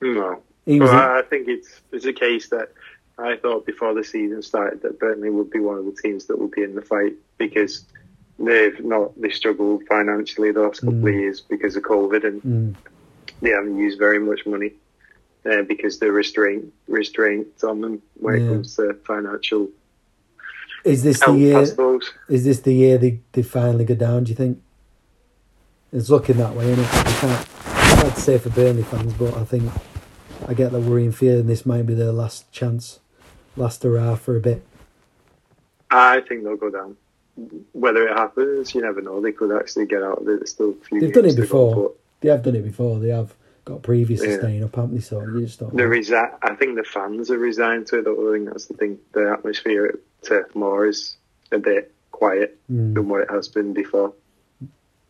No. 0.00 0.40
He 0.66 0.78
Well, 0.78 0.94
I 0.94 1.22
think 1.22 1.48
it's 1.48 1.80
it's 1.90 2.06
a 2.06 2.12
case 2.12 2.50
that 2.50 2.72
I 3.18 3.36
thought 3.36 3.66
before 3.66 3.94
the 3.94 4.04
season 4.04 4.42
started 4.42 4.82
that 4.82 5.00
Burnley 5.00 5.30
would 5.30 5.50
be 5.50 5.58
one 5.58 5.78
of 5.78 5.86
the 5.86 6.00
teams 6.00 6.26
that 6.26 6.38
would 6.38 6.52
be 6.52 6.62
in 6.62 6.76
the 6.76 6.82
fight 6.82 7.14
because 7.36 7.84
they've 8.40 8.82
not 8.84 9.20
they 9.20 9.30
struggled 9.30 9.82
financially 9.86 10.50
the 10.52 10.60
last 10.62 10.80
couple 10.80 10.94
Mm. 10.94 11.08
of 11.08 11.14
years 11.14 11.40
because 11.40 11.76
of 11.76 11.82
COVID 11.82 12.24
and 12.24 12.42
mm, 12.42 12.74
they 13.42 13.50
haven't 13.50 13.76
used 13.76 13.98
very 13.98 14.18
much 14.18 14.46
money 14.46 14.72
uh, 15.44 15.62
because 15.62 15.98
they're 15.98 16.12
restraint 16.12 16.72
restraints 16.88 17.62
on 17.64 17.80
them 17.80 18.02
when 18.14 18.34
Yeah. 18.34 18.46
it 18.46 18.48
comes 18.48 18.76
to 18.76 18.94
financial 19.06 19.68
is 20.82 21.02
this 21.02 21.18
the 21.20 21.26
help. 21.26 21.36
I 21.36 21.40
year? 21.40 22.00
Is 22.30 22.44
this 22.44 22.60
the 22.60 22.72
year 22.72 22.96
they, 22.96 23.20
they 23.32 23.42
finally 23.42 23.84
go 23.84 23.94
down? 23.94 24.24
Do 24.24 24.30
you 24.30 24.36
think? 24.36 24.62
It's 25.92 26.08
looking 26.08 26.38
that 26.38 26.54
way, 26.54 26.70
isn't 26.70 26.82
it? 26.82 26.94
You 26.96 27.14
can't. 27.18 27.40
It's 27.42 28.00
hard 28.00 28.14
to 28.14 28.20
say 28.20 28.38
for 28.38 28.48
Burnley 28.48 28.84
fans, 28.84 29.12
but 29.12 29.36
I 29.36 29.44
think 29.44 29.70
I 30.48 30.54
get 30.54 30.72
the 30.72 30.80
worrying 30.80 31.12
feeling 31.12 31.46
this 31.48 31.66
might 31.66 31.84
be 31.84 31.92
their 31.92 32.12
last 32.12 32.50
chance, 32.50 33.00
last 33.56 33.82
hurrah 33.82 34.14
for 34.14 34.36
a 34.36 34.40
bit. 34.40 34.64
I 35.90 36.20
think 36.22 36.44
they'll 36.44 36.56
go 36.56 36.70
down. 36.70 36.96
Whether 37.72 38.08
it 38.08 38.16
happens, 38.16 38.74
you 38.74 38.82
never 38.82 39.00
know. 39.00 39.20
They 39.20 39.32
could 39.32 39.56
actually 39.58 39.86
get 39.86 40.02
out 40.02 40.18
of 40.18 40.28
it. 40.28 40.38
There's 40.40 40.50
still 40.50 40.70
a 40.70 40.84
few 40.84 41.00
They've 41.00 41.12
done 41.12 41.24
it 41.26 41.30
to 41.30 41.36
go, 41.36 41.42
before. 41.42 41.92
They 42.20 42.28
have 42.28 42.42
done 42.42 42.56
it 42.56 42.62
before. 42.64 42.98
They 42.98 43.08
have 43.08 43.34
got 43.64 43.82
previous 43.82 44.22
Yeah. 44.24 44.38
staying 44.38 44.64
up, 44.64 44.74
haven't 44.76 44.94
they? 44.96 45.00
So 45.00 45.20
you 45.22 45.40
just 45.40 45.60
don't. 45.60 45.74
The 45.76 45.84
resi- 45.84 46.38
I 46.42 46.54
think 46.54 46.76
the 46.76 46.84
fans 46.84 47.30
are 47.30 47.38
resigned 47.38 47.86
to 47.88 47.98
it. 48.00 48.06
I 48.08 48.32
think 48.32 48.48
that's 48.50 48.66
the 48.66 48.74
thing. 48.74 48.98
The 49.12 49.30
atmosphere 49.30 49.98
Turf 50.22 50.54
Moor 50.54 50.86
is 50.86 51.16
a 51.52 51.58
bit 51.58 51.92
quiet 52.10 52.58
Mm. 52.70 52.94
than 52.94 53.08
what 53.08 53.22
it 53.22 53.30
has 53.30 53.48
been 53.48 53.72
before. 53.72 54.12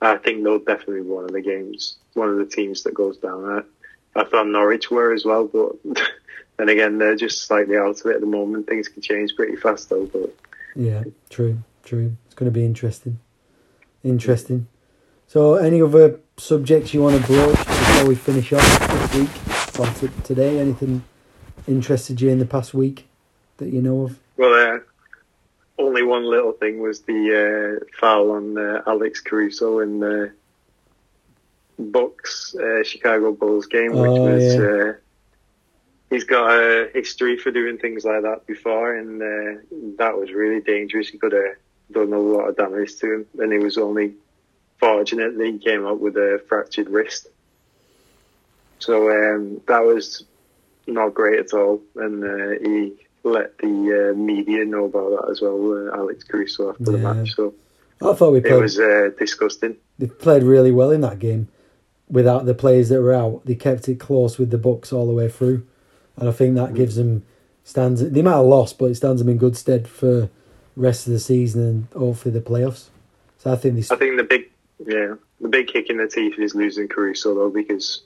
I 0.00 0.16
think 0.16 0.44
they'll 0.44 0.58
definitely 0.60 1.02
be 1.02 1.08
one 1.08 1.24
of 1.24 1.32
the 1.32 1.40
games, 1.42 1.96
one 2.14 2.28
of 2.30 2.36
the 2.36 2.46
teams 2.46 2.84
that 2.84 2.94
goes 2.94 3.18
down. 3.18 3.44
I, 4.14 4.20
I 4.20 4.24
thought 4.24 4.46
Norwich 4.46 4.90
were 4.90 5.12
as 5.12 5.24
well, 5.24 5.46
but 5.46 5.72
then 6.56 6.68
again, 6.68 6.98
they're 6.98 7.16
just 7.16 7.42
slightly 7.46 7.76
out 7.76 8.00
of 8.00 8.06
it 8.06 8.14
at 8.14 8.20
the 8.20 8.26
moment. 8.26 8.66
Things 8.68 8.88
can 8.88 9.02
change 9.02 9.34
pretty 9.36 9.56
fast 9.56 9.90
though. 9.90 10.06
But 10.06 10.34
Yeah, 10.74 11.04
true, 11.28 11.58
It's 11.98 12.34
going 12.34 12.50
to 12.50 12.54
be 12.56 12.64
interesting. 12.64 13.18
Interesting. 14.04 14.66
So, 15.26 15.54
any 15.56 15.80
other 15.82 16.18
subjects 16.36 16.94
you 16.94 17.02
want 17.02 17.20
to 17.20 17.26
broach 17.26 17.56
before 17.56 18.08
we 18.08 18.14
finish 18.14 18.52
off 18.52 19.10
this 19.10 19.14
week 19.14 19.78
or 19.78 19.86
t- 20.08 20.14
today? 20.24 20.58
Anything 20.58 21.04
interested 21.68 22.20
you 22.20 22.30
in 22.30 22.38
the 22.38 22.46
past 22.46 22.74
week 22.74 23.06
that 23.58 23.68
you 23.68 23.82
know 23.82 24.02
of? 24.02 24.18
well, 24.36 24.54
uh, 24.76 24.78
only 25.78 26.02
one 26.02 26.24
little 26.24 26.52
thing 26.52 26.80
was 26.80 27.00
the 27.02 27.80
uh, 27.82 27.84
foul 27.98 28.32
on 28.32 28.56
uh, 28.58 28.82
Alex 28.86 29.20
Caruso 29.20 29.78
in 29.80 30.00
the 30.00 30.32
Bucks 31.78 32.54
uh, 32.54 32.82
Chicago 32.82 33.32
Bulls 33.32 33.66
game, 33.66 33.92
which 33.92 34.10
Oh, 34.10 34.34
was. 34.34 34.54
yeah. 34.54 34.60
Uh, 34.60 34.92
he's 36.10 36.24
got 36.24 36.50
a 36.50 36.90
history 36.92 37.38
for 37.38 37.50
doing 37.50 37.78
things 37.78 38.04
like 38.04 38.22
that 38.22 38.46
before, 38.46 38.94
and 38.96 39.22
uh, 39.22 39.60
that 39.98 40.16
was 40.18 40.30
really 40.32 40.60
dangerous. 40.60 41.08
He 41.08 41.18
could 41.18 41.32
have 41.32 41.56
done 41.92 42.12
a 42.12 42.18
lot 42.18 42.48
of 42.48 42.56
damage 42.56 42.96
to 42.96 43.14
him, 43.14 43.26
and 43.38 43.52
he 43.52 43.58
was 43.58 43.78
only 43.78 44.14
fortunate 44.78 45.36
that 45.36 45.46
he 45.46 45.58
came 45.58 45.86
up 45.86 45.98
with 45.98 46.16
a 46.16 46.42
fractured 46.48 46.88
wrist. 46.88 47.28
So 48.78 49.10
um, 49.10 49.60
that 49.68 49.84
was 49.84 50.24
not 50.86 51.14
great 51.14 51.38
at 51.38 51.52
all, 51.52 51.82
and 51.96 52.24
uh, 52.24 52.58
he 52.62 52.94
let 53.22 53.58
the 53.58 54.12
uh, 54.12 54.16
media 54.16 54.64
know 54.64 54.86
about 54.86 55.10
that 55.10 55.30
as 55.30 55.40
well, 55.40 55.88
uh, 55.88 55.96
Alex 55.96 56.24
Caruso 56.24 56.70
after 56.70 56.84
the 56.84 56.92
Yeah. 56.92 57.12
match. 57.12 57.34
So 57.34 57.54
I 58.02 58.14
thought 58.14 58.32
we 58.32 58.40
played, 58.40 58.52
it 58.52 58.60
was 58.60 58.78
uh, 58.78 59.10
disgusting. 59.18 59.76
They 59.98 60.06
played 60.06 60.42
really 60.42 60.72
well 60.72 60.90
in 60.90 61.02
that 61.02 61.18
game. 61.18 61.48
Without 62.08 62.46
the 62.46 62.54
players 62.54 62.88
that 62.88 63.00
were 63.02 63.12
out, 63.12 63.42
they 63.44 63.54
kept 63.54 63.88
it 63.88 64.00
close 64.00 64.38
with 64.38 64.50
the 64.50 64.58
Bucks 64.58 64.92
all 64.92 65.06
the 65.06 65.12
way 65.12 65.28
through, 65.28 65.66
and 66.16 66.28
I 66.28 66.32
think 66.32 66.54
that 66.56 66.74
gives 66.74 66.96
them 66.96 67.24
stands. 67.62 68.00
They 68.10 68.22
might 68.22 68.32
have 68.32 68.46
lost, 68.46 68.78
but 68.78 68.86
it 68.86 68.96
stands 68.96 69.20
them 69.20 69.28
in 69.28 69.36
good 69.36 69.56
stead 69.56 69.86
for 69.86 70.28
rest 70.76 71.06
of 71.06 71.12
the 71.12 71.18
season 71.18 71.62
and 71.62 71.86
hopefully 71.94 72.32
the 72.32 72.40
playoffs. 72.40 72.86
So 73.38 73.52
I 73.52 73.56
think 73.56 73.74
they 73.76 73.94
I 73.94 73.98
think 73.98 74.16
the 74.16 74.24
big, 74.24 74.50
yeah, 74.86 75.14
the 75.40 75.48
big 75.48 75.68
kick 75.68 75.90
in 75.90 75.96
the 75.96 76.08
teeth 76.08 76.38
is 76.38 76.54
losing 76.54 76.88
Caruso 76.88 77.34
though, 77.34 77.50
because 77.50 78.02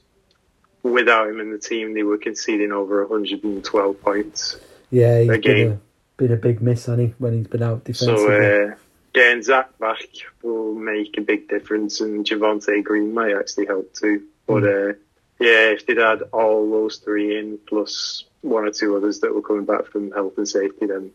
without 0.82 1.28
him 1.28 1.40
in 1.40 1.50
the 1.50 1.58
team, 1.58 1.94
they 1.94 2.02
were 2.02 2.18
conceding 2.18 2.72
over 2.72 3.04
112 3.06 4.00
points. 4.00 4.56
Yeah, 4.90 5.20
he's 5.20 5.30
a 5.30 5.38
been 5.38 5.72
a, 5.72 5.80
been 6.16 6.32
a 6.32 6.36
big 6.36 6.60
miss, 6.60 6.86
hasn't 6.86 7.08
he, 7.08 7.14
when 7.18 7.32
he's 7.38 7.46
been 7.48 7.62
out 7.62 7.82
So 7.86 7.92
defensively. 7.92 8.70
uh, 8.72 8.74
getting 9.12 9.42
Zach 9.42 9.76
back 9.78 10.06
will 10.42 10.74
make 10.74 11.16
a 11.18 11.22
big 11.22 11.48
difference, 11.48 12.00
and 12.00 12.24
Javonte 12.24 12.84
Green 12.84 13.12
might 13.12 13.34
actually 13.34 13.66
help 13.66 13.92
too. 13.94 14.22
But 14.46 14.64
uh, 14.64 14.92
yeah, 15.40 15.70
if 15.72 15.86
they'd 15.86 15.96
had 15.96 16.22
all 16.32 16.70
those 16.70 16.98
three 16.98 17.36
in 17.38 17.58
plus 17.66 18.24
one 18.42 18.64
or 18.68 18.70
two 18.70 18.94
others 18.96 19.20
that 19.20 19.34
were 19.34 19.42
coming 19.42 19.64
back 19.64 19.86
from 19.86 20.12
health 20.12 20.36
and 20.36 20.48
safety, 20.48 20.86
then 20.86 21.10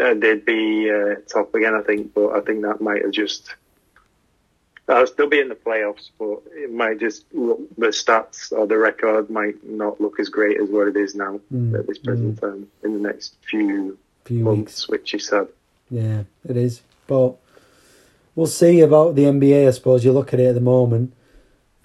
uh, 0.00 0.14
they'd 0.14 0.44
be 0.44 0.90
uh, 0.90 1.16
top 1.28 1.54
again. 1.54 1.74
I 1.74 1.82
think, 1.82 2.14
but 2.14 2.30
I 2.30 2.40
think 2.40 2.62
that 2.62 2.80
might 2.80 3.02
have 3.02 3.12
just. 3.12 3.54
I'll 4.88 5.06
still 5.06 5.28
be 5.28 5.38
in 5.38 5.48
the 5.48 5.54
playoffs, 5.54 6.10
but 6.18 6.40
it 6.52 6.72
might 6.72 6.98
just 6.98 7.24
look, 7.32 7.60
the 7.78 7.88
stats 7.88 8.50
or 8.50 8.66
the 8.66 8.76
record 8.76 9.30
might 9.30 9.54
not 9.64 10.00
look 10.00 10.18
as 10.18 10.28
great 10.28 10.60
as 10.60 10.68
what 10.68 10.88
it 10.88 10.96
is 10.96 11.14
now 11.14 11.38
Mm, 11.54 11.78
at 11.78 11.86
this 11.86 11.98
present 11.98 12.40
time 12.40 12.66
in 12.82 12.94
the 12.94 13.08
next 13.08 13.36
few 13.48 13.96
few 14.24 14.42
months, 14.42 14.88
weeks. 14.88 14.88
which 14.88 15.14
is 15.14 15.28
sad. 15.28 15.46
Yeah, 15.90 16.24
it 16.48 16.56
is. 16.56 16.82
But 17.06 17.36
we'll 18.34 18.48
see 18.48 18.80
about 18.80 19.14
the 19.14 19.24
NBA, 19.24 19.68
I 19.68 19.70
suppose. 19.70 20.04
You 20.04 20.10
look 20.12 20.34
at 20.34 20.40
it 20.40 20.46
at 20.46 20.54
the 20.56 20.60
moment, 20.60 21.12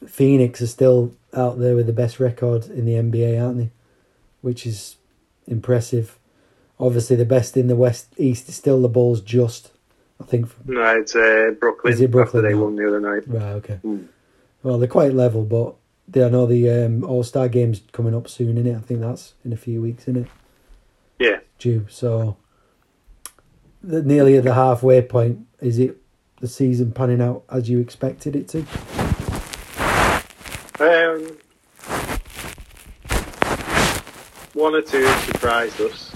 Phoenix 0.07 0.59
are 0.63 0.67
still 0.67 1.13
out 1.31 1.59
there 1.59 1.75
with 1.75 1.85
the 1.85 1.93
best 1.93 2.19
record 2.19 2.65
in 2.67 2.85
the 2.85 2.93
NBA, 2.93 3.39
aren't 3.39 3.57
they? 3.57 3.69
Which 4.41 4.65
is 4.65 4.95
impressive. 5.45 6.17
Obviously, 6.79 7.15
the 7.15 7.25
best 7.25 7.55
in 7.55 7.67
the 7.67 7.75
West 7.75 8.07
East 8.17 8.49
is 8.49 8.55
still 8.55 8.81
the 8.81 8.89
Bulls, 8.89 9.21
just, 9.21 9.71
I 10.19 10.25
think. 10.25 10.49
No, 10.67 10.83
it's 10.97 11.15
uh, 11.15 11.51
Brooklyn. 11.59 11.93
Is 11.93 12.01
it 12.01 12.11
Brooklyn 12.11 12.43
they 12.43 12.53
now? 12.53 12.63
won 12.63 12.75
the 12.75 12.87
other 12.87 12.99
night? 12.99 13.23
Right, 13.27 13.53
okay. 13.53 13.79
Mm. 13.83 14.07
Well, 14.61 14.77
they're 14.77 14.87
quite 14.87 15.13
level, 15.13 15.43
but 15.43 15.75
they, 16.07 16.23
I 16.25 16.29
know 16.29 16.45
the 16.45 16.69
um, 16.69 17.03
All 17.05 17.23
Star 17.23 17.47
game's 17.47 17.81
coming 17.93 18.13
up 18.15 18.27
soon, 18.27 18.57
innit? 18.61 18.75
I 18.77 18.81
think 18.81 18.99
that's 19.01 19.33
in 19.45 19.53
a 19.53 19.57
few 19.57 19.81
weeks, 19.81 20.05
innit? 20.05 20.27
Yeah, 21.17 21.39
due. 21.59 21.85
So 21.89 22.35
the- 23.81 24.03
nearly 24.03 24.35
at 24.37 24.43
the 24.43 24.53
halfway 24.53 25.01
point. 25.01 25.47
Is 25.61 25.79
it 25.79 25.97
the 26.41 26.47
season 26.49 26.91
panning 26.91 27.21
out 27.21 27.43
as 27.49 27.69
you 27.69 27.79
expected 27.79 28.35
it 28.35 28.49
to? 28.49 28.59
um, 30.79 31.37
one 34.53 34.75
or 34.75 34.81
two 34.81 35.07
surprised 35.19 35.79
us. 35.79 36.11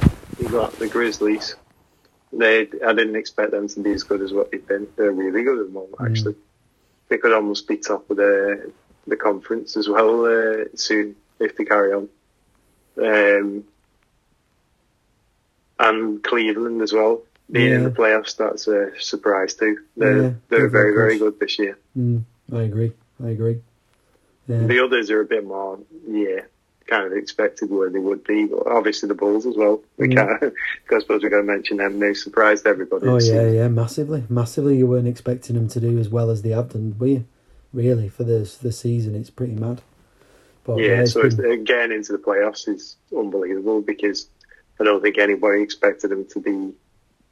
Got 0.51 0.73
the 0.73 0.87
Grizzlies. 0.87 1.55
They, 2.33 2.61
I 2.85 2.93
didn't 2.93 3.15
expect 3.15 3.51
them 3.51 3.67
to 3.67 3.79
be 3.81 3.91
as 3.91 4.03
good 4.03 4.21
as 4.21 4.33
what 4.33 4.51
they've 4.51 4.65
been. 4.67 4.87
They're 4.95 5.11
really 5.11 5.43
good 5.43 5.59
at 5.59 5.65
the 5.67 5.71
moment, 5.71 5.95
Mm. 5.97 6.09
actually. 6.09 6.35
They 7.07 7.17
could 7.17 7.33
almost 7.33 7.67
be 7.67 7.77
top 7.77 8.09
of 8.09 8.17
the 8.17 8.71
the 9.07 9.15
conference 9.15 9.75
as 9.75 9.89
well 9.89 10.25
uh, 10.25 10.65
soon 10.75 11.15
if 11.39 11.55
they 11.57 11.65
carry 11.65 11.93
on. 11.93 12.09
Um, 13.01 13.63
and 15.79 16.23
Cleveland 16.23 16.81
as 16.83 16.93
well. 16.93 17.23
Being 17.51 17.73
in 17.73 17.83
the 17.83 17.89
playoffs, 17.89 18.37
that's 18.37 18.67
a 18.67 18.91
surprise 19.01 19.55
too. 19.55 19.79
They're, 19.97 20.21
Yeah, 20.21 20.31
they're 20.49 20.69
very 20.69 20.93
very 20.93 21.17
good 21.17 21.39
this 21.39 21.57
year. 21.57 21.79
Mm, 21.97 22.23
I 22.53 22.61
agree. 22.61 22.91
I 23.23 23.29
agree. 23.29 23.61
Yeah. 24.47 24.65
The 24.67 24.83
others 24.83 25.09
are 25.09 25.21
a 25.21 25.25
bit 25.25 25.45
more, 25.45 25.79
yeah, 26.07 26.41
kind 26.89 27.05
of 27.05 27.13
expected 27.13 27.69
where 27.69 27.89
they 27.89 27.99
would 27.99 28.23
be. 28.23 28.45
But 28.45 28.67
obviously 28.67 29.07
the 29.07 29.15
Bulls 29.15 29.45
as 29.45 29.55
well. 29.55 29.81
We 29.97 30.07
Mm. 30.09 30.15
can't. 30.15 30.53
I 30.91 30.99
suppose 30.99 31.21
we're 31.23 31.29
going 31.29 31.45
to 31.45 31.51
mention 31.51 31.77
them. 31.77 31.99
They 31.99 32.13
surprised 32.13 32.65
everybody. 32.65 33.07
Oh 33.07 33.19
yeah, 33.19 33.47
yeah, 33.49 33.67
massively, 33.67 34.23
massively. 34.29 34.77
You 34.77 34.87
weren't 34.87 35.07
expecting 35.07 35.55
them 35.55 35.67
to 35.69 35.79
do 35.79 35.97
as 35.99 36.09
well 36.09 36.29
as 36.29 36.41
they 36.41 36.49
have 36.49 36.69
done, 36.69 36.95
were 36.99 37.07
you? 37.07 37.25
Really, 37.73 38.09
for 38.09 38.23
the 38.23 38.39
the 38.61 38.71
season, 38.71 39.15
it's 39.15 39.29
pretty 39.29 39.55
mad. 39.55 39.81
But 40.63 40.77
Yeah, 40.79 41.05
so 41.05 41.21
it's, 41.21 41.35
been- 41.35 41.63
getting 41.63 41.95
into 41.97 42.11
the 42.11 42.17
playoffs 42.17 42.67
is 42.67 42.95
unbelievable 43.15 43.81
because 43.81 44.27
I 44.79 44.83
don't 44.83 45.01
think 45.01 45.17
anybody 45.17 45.61
expected 45.61 46.09
them 46.11 46.25
to 46.25 46.39
be 46.39 46.73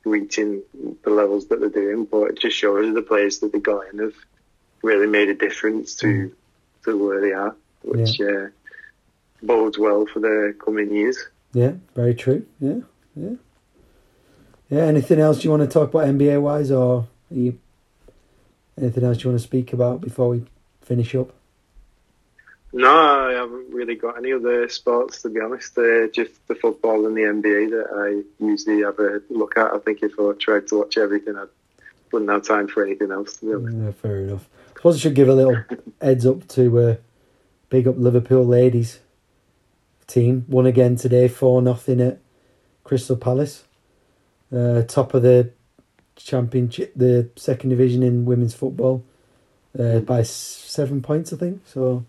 reaching 0.05 0.61
the 1.03 1.09
levels 1.09 1.47
that 1.47 1.59
they're 1.59 1.69
doing. 1.69 2.05
But 2.05 2.31
it 2.31 2.39
just 2.39 2.55
shows 2.57 2.93
the 2.93 3.01
players 3.01 3.39
that 3.39 3.51
they 3.51 3.59
got 3.59 3.91
in 3.91 3.99
have 3.99 4.13
really 4.83 5.07
made 5.07 5.29
a 5.29 5.33
difference 5.33 5.95
to 5.95 6.31
to 6.85 6.97
where 6.97 7.19
they 7.21 7.33
are, 7.33 7.55
which 7.83 8.21
uh, 8.21 8.47
bodes 9.41 9.77
well 9.77 10.05
for 10.05 10.19
the 10.19 10.55
coming 10.63 10.93
years. 10.93 11.17
yeah, 11.53 11.73
very 11.95 12.15
true. 12.15 12.45
Yeah, 12.59 12.79
yeah, 13.15 13.35
yeah. 14.69 14.81
Anything 14.81 15.19
else 15.19 15.43
you 15.43 15.49
want 15.49 15.63
to 15.63 15.67
talk 15.67 15.89
about 15.89 16.07
NBA 16.07 16.41
wise, 16.41 16.71
or 16.71 17.07
are 17.31 17.35
you, 17.35 17.59
anything 18.77 19.03
else 19.03 19.23
you 19.23 19.29
want 19.29 19.39
to 19.39 19.47
speak 19.47 19.73
about 19.73 20.01
before 20.01 20.29
we 20.29 20.45
finish 20.81 21.15
up? 21.15 21.33
No, 22.73 22.89
I 22.91 23.31
haven't 23.31 23.73
really 23.73 23.95
got 23.95 24.17
any 24.17 24.33
other 24.33 24.67
sports 24.69 25.21
to 25.21 25.29
be 25.29 25.39
honest. 25.39 25.77
Uh, 25.77 26.07
just 26.13 26.47
the 26.47 26.55
football 26.55 27.05
and 27.07 27.15
the 27.15 27.21
NBA 27.21 27.69
that 27.71 27.87
I 27.93 28.43
usually 28.43 28.83
have 28.83 28.99
a 28.99 29.21
look 29.29 29.57
at. 29.57 29.73
I 29.73 29.79
think 29.79 30.03
if 30.03 30.19
I 30.19 30.33
tried 30.37 30.67
to 30.67 30.79
watch 30.79 30.97
everything, 30.97 31.37
I 31.37 31.45
wouldn't 32.11 32.29
have 32.29 32.43
time 32.43 32.67
for 32.67 32.85
anything 32.85 33.11
else. 33.11 33.37
To 33.37 33.45
be 33.45 33.53
honest. 33.53 33.77
Yeah, 33.77 33.91
fair 33.91 34.17
enough. 34.17 34.47
I 34.71 34.77
suppose 34.77 34.95
I 34.97 34.99
should 34.99 35.15
give 35.15 35.29
a 35.29 35.33
little 35.33 35.57
heads 36.01 36.25
up 36.25 36.47
to 36.49 36.79
uh, 36.79 36.95
big 37.69 37.87
up 37.87 37.95
Liverpool 37.97 38.45
ladies 38.45 38.99
team. 40.07 40.45
Won 40.47 40.65
again 40.65 40.95
today, 40.95 41.27
four 41.27 41.61
nothing 41.61 42.01
at 42.01 42.19
Crystal 42.83 43.17
Palace. 43.17 43.65
Uh, 44.51 44.81
top 44.83 45.13
of 45.13 45.21
the 45.21 45.51
championship, 46.15 46.93
the 46.95 47.29
second 47.35 47.69
division 47.69 48.01
in 48.01 48.25
women's 48.25 48.53
football, 48.53 49.03
uh, 49.77 49.99
by 49.99 50.23
seven 50.23 51.01
points, 51.01 51.31
I 51.33 51.37
think. 51.37 51.61
So 51.65 52.05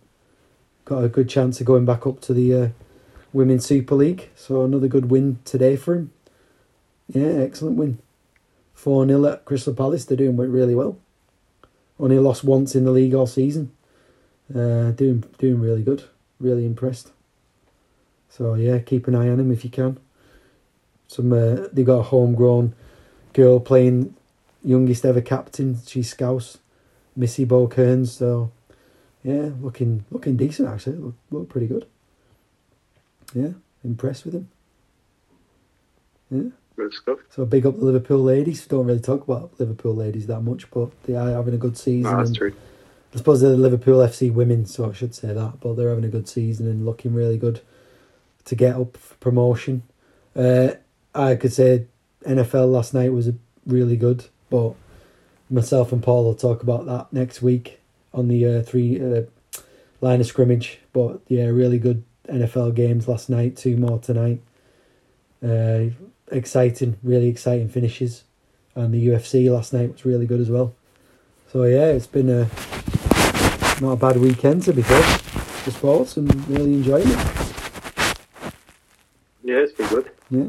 got 0.84 1.04
a 1.04 1.08
good 1.08 1.28
chance 1.28 1.60
of 1.60 1.66
going 1.66 1.84
back 1.84 2.06
up 2.06 2.20
to 2.22 2.32
the 2.32 2.54
uh, 2.54 2.68
women's 3.32 3.66
Super 3.66 3.94
League. 3.94 4.30
So 4.34 4.64
another 4.64 4.88
good 4.88 5.10
win 5.10 5.40
today 5.44 5.76
for 5.76 5.94
him. 5.94 6.12
Yeah, 7.08 7.42
excellent 7.42 7.76
win. 7.76 7.98
4 8.74 9.06
0 9.06 9.26
at 9.26 9.44
Crystal 9.44 9.74
Palace. 9.74 10.04
They're 10.04 10.16
doing 10.16 10.36
really 10.36 10.74
well. 10.74 10.98
Only 11.98 12.18
lost 12.18 12.44
once 12.44 12.76
in 12.76 12.84
the 12.84 12.92
league 12.92 13.14
all 13.14 13.26
season. 13.26 13.72
Uh, 14.54 14.92
doing 14.92 15.24
doing 15.38 15.60
really 15.60 15.82
good. 15.82 16.04
Really 16.38 16.64
impressed. 16.64 17.10
So 18.28 18.54
yeah, 18.54 18.78
keep 18.78 19.08
an 19.08 19.14
eye 19.14 19.28
on 19.28 19.40
him 19.40 19.50
if 19.50 19.64
you 19.64 19.70
can. 19.70 19.98
Some 21.06 21.32
uh, 21.32 21.68
they 21.72 21.82
got 21.82 22.00
a 22.00 22.02
homegrown 22.02 22.74
girl 23.32 23.60
playing 23.60 24.14
youngest 24.62 25.04
ever 25.04 25.20
captain. 25.20 25.78
She's 25.86 26.10
Scouse, 26.10 26.58
Missy 27.16 27.44
Bo 27.44 27.66
Kearns. 27.66 28.12
So 28.12 28.52
yeah, 29.24 29.50
looking 29.60 30.04
looking 30.10 30.36
decent 30.36 30.68
actually. 30.68 30.96
Look, 30.96 31.14
look 31.30 31.48
pretty 31.48 31.66
good. 31.66 31.86
Yeah, 33.34 33.52
impressed 33.84 34.24
with 34.24 34.34
him. 34.34 34.48
Yeah. 36.30 36.50
Good 36.76 36.94
stuff. 36.94 37.18
So 37.30 37.44
big 37.44 37.66
up 37.66 37.76
the 37.76 37.84
Liverpool 37.84 38.22
ladies. 38.22 38.64
Don't 38.66 38.86
really 38.86 39.00
talk 39.00 39.24
about 39.24 39.50
Liverpool 39.58 39.96
ladies 39.96 40.28
that 40.28 40.42
much, 40.42 40.70
but 40.70 40.90
they 41.04 41.16
are 41.16 41.32
having 41.32 41.54
a 41.54 41.58
good 41.58 41.76
season. 41.76 42.12
No, 42.12 42.18
that's 42.18 42.36
true. 42.36 42.54
I 43.12 43.16
suppose 43.16 43.40
they're 43.40 43.50
the 43.50 43.56
Liverpool 43.56 43.98
FC 43.98 44.32
women, 44.32 44.64
so 44.64 44.88
I 44.88 44.92
should 44.92 45.14
say 45.14 45.32
that. 45.32 45.60
But 45.60 45.74
they're 45.74 45.88
having 45.88 46.04
a 46.04 46.08
good 46.08 46.28
season 46.28 46.68
and 46.68 46.86
looking 46.86 47.14
really 47.14 47.36
good 47.36 47.62
to 48.48 48.54
get 48.54 48.76
up 48.76 48.96
for 48.96 49.14
promotion. 49.16 49.82
Uh, 50.34 50.70
I 51.14 51.36
could 51.36 51.52
say 51.52 51.86
NFL 52.24 52.70
last 52.70 52.94
night 52.94 53.12
was 53.12 53.30
really 53.66 53.96
good, 53.96 54.26
but 54.50 54.74
myself 55.50 55.92
and 55.92 56.02
Paul 56.02 56.24
will 56.24 56.34
talk 56.34 56.62
about 56.62 56.86
that 56.86 57.12
next 57.12 57.42
week 57.42 57.80
on 58.12 58.28
the 58.28 58.46
uh, 58.46 58.62
three 58.62 59.00
uh, 59.00 59.22
line 60.00 60.20
of 60.20 60.26
scrimmage. 60.26 60.80
But 60.92 61.20
yeah, 61.28 61.46
really 61.46 61.78
good 61.78 62.04
NFL 62.28 62.74
games 62.74 63.08
last 63.08 63.30
night. 63.30 63.56
Two 63.56 63.76
more 63.76 63.98
tonight. 63.98 64.40
Uh, 65.42 65.90
exciting, 66.30 66.98
really 67.02 67.28
exciting 67.28 67.68
finishes, 67.68 68.24
and 68.74 68.92
the 68.92 69.08
UFC 69.08 69.50
last 69.50 69.72
night 69.72 69.92
was 69.92 70.04
really 70.04 70.26
good 70.26 70.40
as 70.40 70.50
well. 70.50 70.74
So 71.52 71.64
yeah, 71.64 71.86
it's 71.86 72.06
been 72.06 72.28
a 72.28 72.48
not 73.80 73.92
a 73.92 73.96
bad 73.96 74.16
weekend 74.16 74.62
to 74.64 74.72
be 74.72 74.82
fair 74.82 75.02
for 75.02 75.70
sports, 75.70 76.16
and 76.16 76.48
really 76.48 76.74
enjoying 76.74 77.08
it. 77.08 77.38
Yeah, 79.44 79.56
it's 79.58 79.72
been 79.72 79.88
good. 79.88 80.10
Yeah. 80.30 80.48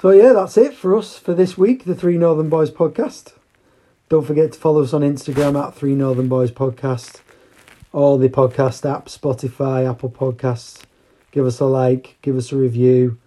So 0.00 0.10
yeah, 0.10 0.32
that's 0.34 0.56
it 0.56 0.74
for 0.74 0.96
us 0.98 1.18
for 1.18 1.32
this 1.32 1.56
week, 1.56 1.84
the 1.84 1.94
Three 1.94 2.18
Northern 2.18 2.48
Boys 2.50 2.70
podcast. 2.70 3.32
Don't 4.10 4.26
forget 4.26 4.52
to 4.52 4.58
follow 4.58 4.82
us 4.82 4.92
on 4.92 5.00
Instagram 5.00 5.60
at 5.60 5.74
Three 5.74 5.94
Northern 5.94 6.28
Boys 6.28 6.50
Podcast. 6.50 7.22
All 7.90 8.18
the 8.18 8.28
podcast 8.28 8.82
apps, 8.82 9.18
Spotify, 9.18 9.88
Apple 9.88 10.10
Podcasts. 10.10 10.82
Give 11.32 11.46
us 11.46 11.58
a 11.58 11.64
like, 11.64 12.18
give 12.20 12.36
us 12.36 12.52
a 12.52 12.56
review. 12.56 13.18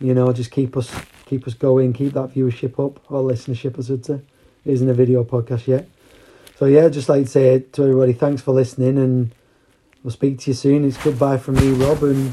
You 0.00 0.14
know, 0.14 0.32
just 0.32 0.50
keep 0.50 0.76
us 0.78 0.90
keep 1.26 1.46
us 1.46 1.52
going, 1.52 1.92
keep 1.92 2.14
that 2.14 2.32
viewership 2.34 2.84
up, 2.84 3.00
or 3.12 3.22
listenership, 3.22 3.78
I 3.78 3.82
should 3.82 4.06
say. 4.06 4.14
It 4.64 4.72
isn't 4.72 4.88
a 4.88 4.94
video 4.94 5.24
podcast 5.24 5.66
yet. 5.66 5.88
So 6.56 6.64
yeah, 6.64 6.88
just 6.88 7.08
like 7.10 7.24
to 7.24 7.30
say 7.30 7.60
to 7.60 7.82
everybody, 7.82 8.14
thanks 8.14 8.40
for 8.40 8.52
listening, 8.52 8.96
and 8.96 9.32
we'll 10.02 10.10
speak 10.10 10.38
to 10.40 10.50
you 10.50 10.54
soon. 10.54 10.86
It's 10.86 10.96
goodbye 10.96 11.36
from 11.36 11.56
me, 11.56 11.70
Rob, 11.72 12.02
and 12.02 12.32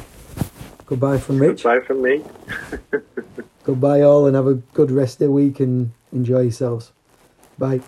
goodbye 0.86 1.18
from 1.18 1.40
Rich. 1.40 1.64
Goodbye 1.64 1.86
from 1.86 2.02
me. 2.02 2.24
Goodbye, 3.64 4.02
all, 4.02 4.28
and 4.28 4.36
have 4.36 4.46
a 4.46 4.54
good 4.54 4.92
rest 4.92 5.16
of 5.16 5.28
the 5.28 5.32
week 5.32 5.60
and 5.60 5.92
enjoy 6.12 6.42
yourselves. 6.42 6.92
Bye. 7.58 7.82